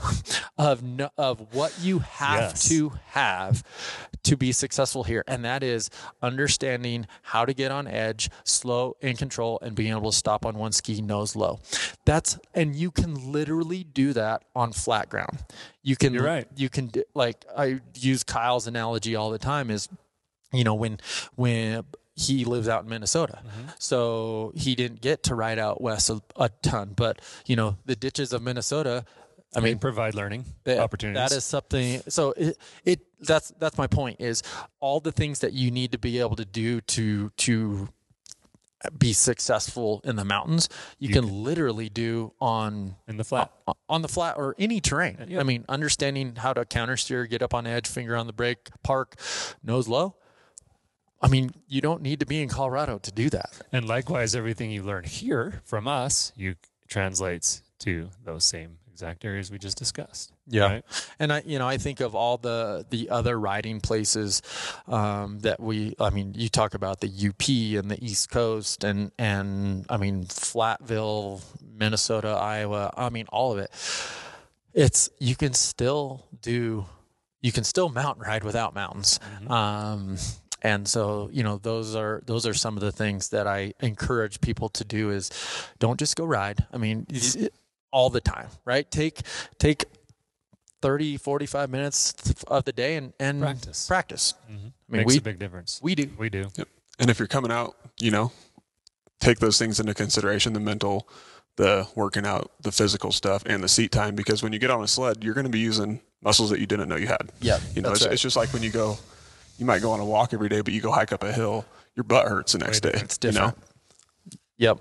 of 0.57 0.83
no, 0.83 1.09
of 1.17 1.53
what 1.53 1.73
you 1.81 1.99
have 1.99 2.51
Yes. 2.51 2.69
to 2.69 2.93
have 3.07 3.63
to 4.23 4.35
be 4.35 4.51
successful 4.51 5.03
here, 5.03 5.23
and 5.27 5.45
that 5.45 5.63
is 5.63 5.89
understanding 6.21 7.07
how 7.21 7.45
to 7.45 7.53
get 7.53 7.71
on 7.71 7.87
edge, 7.87 8.29
slow 8.43 8.97
in 9.01 9.15
control, 9.15 9.57
and 9.61 9.75
being 9.75 9.91
able 9.91 10.11
to 10.11 10.17
stop 10.17 10.45
on 10.45 10.55
one 10.57 10.71
ski 10.71 11.01
nose 11.01 11.35
low. 11.35 11.59
That's 12.05 12.37
and 12.53 12.75
you 12.75 12.91
can 12.91 13.31
literally 13.31 13.83
do 13.83 14.13
that 14.13 14.43
on 14.55 14.73
flat 14.73 15.09
ground. 15.09 15.39
You 15.83 15.95
can 15.95 16.13
You're 16.13 16.23
right. 16.23 16.47
You 16.55 16.69
can 16.69 16.91
like 17.13 17.45
I 17.55 17.79
use 17.95 18.23
Kyle's 18.23 18.67
analogy 18.67 19.15
all 19.15 19.29
the 19.29 19.39
time 19.39 19.69
is 19.71 19.87
you 20.51 20.63
know 20.63 20.75
when 20.75 20.99
when 21.35 21.83
he 22.17 22.43
lives 22.45 22.67
out 22.67 22.83
in 22.83 22.89
Minnesota, 22.89 23.39
Mm-hmm. 23.45 23.67
so 23.79 24.51
he 24.55 24.73
didn't 24.75 24.99
get 25.01 25.23
to 25.23 25.35
ride 25.35 25.59
out 25.59 25.79
west 25.81 26.09
a, 26.09 26.19
a 26.35 26.49
ton. 26.61 26.93
But 26.95 27.21
you 27.45 27.55
know 27.55 27.77
the 27.85 27.95
ditches 27.95 28.33
of 28.33 28.41
Minnesota. 28.41 29.05
I 29.55 29.61
mean, 29.61 29.77
provide 29.79 30.13
learning 30.15 30.43
that- 30.65 30.79
opportunities. 30.79 31.29
That 31.29 31.35
is 31.37 31.45
something. 31.45 32.01
So 32.09 32.31
it, 32.31 32.57
it 32.83 32.99
that's 33.21 33.53
that's 33.59 33.77
my 33.77 33.87
point. 33.87 34.19
Is 34.19 34.43
all 34.79 34.99
the 34.99 35.11
things 35.13 35.39
that 35.39 35.53
you 35.53 35.71
need 35.71 35.93
to 35.93 35.97
be 35.97 36.19
able 36.19 36.35
to 36.35 36.45
do 36.45 36.81
to 36.81 37.29
to 37.37 37.87
be 38.97 39.11
successful 39.11 40.01
in 40.03 40.15
the 40.17 40.23
mountains, 40.25 40.69
you, 40.99 41.07
You 41.09 41.13
can, 41.15 41.43
literally 41.43 41.89
do 41.89 42.33
on 42.39 42.95
in 43.07 43.17
the 43.17 43.23
flat. 43.23 43.51
on 43.89 44.01
the 44.03 44.07
flat 44.07 44.37
or 44.37 44.53
any 44.59 44.79
terrain. 44.79 45.17
Yeah. 45.27 45.39
I 45.39 45.43
mean, 45.43 45.65
understanding 45.67 46.35
how 46.35 46.53
to 46.53 46.63
counter 46.63 46.95
steer, 46.95 47.25
get 47.25 47.41
up 47.41 47.53
on 47.55 47.65
edge, 47.65 47.87
finger 47.87 48.15
on 48.15 48.27
the 48.27 48.33
brake, 48.33 48.69
park, 48.83 49.15
nose 49.63 49.87
low. 49.87 50.15
I 51.21 51.27
mean, 51.27 51.51
you 51.67 51.81
don't 51.81 52.01
need 52.01 52.19
to 52.19 52.25
be 52.25 52.41
in 52.41 52.49
Colorado 52.49 52.99
to 52.99 53.11
do 53.11 53.29
that. 53.31 53.51
And 53.71 53.87
likewise, 53.87 54.35
everything 54.35 54.71
you 54.71 54.83
learn 54.83 55.03
here 55.03 55.61
from 55.65 55.87
us, 55.87 56.31
you 56.35 56.55
translates 56.87 57.63
to 57.79 58.09
those 58.23 58.43
same 58.43 58.77
exact 58.91 59.23
areas 59.25 59.51
we 59.51 59.59
just 59.59 59.77
discussed. 59.77 60.31
Right? 60.67 60.85
And 61.19 61.31
I, 61.31 61.43
you 61.45 61.59
know, 61.59 61.67
I 61.67 61.77
think 61.77 61.99
of 61.99 62.15
all 62.15 62.37
the 62.37 62.85
the 62.89 63.09
other 63.09 63.39
riding 63.39 63.79
places 63.79 64.41
um, 64.87 65.39
that 65.39 65.59
we. 65.59 65.95
I 65.99 66.09
mean, 66.09 66.33
you 66.35 66.49
talk 66.49 66.73
about 66.73 67.01
the 67.01 67.07
UP 67.07 67.47
and 67.79 67.91
the 67.91 68.03
East 68.03 68.29
Coast, 68.31 68.83
and 68.83 69.11
and 69.19 69.85
I 69.89 69.97
mean 69.97 70.25
Flatville, 70.25 71.41
Minnesota, 71.61 72.29
Iowa. 72.29 72.93
I 72.97 73.09
mean, 73.09 73.25
all 73.29 73.51
of 73.51 73.59
it. 73.59 73.71
It's 74.73 75.09
you 75.19 75.35
can 75.35 75.53
still 75.53 76.25
do 76.41 76.85
you 77.41 77.51
can 77.51 77.63
still 77.63 77.89
mountain 77.89 78.23
ride 78.23 78.43
without 78.43 78.73
mountains. 78.73 79.19
Mhm. 79.41 79.51
Um, 79.51 80.17
and 80.61 80.87
so 80.87 81.29
you 81.31 81.43
know 81.43 81.57
those 81.57 81.95
are 81.95 82.21
those 82.25 82.45
are 82.47 82.53
some 82.53 82.75
of 82.77 82.81
the 82.81 82.91
things 82.91 83.29
that 83.29 83.47
I 83.47 83.73
encourage 83.81 84.41
people 84.41 84.69
to 84.69 84.83
do 84.83 85.11
is 85.11 85.29
don't 85.79 85.99
just 85.99 86.15
go 86.15 86.25
ride. 86.25 86.65
I 86.73 86.77
mean 86.77 87.05
all 87.91 88.09
the 88.09 88.21
time, 88.21 88.47
right? 88.65 88.89
Take 88.89 89.21
take 89.59 89.85
30 90.81 91.17
45 91.17 91.69
minutes 91.69 92.13
of 92.47 92.65
the 92.65 92.71
day 92.71 92.95
and 92.97 93.13
and 93.19 93.41
Practice. 93.41 93.87
practice. 93.87 94.33
Mhm. 94.49 94.55
I 94.55 94.55
mean 94.55 94.71
Makes 94.89 95.07
we 95.13 95.17
a 95.17 95.21
big 95.21 95.39
difference. 95.39 95.79
we 95.81 95.95
do. 95.95 96.09
We 96.17 96.29
do. 96.29 96.49
And 96.99 97.09
if 97.09 97.19
you're 97.19 97.27
coming 97.27 97.51
out, 97.51 97.75
you 97.99 98.11
know, 98.11 98.31
take 99.19 99.39
those 99.39 99.57
things 99.57 99.79
into 99.79 99.93
consideration 99.93 100.53
the 100.53 100.59
mental, 100.59 101.07
the 101.55 101.87
working 101.95 102.25
out, 102.25 102.51
the 102.61 102.71
physical 102.71 103.11
stuff, 103.11 103.43
and 103.45 103.63
the 103.63 103.67
seat 103.67 103.91
time. 103.91 104.15
Because 104.15 104.41
when 104.43 104.53
you 104.53 104.59
get 104.59 104.69
on 104.71 104.83
a 104.83 104.87
sled, 104.87 105.23
you're 105.23 105.33
going 105.33 105.45
to 105.45 105.51
be 105.51 105.59
using 105.59 106.01
muscles 106.21 106.49
that 106.49 106.59
you 106.59 106.65
didn't 106.65 106.89
know 106.89 106.95
you 106.95 107.07
had. 107.07 107.31
Yeah. 107.41 107.59
You 107.75 107.81
know, 107.83 107.91
it's, 107.91 108.03
right. 108.03 108.13
it's 108.13 108.21
just 108.21 108.35
like 108.35 108.51
when 108.53 108.63
you 108.63 108.69
go, 108.71 108.97
you 109.57 109.65
might 109.65 109.81
go 109.81 109.91
on 109.91 109.99
a 109.99 110.05
walk 110.05 110.33
every 110.33 110.49
day, 110.49 110.61
but 110.61 110.73
you 110.73 110.81
go 110.81 110.91
hike 110.91 111.11
up 111.11 111.23
a 111.23 111.31
hill, 111.31 111.65
your 111.95 112.03
butt 112.03 112.27
hurts 112.27 112.51
the 112.53 112.59
next 112.59 112.81
day. 112.81 112.91
different. 112.91 113.11
It's 113.11 113.25
you 113.25 113.31
know? 113.31 113.47
different. 113.47 113.65
Yep. 114.57 114.79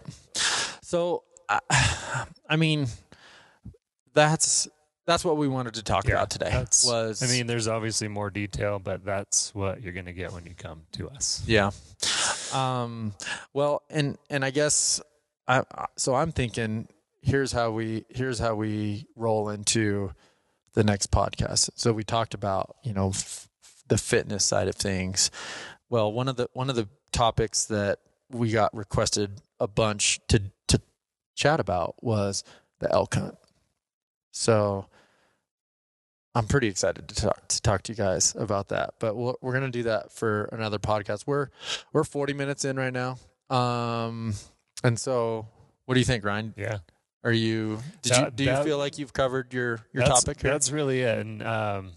So, 0.83 1.23
I, 1.49 1.61
I 2.49 2.57
mean, 2.57 2.87
that's 4.15 4.69
that's 5.07 5.25
what 5.25 5.37
we 5.37 5.47
wanted 5.47 5.75
to 5.75 5.83
talk 5.83 6.09
about 6.09 6.31
today. 6.31 6.65
Was 6.85 7.23
I 7.23 7.27
mean, 7.29 7.47
there's 7.47 7.69
obviously 7.69 8.09
more 8.09 8.31
detail, 8.31 8.79
but 8.79 9.05
that's 9.05 9.55
what 9.55 9.83
you're 9.83 9.93
going 9.93 10.07
to 10.07 10.13
get 10.13 10.33
when 10.33 10.45
you 10.47 10.55
come 10.57 10.83
to 10.93 11.09
us. 11.11 11.43
yeah. 11.47 11.71
Um. 12.53 13.13
Well, 13.53 13.83
and 13.91 14.17
and 14.31 14.45
I 14.45 14.51
guess 14.51 15.01
I. 15.49 15.61
I- 15.75 15.87
So 15.97 16.15
I'm 16.15 16.33
thinking. 16.33 16.89
Here's 17.23 17.51
how 17.53 17.71
we. 17.73 18.05
Here's 18.09 18.39
how 18.39 18.55
we 18.55 19.07
roll 19.17 19.49
into 19.51 20.13
the 20.75 20.85
next 20.85 21.11
podcast. 21.11 21.71
So 21.75 21.93
we 21.93 22.05
talked 22.05 22.35
about 22.35 22.77
you 22.85 22.93
know 22.93 23.09
f- 23.11 23.49
the 23.89 23.99
fitness 23.99 24.45
side 24.45 24.69
of 24.69 24.75
things. 24.75 25.31
Well, 25.89 26.13
one 26.13 26.29
of 26.29 26.37
the 26.37 26.49
one 26.53 26.71
of 26.71 26.77
the 26.77 26.89
topics 27.13 27.65
that 27.67 28.01
we 28.31 28.51
got 28.51 28.75
requested 28.75 29.41
a 29.61 29.67
bunch 29.69 30.21
to 30.29 30.43
to 30.69 30.81
chat 31.35 31.61
about 31.61 31.95
was 32.03 32.45
the 32.81 32.93
elk 32.93 33.15
hunt. 33.15 33.37
So 34.33 34.87
I'm 36.35 36.47
pretty 36.47 36.67
excited 36.69 37.09
to 37.09 37.15
talk 37.15 37.49
to 37.49 37.63
talk 37.63 37.83
to 37.85 37.93
you 37.93 37.97
guys 37.97 38.35
about 38.39 38.69
that. 38.69 38.95
But 38.99 39.17
we're, 39.17 39.35
we're 39.41 39.53
gonna 39.53 39.71
do 39.71 39.85
that 39.85 40.13
for 40.13 40.45
another 40.53 40.79
podcast. 40.79 41.25
We're 41.27 41.49
we're 41.93 42.05
40 42.05 42.35
minutes 42.35 42.65
in 42.65 42.77
right 42.77 42.93
now. 42.93 43.19
Um, 43.49 44.35
and 44.85 44.99
so 44.99 45.47
what 45.87 45.95
do 45.95 46.01
you 46.01 46.05
think, 46.05 46.25
Ryan? 46.25 46.53
Yeah. 46.57 46.79
Are 47.25 47.33
you 47.33 47.79
did 48.03 48.17
you 48.17 48.31
do 48.31 48.45
you 48.45 48.51
that- 48.51 48.65
feel 48.65 48.79
like 48.79 48.99
you've 48.99 49.13
covered 49.13 49.55
your 49.55 49.81
your 49.93 50.05
topic 50.05 50.43
here? 50.43 50.51
That's 50.51 50.71
really 50.71 51.01
it. 51.01 51.19
And 51.19 51.43
um, 51.43 51.93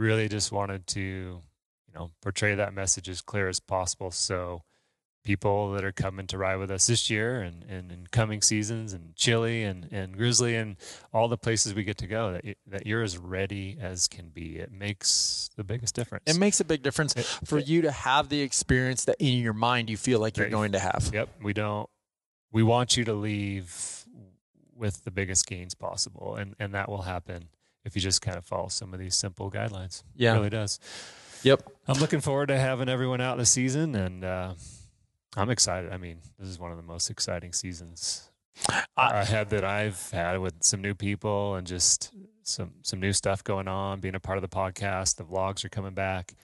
really 0.00 0.28
just 0.28 0.50
wanted 0.50 0.86
to, 0.88 1.00
you 1.00 1.94
know, 1.94 2.10
portray 2.22 2.54
that 2.54 2.72
message 2.74 3.08
as 3.08 3.20
clear 3.20 3.48
as 3.48 3.60
possible. 3.60 4.10
So 4.10 4.62
people 5.22 5.72
that 5.72 5.84
are 5.84 5.92
coming 5.92 6.26
to 6.26 6.38
ride 6.38 6.56
with 6.56 6.70
us 6.70 6.86
this 6.86 7.10
year 7.10 7.42
and, 7.42 7.62
and 7.64 7.92
in 7.92 8.06
coming 8.10 8.40
seasons 8.40 8.94
and 8.94 9.14
Chile 9.14 9.62
and, 9.62 9.86
and 9.92 10.16
Grizzly 10.16 10.56
and 10.56 10.76
all 11.12 11.28
the 11.28 11.36
places 11.36 11.74
we 11.74 11.84
get 11.84 11.98
to 11.98 12.06
go, 12.06 12.32
that, 12.32 12.56
that 12.66 12.86
you're 12.86 13.02
as 13.02 13.18
ready 13.18 13.76
as 13.78 14.08
can 14.08 14.30
be. 14.30 14.56
It 14.56 14.72
makes 14.72 15.50
the 15.56 15.64
biggest 15.64 15.94
difference. 15.94 16.24
It 16.26 16.38
makes 16.38 16.58
a 16.60 16.64
big 16.64 16.82
difference 16.82 17.14
It- 17.14 17.26
for 17.44 17.58
you 17.58 17.82
to 17.82 17.92
have 17.92 18.30
the 18.30 18.40
experience 18.40 19.04
that 19.04 19.16
in 19.18 19.38
your 19.38 19.52
mind 19.52 19.90
you 19.90 19.98
feel 19.98 20.18
like 20.18 20.38
you're 20.38 20.48
going 20.48 20.72
to 20.72 20.78
have. 20.78 21.10
Yep. 21.12 21.28
We 21.42 21.52
don't, 21.52 21.88
we 22.50 22.62
want 22.62 22.96
you 22.96 23.04
to 23.04 23.12
leave 23.12 24.06
with 24.74 25.04
the 25.04 25.10
biggest 25.10 25.46
gains 25.46 25.74
possible. 25.74 26.36
And, 26.36 26.54
and 26.58 26.72
that 26.72 26.88
will 26.88 27.02
happen 27.02 27.48
if 27.84 27.94
you 27.96 28.02
just 28.02 28.22
kind 28.22 28.36
of 28.36 28.44
follow 28.44 28.68
some 28.68 28.92
of 28.94 29.00
these 29.00 29.14
simple 29.16 29.50
guidelines. 29.50 30.02
Yeah. 30.14 30.32
It 30.32 30.36
really 30.36 30.50
does. 30.50 30.78
Yep. 31.42 31.62
I'm 31.88 31.98
looking 31.98 32.20
forward 32.20 32.48
to 32.48 32.58
having 32.58 32.88
everyone 32.88 33.20
out 33.20 33.38
this 33.38 33.50
season 33.50 33.94
and, 33.94 34.24
uh, 34.24 34.54
I'm 35.36 35.48
excited. 35.50 35.92
I 35.92 35.96
mean, 35.96 36.18
this 36.38 36.48
is 36.48 36.58
one 36.58 36.70
of 36.72 36.76
the 36.76 36.82
most 36.82 37.08
exciting 37.08 37.52
seasons 37.52 38.30
I- 38.96 39.24
had 39.24 39.50
that 39.50 39.64
I've 39.64 40.10
had 40.10 40.38
with 40.40 40.54
some 40.62 40.82
new 40.82 40.94
people 40.94 41.54
and 41.54 41.66
just 41.66 42.12
some 42.42 42.72
some 42.82 42.98
new 42.98 43.12
stuff 43.12 43.44
going 43.44 43.68
on. 43.68 44.00
Being 44.00 44.16
a 44.16 44.20
part 44.20 44.38
of 44.38 44.42
the 44.42 44.48
podcast, 44.48 45.16
the 45.16 45.24
vlogs 45.24 45.64
are 45.64 45.68
coming 45.68 45.94
back. 45.94 46.34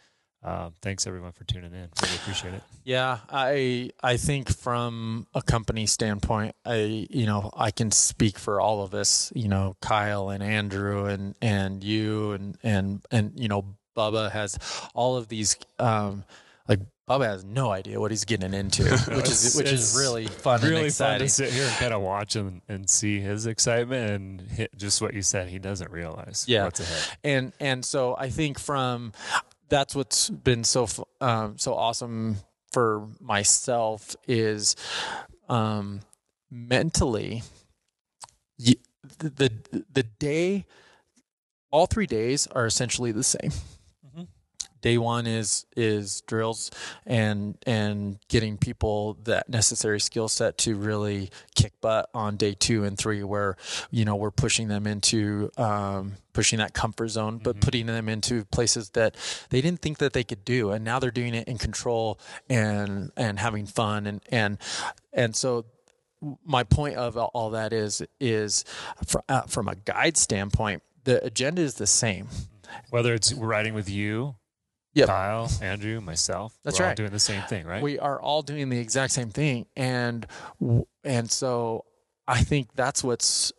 Uh, 0.47 0.71
thanks 0.81 1.09
everyone 1.09 1.33
for 1.33 1.43
tuning 1.43 1.73
in. 1.73 1.89
Really 2.03 2.17
appreciate 2.23 2.55
it. 2.55 2.63
Yeah, 2.85 3.19
I 3.29 3.91
I 4.01 4.17
think 4.17 4.49
from 4.49 5.27
a 5.35 5.43
company 5.43 5.87
standpoint, 5.87 6.55
I 6.65 7.09
you 7.11 7.27
know 7.27 7.51
I 7.57 7.73
can 7.73 7.91
speak 7.91 8.39
for 8.39 8.61
all 8.61 8.83
of 8.85 8.95
us. 8.95 9.33
You 9.35 9.49
know, 9.49 9.75
Kyle 9.81 10.29
and 10.31 10.45
Andrew 10.45 11.07
and 11.07 11.35
and 11.43 11.83
you 11.83 12.31
and 12.33 12.57
and 12.63 13.05
and 13.11 13.33
you 13.35 13.49
know 13.49 13.65
Bubba 13.97 14.31
has 14.31 14.57
all 14.95 15.17
of 15.17 15.27
these. 15.27 15.57
Um, 15.81 16.23
like 16.69 16.79
Bubba 17.09 17.25
has 17.27 17.45
no 17.45 17.71
idea 17.73 17.99
what 18.01 18.13
he's 18.13 18.25
getting 18.25 18.55
into, 18.55 18.85
which 19.09 19.29
is 19.29 19.57
which 19.57 19.73
is 19.73 19.97
really 19.99 20.27
fun 20.27 20.61
and 20.61 20.71
really 20.71 20.91
fun 20.91 21.19
to 21.21 21.29
sit 21.29 21.53
here 21.53 21.65
and 21.65 21.75
kind 21.77 21.93
of 21.95 22.03
watch 22.03 22.37
him 22.37 22.63
and 22.69 22.89
see 22.89 23.19
his 23.19 23.47
excitement 23.47 24.11
and 24.11 24.41
hit 24.43 24.71
just 24.77 25.03
what 25.03 25.13
you 25.13 25.23
said. 25.23 25.49
He 25.49 25.59
doesn't 25.59 25.91
realize 25.91 26.45
Yeah. 26.47 26.65
what's 26.65 26.79
ahead. 26.81 27.19
and 27.25 27.53
and 27.59 27.85
so 27.85 28.17
I 28.17 28.31
think 28.31 28.61
from 28.61 29.13
that's 29.69 29.95
what's 29.95 30.31
been 30.31 30.65
so 30.65 30.89
um, 31.21 31.59
so 31.59 31.75
awesome 31.75 32.37
for 32.73 33.07
myself 33.21 34.15
is 34.27 34.77
um, 35.49 36.01
mentally 36.51 37.43
the, 39.19 39.31
the 39.71 39.85
the 39.93 40.03
day 40.03 40.67
all 41.71 41.87
three 41.87 42.07
days 42.07 42.47
are 42.49 42.67
essentially 42.67 43.13
the 43.13 43.25
same. 43.25 43.53
Day 44.87 44.99
one 44.99 45.27
is 45.27 45.67
is 45.77 46.21
drills 46.29 46.71
and 47.05 47.59
and 47.67 48.21
getting 48.29 48.57
people 48.57 49.15
that 49.25 49.49
necessary 49.49 49.99
skill 49.99 50.29
set 50.29 50.59
to 50.59 50.77
really 50.77 51.31
kick 51.57 51.73
butt 51.81 52.09
on 52.15 52.37
day 52.37 52.55
two 52.55 52.85
and 52.85 52.97
three, 52.97 53.25
where 53.25 53.57
you 53.91 54.05
know 54.05 54.15
we're 54.15 54.31
pushing 54.31 54.69
them 54.69 54.87
into 54.87 55.51
um, 55.59 56.13
pushing 56.33 56.61
that 56.61 56.73
comfort 56.73 57.09
zone, 57.09 57.39
but 57.43 57.57
Mhm. 57.57 57.61
putting 57.63 57.87
them 57.87 58.09
into 58.09 58.45
places 58.45 58.91
that 58.91 59.17
they 59.51 59.61
didn't 59.61 59.83
think 59.83 59.99
that 59.99 60.13
they 60.13 60.23
could 60.23 60.45
do, 60.45 60.71
and 60.71 60.85
now 60.85 61.01
they're 61.01 61.11
doing 61.11 61.35
it 61.35 61.49
in 61.49 61.59
control 61.59 62.21
and 62.49 63.11
and 63.17 63.41
having 63.41 63.67
fun 63.67 64.07
and 64.07 64.21
and 64.31 64.57
and 65.13 65.35
so 65.35 65.65
my 66.45 66.63
point 66.63 66.95
of 66.95 67.17
all- 67.17 67.51
that 67.51 67.73
is 67.73 68.03
is 68.21 68.65
fr- 69.05 69.19
uh, 69.29 69.43
from 69.49 69.67
a 69.67 69.75
guide 69.75 70.17
standpoint, 70.17 70.85
the 71.03 71.21
agenda 71.25 71.61
is 71.61 71.75
the 71.75 71.89
same. 71.89 72.29
Whether 72.91 73.15
it's 73.15 73.33
riding 73.33 73.75
with 73.75 73.89
you, 73.91 74.37
Yep. 74.97 75.09
Kyle, 75.09 75.51
Andrew, 75.63 76.01
myself, 76.01 76.59
That's 76.65 76.79
we're 76.79 76.87
all 76.87 76.91
right. 76.91 76.97
doing 76.97 77.11
the 77.11 77.19
same 77.21 77.43
thing, 77.43 77.67
right? 77.67 77.83
We 77.83 77.99
are 77.99 78.21
all 78.21 78.43
doing 78.43 78.71
the 78.71 78.79
exact 78.79 79.13
same 79.13 79.29
thing, 79.31 79.67
and 79.77 80.27
and 81.05 81.31
so 81.31 81.85
I 82.27 82.43
think 82.43 82.71
that's 82.75 83.05
what's 83.05 83.53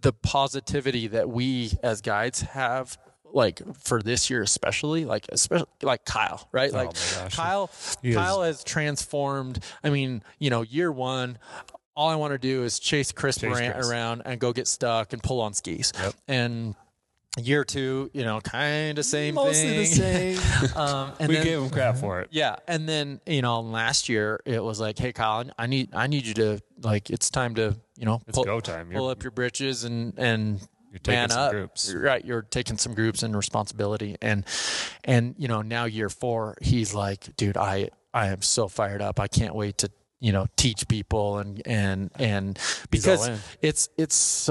the 0.00 0.12
positivity 0.12 1.08
that 1.08 1.28
we 1.28 1.72
as 1.82 2.00
guides 2.00 2.40
have. 2.42 2.96
Like 3.32 3.60
for 3.82 4.00
this 4.00 4.30
year, 4.30 4.42
especially 4.42 5.04
like 5.04 5.26
especially 5.32 5.66
like 5.82 6.04
Kyle, 6.04 6.48
right? 6.52 6.70
Oh 6.72 6.76
Like 6.76 6.86
my 6.86 6.92
gosh. 7.24 7.34
Kyle, 7.34 7.70
is- 8.04 8.14
Kyle 8.14 8.42
has 8.42 8.62
transformed. 8.62 9.58
I 9.82 9.90
mean, 9.90 10.22
you 10.38 10.50
know, 10.50 10.62
year 10.62 10.92
one, 10.92 11.38
all 11.96 12.08
I 12.10 12.14
want 12.14 12.30
to 12.32 12.38
do 12.38 12.62
is 12.62 12.78
chase 12.78 13.10
Chris 13.10 13.38
Chase 13.38 13.56
Chris. 13.58 13.90
around 13.90 14.22
and 14.24 14.38
go 14.38 14.52
get 14.52 14.68
stuck 14.68 15.12
and 15.12 15.20
pull 15.20 15.40
on 15.40 15.52
skis. 15.52 15.92
Yep. 15.98 16.14
And 16.28 16.76
year 17.40 17.64
two, 17.64 18.10
you 18.12 18.22
know, 18.24 18.40
kind 18.40 18.98
of 18.98 19.04
same 19.04 19.34
Mostly 19.34 19.86
thing. 19.86 20.34
the 20.34 20.40
same. 20.40 20.76
um, 20.76 21.12
and 21.18 21.28
we 21.28 21.34
then, 21.36 21.44
gave 21.44 21.58
him 21.60 21.70
crap 21.70 21.96
for 21.96 22.20
it. 22.20 22.28
yeah, 22.30 22.56
and 22.68 22.88
then 22.88 23.20
you 23.26 23.42
know, 23.42 23.60
last 23.60 24.08
year 24.08 24.40
it 24.44 24.62
was 24.62 24.80
like, 24.80 24.98
hey, 24.98 25.12
Colin, 25.12 25.52
I 25.58 25.66
need, 25.66 25.94
I 25.94 26.06
need 26.06 26.26
you 26.26 26.34
to 26.34 26.60
like, 26.82 27.10
it's 27.10 27.30
time 27.30 27.54
to, 27.56 27.76
you 27.96 28.04
know, 28.04 28.20
It's 28.26 28.36
pull, 28.36 28.44
go 28.44 28.60
time. 28.60 28.90
pull 28.90 29.02
You're, 29.02 29.10
up 29.12 29.22
your 29.22 29.30
britches 29.32 29.84
and 29.84 30.14
and 30.18 30.60
you're 30.90 31.00
taking 31.00 31.14
man 31.20 31.30
some 31.30 31.40
up. 31.40 31.50
groups. 31.50 31.92
Right, 31.92 32.24
you're 32.24 32.42
taking 32.42 32.78
some 32.78 32.94
groups 32.94 33.22
and 33.24 33.36
responsibility, 33.36 34.16
and 34.22 34.44
and 35.02 35.34
you 35.38 35.48
know 35.48 35.60
now 35.62 35.86
year 35.86 36.08
four, 36.08 36.56
he's 36.62 36.94
like, 36.94 37.34
dude, 37.36 37.56
I 37.56 37.88
I 38.12 38.28
am 38.28 38.42
so 38.42 38.68
fired 38.68 39.02
up. 39.02 39.18
I 39.18 39.26
can't 39.26 39.56
wait 39.56 39.78
to 39.78 39.90
you 40.20 40.30
know 40.30 40.46
teach 40.56 40.86
people 40.86 41.38
and 41.38 41.60
and 41.66 42.10
and 42.16 42.58
because 42.90 43.28
it's 43.60 43.88
it's 43.98 44.48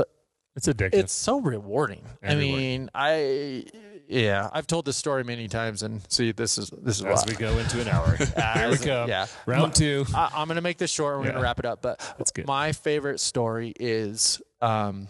It's 0.55 0.67
addictive. 0.67 0.93
it's 0.93 1.13
so 1.13 1.39
rewarding. 1.41 2.05
I 2.21 2.35
mean, 2.35 2.89
I 2.93 3.65
yeah, 4.07 4.49
I've 4.53 4.67
told 4.67 4.85
this 4.85 4.97
story 4.97 5.23
many 5.23 5.47
times, 5.47 5.81
and 5.81 6.01
see, 6.11 6.31
this 6.31 6.57
is 6.59 6.69
this 6.69 6.99
is 6.99 7.05
As 7.05 7.19
why. 7.19 7.23
we 7.29 7.35
go 7.35 7.57
into 7.57 7.81
an 7.81 7.87
hour. 7.87 8.15
Here 8.55 8.69
we 8.69 8.77
go. 8.77 9.05
Yeah, 9.07 9.25
Round 9.47 9.73
two. 9.73 10.05
I, 10.13 10.29
I'm 10.35 10.47
going 10.47 10.57
to 10.57 10.61
make 10.61 10.77
this 10.77 10.91
short. 10.91 11.13
and 11.15 11.21
We're 11.21 11.31
going 11.31 11.35
Yeah. 11.35 11.39
to 11.39 11.43
wrap 11.43 11.59
it 11.59 11.65
up. 11.65 11.81
But 11.81 11.99
That's 12.17 12.31
good. 12.31 12.45
my 12.45 12.71
favorite 12.71 13.19
story 13.19 13.73
is 13.79 14.41
um, 14.61 15.07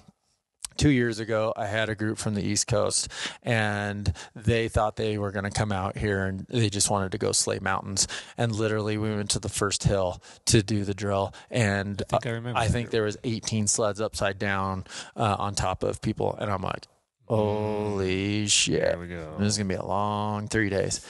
two 0.77 0.89
years 0.89 1.19
ago. 1.19 1.53
I 1.55 1.65
had 1.67 1.89
a 1.89 1.95
group 1.95 2.17
from 2.17 2.33
the 2.35 2.43
East 2.43 2.67
Coast, 2.67 3.07
and 3.41 4.13
they 4.35 4.67
thought 4.67 4.95
they 4.95 5.17
were 5.17 5.31
going 5.31 5.45
to 5.45 5.51
come 5.51 5.71
out 5.71 5.97
here, 5.97 6.25
and 6.25 6.45
they 6.49 6.69
just 6.69 6.89
wanted 6.89 7.11
to 7.13 7.17
go 7.17 7.31
slay 7.31 7.59
mountains. 7.59 8.07
And 8.37 8.53
literally, 8.53 8.97
we 8.97 9.09
went 9.15 9.29
to 9.31 9.39
the 9.39 9.49
first 9.49 9.83
hill 9.83 10.21
to 10.45 10.61
do 10.63 10.83
the 10.83 10.93
drill, 10.93 11.33
and 11.51 12.01
I 12.01 12.05
think 12.11 12.25
I 12.27 12.29
remember 12.31 12.59
I 12.59 12.67
think 12.67 12.89
there 12.89 13.03
was 13.03 13.17
18 13.23 13.67
sleds 13.67 14.01
upside 14.01 14.39
down 14.39 14.85
uh, 15.15 15.35
on 15.39 15.55
top 15.55 15.83
of 15.83 16.01
people, 16.01 16.35
and 16.39 16.51
I'm 16.51 16.61
like. 16.61 16.87
holy 17.27 18.47
shit, 18.47 18.81
There 18.81 18.99
we 18.99 19.07
go. 19.07 19.35
this 19.39 19.47
is 19.53 19.57
gonna 19.57 19.69
be 19.69 19.75
a 19.75 19.85
long 19.85 20.47
three 20.47 20.69
days. 20.69 21.05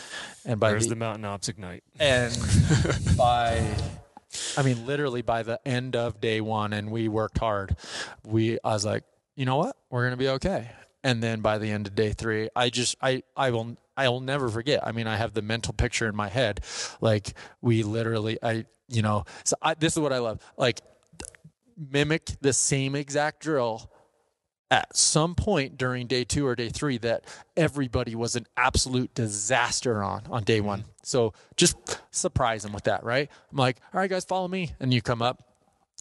And 0.46 0.60
by 0.60 0.72
There's 0.72 0.84
the, 0.84 0.90
the 0.92 0.96
Mountain 0.96 1.26
Ops 1.26 1.50
Ignite. 1.50 1.84
and 2.00 2.38
by 3.18 3.66
I 4.58 4.62
mean 4.64 4.86
literally 4.86 5.22
by 5.22 5.44
the 5.44 5.60
end 5.68 5.96
of 5.96 6.20
day 6.22 6.42
one 6.42 6.74
and 6.74 6.92
we 6.92 7.08
worked 7.08 7.38
hard, 7.40 7.76
we 8.26 8.58
I 8.64 8.74
was 8.74 8.86
like, 8.86 9.04
you 9.36 9.46
know 9.46 9.58
what? 9.58 9.78
We're 9.90 10.04
gonna 10.06 10.18
be 10.18 10.30
okay. 10.30 10.72
And 11.04 11.22
then 11.22 11.42
by 11.42 11.58
the 11.58 11.70
end 11.70 11.88
of 11.88 11.96
day 11.96 12.14
three, 12.14 12.50
I 12.56 12.70
just 12.70 12.96
I 13.02 13.24
I 13.36 13.52
will 13.52 13.78
I 13.96 14.10
will 14.10 14.22
never 14.22 14.50
forget. 14.50 14.86
I 14.86 14.92
mean, 14.92 15.08
I 15.08 15.18
have 15.18 15.34
the 15.34 15.42
mental 15.42 15.74
picture 15.74 16.08
in 16.08 16.16
my 16.16 16.30
head. 16.30 16.62
Like 17.02 17.34
we 17.62 17.84
literally 17.84 18.38
I 18.42 18.66
you 18.88 19.02
know, 19.02 19.26
so 19.44 19.56
I, 19.62 19.74
this 19.74 19.94
is 19.94 20.00
what 20.00 20.14
I 20.14 20.20
love. 20.20 20.40
Like 20.58 20.82
mimic 21.78 22.32
the 22.42 22.54
same 22.54 22.96
exact 22.96 23.42
drill 23.42 23.90
at 24.72 24.96
some 24.96 25.36
point 25.36 25.78
during 25.78 26.08
day 26.08 26.24
two 26.24 26.48
or 26.48 26.56
day 26.56 26.70
three 26.70 26.98
that 26.98 27.26
everybody 27.56 28.16
was 28.16 28.36
an 28.36 28.48
absolute 28.58 29.14
disaster 29.14 30.04
on 30.04 30.24
on 30.30 30.44
day 30.44 30.60
mm-hmm. 30.60 30.68
one. 30.68 30.86
So 31.04 31.34
just 31.58 31.76
surprise 32.12 32.64
them 32.64 32.74
with 32.74 32.86
that, 32.86 33.04
right? 33.04 33.30
I'm 33.52 33.58
like, 33.58 33.78
all 33.94 34.00
right, 34.00 34.10
guys, 34.10 34.26
follow 34.26 34.48
me. 34.48 34.72
And 34.80 34.94
you 34.94 35.02
come 35.02 35.22
up 35.22 35.53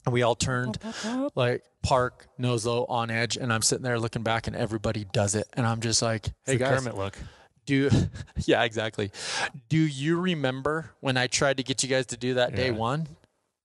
and 0.05 0.13
we 0.13 0.23
all 0.23 0.35
turned 0.35 0.79
like 1.35 1.63
park, 1.83 2.27
nose 2.39 2.67
low 2.67 2.85
on 2.87 3.11
edge. 3.11 3.37
And 3.37 3.53
I'm 3.53 3.63
sitting 3.63 3.83
there 3.85 3.99
looking 3.99 4.23
back 4.23 4.47
and 4.47 4.57
everybody 4.57 5.05
does 5.13 5.35
it. 5.35 5.47
And 5.55 5.67
I'm 5.67 5.81
just 5.81 6.03
like, 6.03 6.27
hey, 6.45 6.55
the 6.55 6.57
guys, 6.59 6.79
Kermit 6.79 6.97
look. 6.97 7.17
do 7.67 7.91
yeah, 8.45 8.65
exactly. 8.65 9.11
Do 9.69 9.79
you 9.79 10.21
remember 10.21 10.91
when 11.01 11.17
I 11.17 11.27
tried 11.27 11.59
to 11.59 11.63
get 11.63 11.83
you 11.83 11.89
guys 11.89 12.07
to 12.07 12.17
do 12.17 12.35
that 12.35 12.55
day 12.55 12.71
one? 12.71 13.09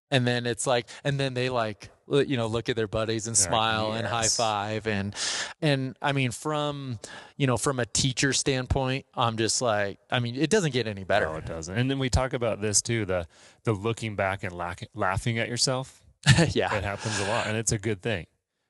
And 0.09 0.25
then 0.25 0.45
it's 0.45 0.65
like, 0.65 0.87
and 1.03 1.19
then 1.19 1.33
they 1.33 1.49
like, 1.49 1.89
you 2.07 2.37
know, 2.37 2.47
look 2.47 2.69
at 2.69 2.77
their 2.77 2.87
buddies 2.87 3.27
and 3.27 3.35
They're 3.35 3.51
like, 3.51 3.51
smile 3.51 3.91
and 3.91 4.07
high 4.07 4.27
five 4.27 4.87
and, 4.87 5.13
and 5.61 5.97
I 6.01 6.13
mean, 6.13 6.31
from, 6.31 6.99
you 7.35 7.45
know, 7.45 7.57
from 7.57 7.81
a 7.81 7.85
teacher 7.85 8.31
standpoint, 8.31 9.05
I'm 9.13 9.35
just 9.35 9.61
like, 9.61 9.99
I 10.09 10.19
mean, 10.19 10.35
it 10.35 10.49
doesn't 10.49 10.71
get 10.71 10.87
any 10.87 11.03
better. 11.03 11.25
No, 11.25 11.35
it 11.35 11.45
doesn't. 11.45 11.77
And 11.77 11.91
then 11.91 11.99
we 11.99 12.09
talk 12.09 12.31
about 12.31 12.61
this 12.61 12.81
too 12.81 13.05
the 13.05 13.27
the 13.65 13.73
looking 13.73 14.15
back 14.15 14.43
and 14.43 14.53
laugh, 14.53 14.81
laughing 14.93 15.39
at 15.39 15.49
yourself. 15.49 16.01
yeah. 16.51 16.75
It 16.75 16.83
happens 16.83 17.19
a 17.19 17.27
lot, 17.27 17.47
and 17.47 17.57
it's 17.57 17.71
a 17.71 17.77
good 17.77 18.01
thing. 18.01 18.25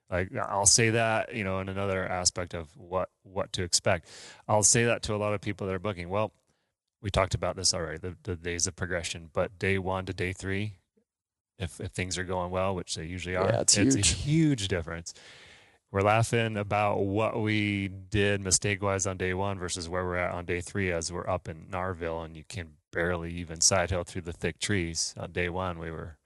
Like 0.09 0.29
I'll 0.35 0.65
say 0.65 0.91
that, 0.91 1.35
you 1.35 1.43
know, 1.43 1.59
in 1.59 1.67
another 1.69 2.07
aspect 2.07 2.53
of 2.53 2.69
what 2.77 3.09
what 3.23 3.51
to 3.53 3.63
expect. 3.63 4.07
I'll 4.47 4.63
say 4.63 4.85
that 4.85 5.03
to 5.03 5.15
a 5.15 5.17
lot 5.17 5.33
of 5.33 5.41
people 5.41 5.67
that 5.67 5.73
are 5.73 5.79
booking. 5.79 6.09
Well, 6.09 6.31
we 7.01 7.09
talked 7.09 7.35
about 7.35 7.55
this 7.55 7.73
already, 7.73 7.97
the, 7.97 8.15
the 8.23 8.35
days 8.35 8.67
of 8.67 8.75
progression, 8.75 9.29
but 9.33 9.59
day 9.59 9.77
one 9.77 10.05
to 10.05 10.13
day 10.13 10.31
three, 10.31 10.75
if 11.59 11.81
if 11.81 11.91
things 11.91 12.17
are 12.17 12.23
going 12.23 12.51
well, 12.51 12.73
which 12.73 12.95
they 12.95 13.05
usually 13.05 13.35
are, 13.35 13.47
Yeah, 13.47 13.61
it's 13.61 13.77
a 13.77 13.81
huge. 13.81 14.09
huge 14.23 14.67
difference. 14.69 15.13
We're 15.91 16.01
laughing 16.01 16.57
about 16.57 16.99
what 16.99 17.41
we 17.41 17.87
did 17.87 18.41
mistake 18.41 18.81
wise 18.81 19.07
on 19.07 19.17
day 19.17 19.33
one 19.33 19.57
versus 19.57 19.87
where 19.87 20.03
we're 20.03 20.17
at 20.17 20.33
on 20.33 20.45
day 20.45 20.59
three 20.59 20.91
as 20.91 21.11
we're 21.13 21.29
up 21.29 21.47
in 21.47 21.67
Narville 21.71 22.25
and 22.25 22.35
you 22.35 22.43
can 22.47 22.71
barely 22.91 23.31
even 23.33 23.61
side 23.61 23.89
hill 23.89 24.03
through 24.03 24.23
the 24.23 24.33
thick 24.33 24.59
trees. 24.59 25.13
On 25.17 25.31
day 25.31 25.47
one, 25.47 25.79
we 25.79 25.89
were 25.91 26.17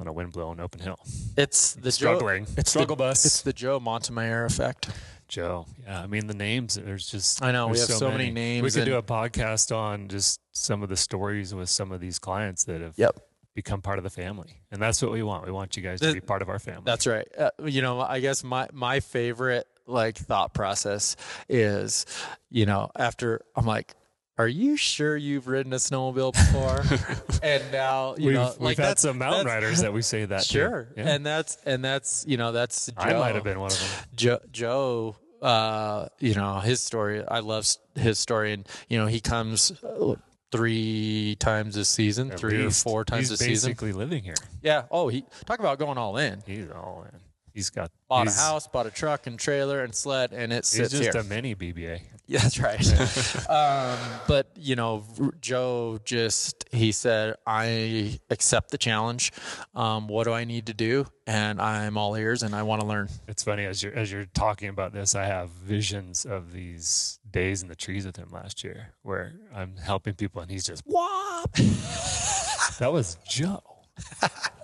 on 0.00 0.06
a 0.06 0.12
windblown 0.12 0.60
open 0.60 0.80
hill. 0.80 0.98
It's 1.36 1.74
the 1.74 1.82
Joe, 1.90 1.90
Struggling. 1.90 2.46
it's 2.56 2.70
Struggle 2.70 2.96
the, 2.96 3.04
bus. 3.04 3.24
It's 3.24 3.42
the 3.42 3.52
Joe 3.52 3.80
Montemayor 3.80 4.44
effect. 4.44 4.88
Joe. 5.28 5.66
Yeah, 5.84 6.00
I 6.02 6.06
mean 6.06 6.26
the 6.26 6.34
names. 6.34 6.74
There's 6.76 7.08
just 7.10 7.42
I 7.42 7.52
know 7.52 7.68
we 7.68 7.78
have 7.78 7.88
so, 7.88 8.10
many, 8.10 8.30
names. 8.30 8.62
We 8.64 8.70
could 8.70 8.86
do 8.86 8.96
a 8.96 9.02
podcast 9.02 9.76
on 9.76 10.08
just 10.08 10.40
some 10.52 10.82
of 10.82 10.88
the 10.88 10.96
stories 10.96 11.54
with 11.54 11.68
some 11.68 11.92
of 11.92 12.00
these 12.00 12.18
clients 12.18 12.64
that 12.64 12.80
have 12.80 12.94
Yep. 12.96 13.18
become 13.54 13.82
part 13.82 13.98
of 13.98 14.04
the 14.04 14.10
family, 14.10 14.62
and 14.70 14.80
that's 14.80 15.02
what 15.02 15.12
we 15.12 15.22
want. 15.22 15.44
We 15.44 15.52
want 15.52 15.76
you 15.76 15.82
guys 15.82 16.00
to 16.00 16.14
be 16.14 16.20
part 16.20 16.40
of 16.40 16.48
our 16.48 16.58
family. 16.58 16.82
That's 16.86 17.06
right. 17.06 17.28
Uh, 17.36 17.50
you 17.64 17.82
know, 17.82 18.00
I 18.00 18.20
guess 18.20 18.42
my 18.42 18.68
my 18.72 19.00
favorite 19.00 19.66
like 19.86 20.16
thought 20.16 20.54
process 20.54 21.16
is, 21.48 22.06
you 22.50 22.64
know, 22.66 22.90
after 22.96 23.42
I'm 23.54 23.66
like, 23.66 23.94
are 24.38 24.48
you 24.48 24.76
sure 24.76 25.16
you've 25.16 25.48
ridden 25.48 25.72
a 25.72 25.76
snowmobile 25.76 26.32
before? 26.32 27.38
and 27.42 27.62
now 27.72 28.14
you 28.16 28.26
we've, 28.28 28.34
know, 28.34 28.50
we've 28.52 28.60
like 28.60 28.76
had 28.78 28.86
that's 28.86 29.02
some 29.02 29.18
mountain 29.18 29.44
that's- 29.46 29.62
riders 29.62 29.80
that 29.82 29.92
we 29.92 30.02
say 30.02 30.24
that. 30.24 30.44
Sure, 30.44 30.88
Yeah. 30.96 31.08
and 31.08 31.26
that's 31.26 31.58
and 31.66 31.84
that's 31.84 32.24
you 32.26 32.36
know 32.36 32.52
that's 32.52 32.86
Joe. 32.86 32.92
I 32.98 33.12
might 33.14 33.34
have 33.34 33.44
been 33.44 33.58
one 33.60 33.72
of 33.72 33.78
them. 33.78 33.88
Joe, 34.14 34.38
Joe 34.52 35.16
uh, 35.42 36.08
you 36.18 36.34
know, 36.34 36.58
his 36.58 36.80
story. 36.80 37.24
I 37.26 37.40
love 37.40 37.66
his 37.94 38.18
story, 38.18 38.52
and 38.52 38.66
you 38.88 38.98
know, 38.98 39.06
he 39.06 39.20
comes 39.20 39.70
uh, 39.84 40.14
three 40.50 41.36
times 41.38 41.76
a 41.76 41.84
season, 41.84 42.32
At 42.32 42.40
three 42.40 42.58
least. 42.58 42.84
or 42.86 42.90
four 42.90 43.04
times 43.04 43.28
He's 43.28 43.30
this 43.30 43.38
season. 43.40 43.70
basically 43.70 43.92
living 43.92 44.22
here. 44.24 44.34
Yeah. 44.62 44.84
Oh, 44.90 45.08
he 45.08 45.24
talk 45.46 45.60
about 45.60 45.78
going 45.78 45.96
all 45.98 46.16
in. 46.16 46.42
He's 46.46 46.68
all 46.70 47.06
in. 47.12 47.20
He's 47.58 47.70
got 47.70 47.90
Bought 48.08 48.28
he's, 48.28 48.38
a 48.38 48.40
house, 48.40 48.68
bought 48.68 48.86
a 48.86 48.90
truck 48.90 49.26
and 49.26 49.36
trailer 49.36 49.82
and 49.82 49.92
sled, 49.92 50.32
and 50.32 50.52
it 50.52 50.64
sits 50.64 50.92
He's 50.92 51.00
just 51.00 51.14
here. 51.14 51.20
a 51.20 51.24
mini 51.24 51.56
BBA. 51.56 52.00
Yeah, 52.30 52.40
that's 52.40 52.58
right. 52.60 53.48
um, 53.48 53.98
but 54.28 54.48
you 54.54 54.76
know, 54.76 55.02
Joe 55.40 55.98
just 56.04 56.66
he 56.70 56.92
said, 56.92 57.36
"I 57.46 58.20
accept 58.28 58.70
the 58.70 58.76
challenge. 58.76 59.32
Um, 59.74 60.08
what 60.08 60.24
do 60.24 60.34
I 60.34 60.44
need 60.44 60.66
to 60.66 60.74
do?" 60.74 61.06
And 61.26 61.58
I'm 61.58 61.96
all 61.96 62.14
ears, 62.16 62.42
and 62.42 62.54
I 62.54 62.64
want 62.64 62.82
to 62.82 62.86
learn. 62.86 63.08
It's 63.28 63.42
funny 63.42 63.64
as 63.64 63.82
you're 63.82 63.94
as 63.94 64.12
you're 64.12 64.26
talking 64.26 64.68
about 64.68 64.92
this, 64.92 65.14
I 65.14 65.24
have 65.24 65.48
visions 65.48 66.26
of 66.26 66.52
these 66.52 67.18
days 67.30 67.62
in 67.62 67.68
the 67.68 67.74
trees 67.74 68.04
with 68.04 68.16
him 68.16 68.28
last 68.30 68.62
year, 68.62 68.92
where 69.00 69.32
I'm 69.54 69.76
helping 69.78 70.12
people 70.12 70.42
and 70.42 70.50
he's 70.50 70.66
just 70.66 70.82
whop. 70.86 71.50
that 72.78 72.92
was 72.92 73.16
Joe, 73.26 73.62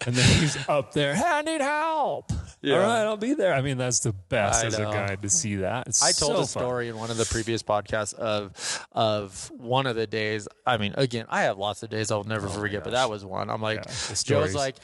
and 0.06 0.14
then 0.14 0.38
he's 0.38 0.58
up 0.68 0.92
there. 0.92 1.14
Hey, 1.14 1.24
I 1.24 1.40
need 1.40 1.62
help. 1.62 2.30
Yeah. 2.64 2.74
All 2.76 2.80
right, 2.80 3.02
I'll 3.02 3.16
be 3.16 3.34
there. 3.34 3.52
I 3.52 3.60
mean, 3.60 3.76
that's 3.78 4.00
the 4.00 4.12
best 4.12 4.64
I 4.64 4.68
as 4.68 4.78
a 4.78 4.82
know. 4.82 4.92
guide 4.92 5.20
to 5.22 5.28
see 5.30 5.56
that. 5.56 5.86
It's 5.88 6.02
I 6.02 6.12
told 6.12 6.32
so 6.32 6.36
a 6.36 6.38
fun. 6.38 6.46
story 6.46 6.88
in 6.88 6.96
one 6.96 7.10
of 7.10 7.16
the 7.16 7.26
previous 7.26 7.62
podcasts 7.62 8.14
of 8.14 8.86
of 8.92 9.50
one 9.56 9.86
of 9.86 9.96
the 9.96 10.06
days. 10.06 10.48
I 10.66 10.78
mean, 10.78 10.94
again, 10.96 11.26
I 11.28 11.42
have 11.42 11.58
lots 11.58 11.82
of 11.82 11.90
days 11.90 12.10
I'll 12.10 12.24
never 12.24 12.46
oh 12.46 12.50
forget, 12.50 12.82
but 12.84 12.92
that 12.94 13.10
was 13.10 13.24
one. 13.24 13.50
I'm 13.50 13.60
like, 13.62 13.84
Yeah, 13.84 14.14
Joe's 14.24 14.54
like, 14.54 14.76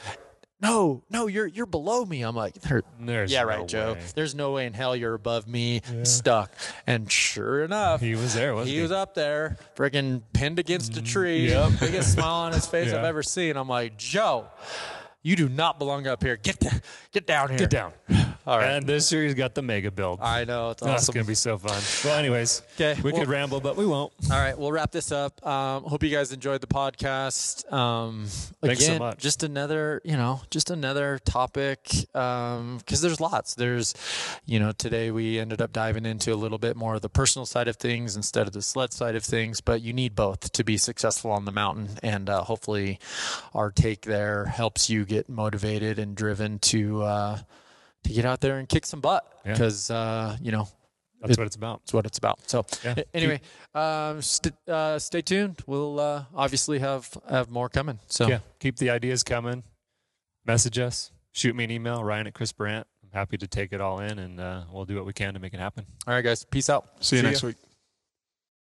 "No, 0.61 1.03
no, 1.09 1.25
you're 1.27 1.47
you're 1.47 1.65
below 1.65 2.05
me." 2.05 2.21
I'm 2.21 2.35
like, 2.35 2.53
There's 2.99 3.31
"Yeah, 3.31 3.41
no 3.41 3.47
right, 3.47 3.67
Joe. 3.67 3.93
way. 3.93 4.01
There's 4.13 4.35
no 4.35 4.51
way 4.51 4.67
in 4.67 4.73
hell 4.73 4.95
you're 4.95 5.15
above 5.15 5.47
me, 5.47 5.81
stuck." 6.03 6.51
And 6.85 7.11
sure 7.11 7.63
enough, 7.63 7.99
He 8.01 8.15
was 8.15 8.35
there, 8.35 8.53
wasn't 8.53 8.69
he? 8.69 8.75
he 8.75 8.81
was 8.83 8.91
up 8.91 9.15
there, 9.15 9.57
freaking 9.75 10.21
pinned 10.33 10.59
against 10.59 10.97
a 10.97 11.01
mm, 11.01 11.05
tree. 11.07 11.49
Yep. 11.49 11.71
Biggest 11.79 12.13
smile 12.13 12.45
on 12.45 12.53
his 12.53 12.67
face 12.67 12.93
I've 12.93 13.03
ever 13.05 13.23
seen. 13.23 13.57
I'm 13.57 13.67
like, 13.69 13.97
Joe, 13.97 14.45
you 15.23 15.35
do 15.35 15.47
not 15.49 15.77
belong 15.79 16.07
up 16.07 16.23
here. 16.23 16.37
Get 16.37 16.59
get 17.11 17.27
down 17.27 17.49
here. 17.49 17.57
Get 17.59 17.69
down. 17.69 17.93
All 18.47 18.57
right. 18.57 18.69
And 18.71 18.87
this 18.87 19.11
year 19.11 19.23
he's 19.23 19.35
got 19.35 19.53
the 19.53 19.61
mega 19.61 19.91
build. 19.91 20.19
I 20.19 20.45
know 20.45 20.71
it's 20.71 20.81
That's 20.81 21.03
awesome. 21.03 21.13
gonna 21.13 21.25
be 21.27 21.35
so 21.35 21.57
fun. 21.59 21.79
Well, 22.03 22.17
anyways, 22.17 22.63
'Kay, 22.77 22.95
we 23.03 23.11
well- 23.11 23.21
could 23.21 23.29
ramble, 23.29 23.59
but 23.61 23.75
we 23.77 23.85
won't. 23.85 24.11
All 24.31 24.37
right, 24.39 24.57
we'll 24.57 24.71
wrap 24.71 24.91
this 24.91 25.11
up. 25.11 25.45
Um, 25.45 25.83
hope 25.83 26.01
you 26.01 26.09
guys 26.09 26.31
enjoyed 26.31 26.59
the 26.61 26.67
podcast. 26.67 27.71
Um, 27.71 28.25
Thanks 28.61 28.79
so 28.85 28.93
again, 28.93 28.99
much. 28.99 29.19
Just 29.19 29.43
another, 29.43 30.01
you 30.03 30.17
know, 30.17 30.41
just 30.49 30.71
another 30.71 31.19
topic 31.23 31.79
because 32.13 33.01
there's 33.01 33.19
lots. 33.21 33.53
There's, 33.55 33.93
you 34.45 34.59
know, 34.59 34.71
today 34.71 35.11
we 35.11 35.37
ended 35.39 35.61
up 35.61 35.71
diving 35.71 36.05
into 36.05 36.33
a 36.33 36.35
little 36.35 36.57
bit 36.57 36.75
more 36.75 36.95
of 36.95 37.01
the 37.01 37.09
personal 37.09 37.45
side 37.45 37.67
of 37.67 37.75
things 37.75 38.15
instead 38.15 38.47
of 38.47 38.53
the 38.53 38.61
sled 38.61 38.91
side 38.93 39.15
of 39.15 39.23
things. 39.23 39.61
But 39.61 39.81
you 39.81 39.93
need 39.93 40.15
both 40.15 40.51
to 40.51 40.63
be 40.63 40.77
successful 40.77 41.29
on 41.31 41.45
the 41.45 41.51
mountain, 41.51 41.89
and 42.01 42.27
uh, 42.29 42.41
hopefully, 42.43 42.99
our 43.53 43.69
take 43.71 44.01
there 44.01 44.45
helps 44.45 44.89
you 44.89 45.05
get 45.15 45.27
motivated 45.29 45.99
and 45.99 46.15
driven 46.15 46.57
to 46.59 47.03
uh, 47.03 47.37
to 48.03 48.09
get 48.13 48.25
out 48.25 48.39
there 48.41 48.57
and 48.59 48.67
kick 48.69 48.85
some 48.85 49.01
butt 49.01 49.23
Yeah. 49.45 49.53
because 49.53 49.89
uh, 49.91 50.37
you 50.41 50.51
know 50.51 50.67
That's 51.21 51.33
It- 51.33 51.37
what 51.39 51.45
it's 51.47 51.55
about. 51.55 51.81
that's 51.81 51.93
what 51.93 52.05
it's 52.07 52.17
about. 52.17 52.37
So 52.49 52.65
Yeah. 52.83 52.95
anyway, 53.13 53.41
um, 53.75 54.21
st- 54.23 54.55
uh, 54.67 54.97
stay 54.97 55.21
tuned. 55.21 55.57
We'll 55.67 55.99
uh, 55.99 56.25
obviously 56.33 56.79
have 56.79 57.05
have 57.29 57.47
more 57.51 57.69
coming. 57.69 57.99
So 58.07 58.27
Yeah, 58.27 58.39
keep 58.59 58.77
the 58.77 58.89
ideas 58.89 59.21
coming. 59.23 59.63
Message 60.45 60.79
us. 60.79 61.11
Shoot 61.33 61.55
me 61.55 61.63
an 61.63 61.71
email, 61.71 62.03
Ryan 62.03 62.27
at 62.27 62.33
Chris 62.33 62.51
Burandt. 62.53 62.85
I'm 63.03 63.11
happy 63.13 63.37
to 63.37 63.47
take 63.47 63.71
it 63.75 63.79
all 63.81 63.99
in, 63.99 64.17
and 64.19 64.39
uh, 64.39 64.63
we'll 64.73 64.85
do 64.85 64.95
what 64.95 65.05
we 65.05 65.13
can 65.13 65.33
to 65.35 65.39
make 65.39 65.53
it 65.53 65.59
happen. 65.59 65.85
all 66.07 66.13
right, 66.15 66.23
guys, 66.23 66.43
peace 66.45 66.69
out. 66.69 66.83
See 67.01 67.17
you 67.17 67.21
See 67.21 67.27
next 67.27 67.43
ya. 67.43 67.47
week. 67.49 67.57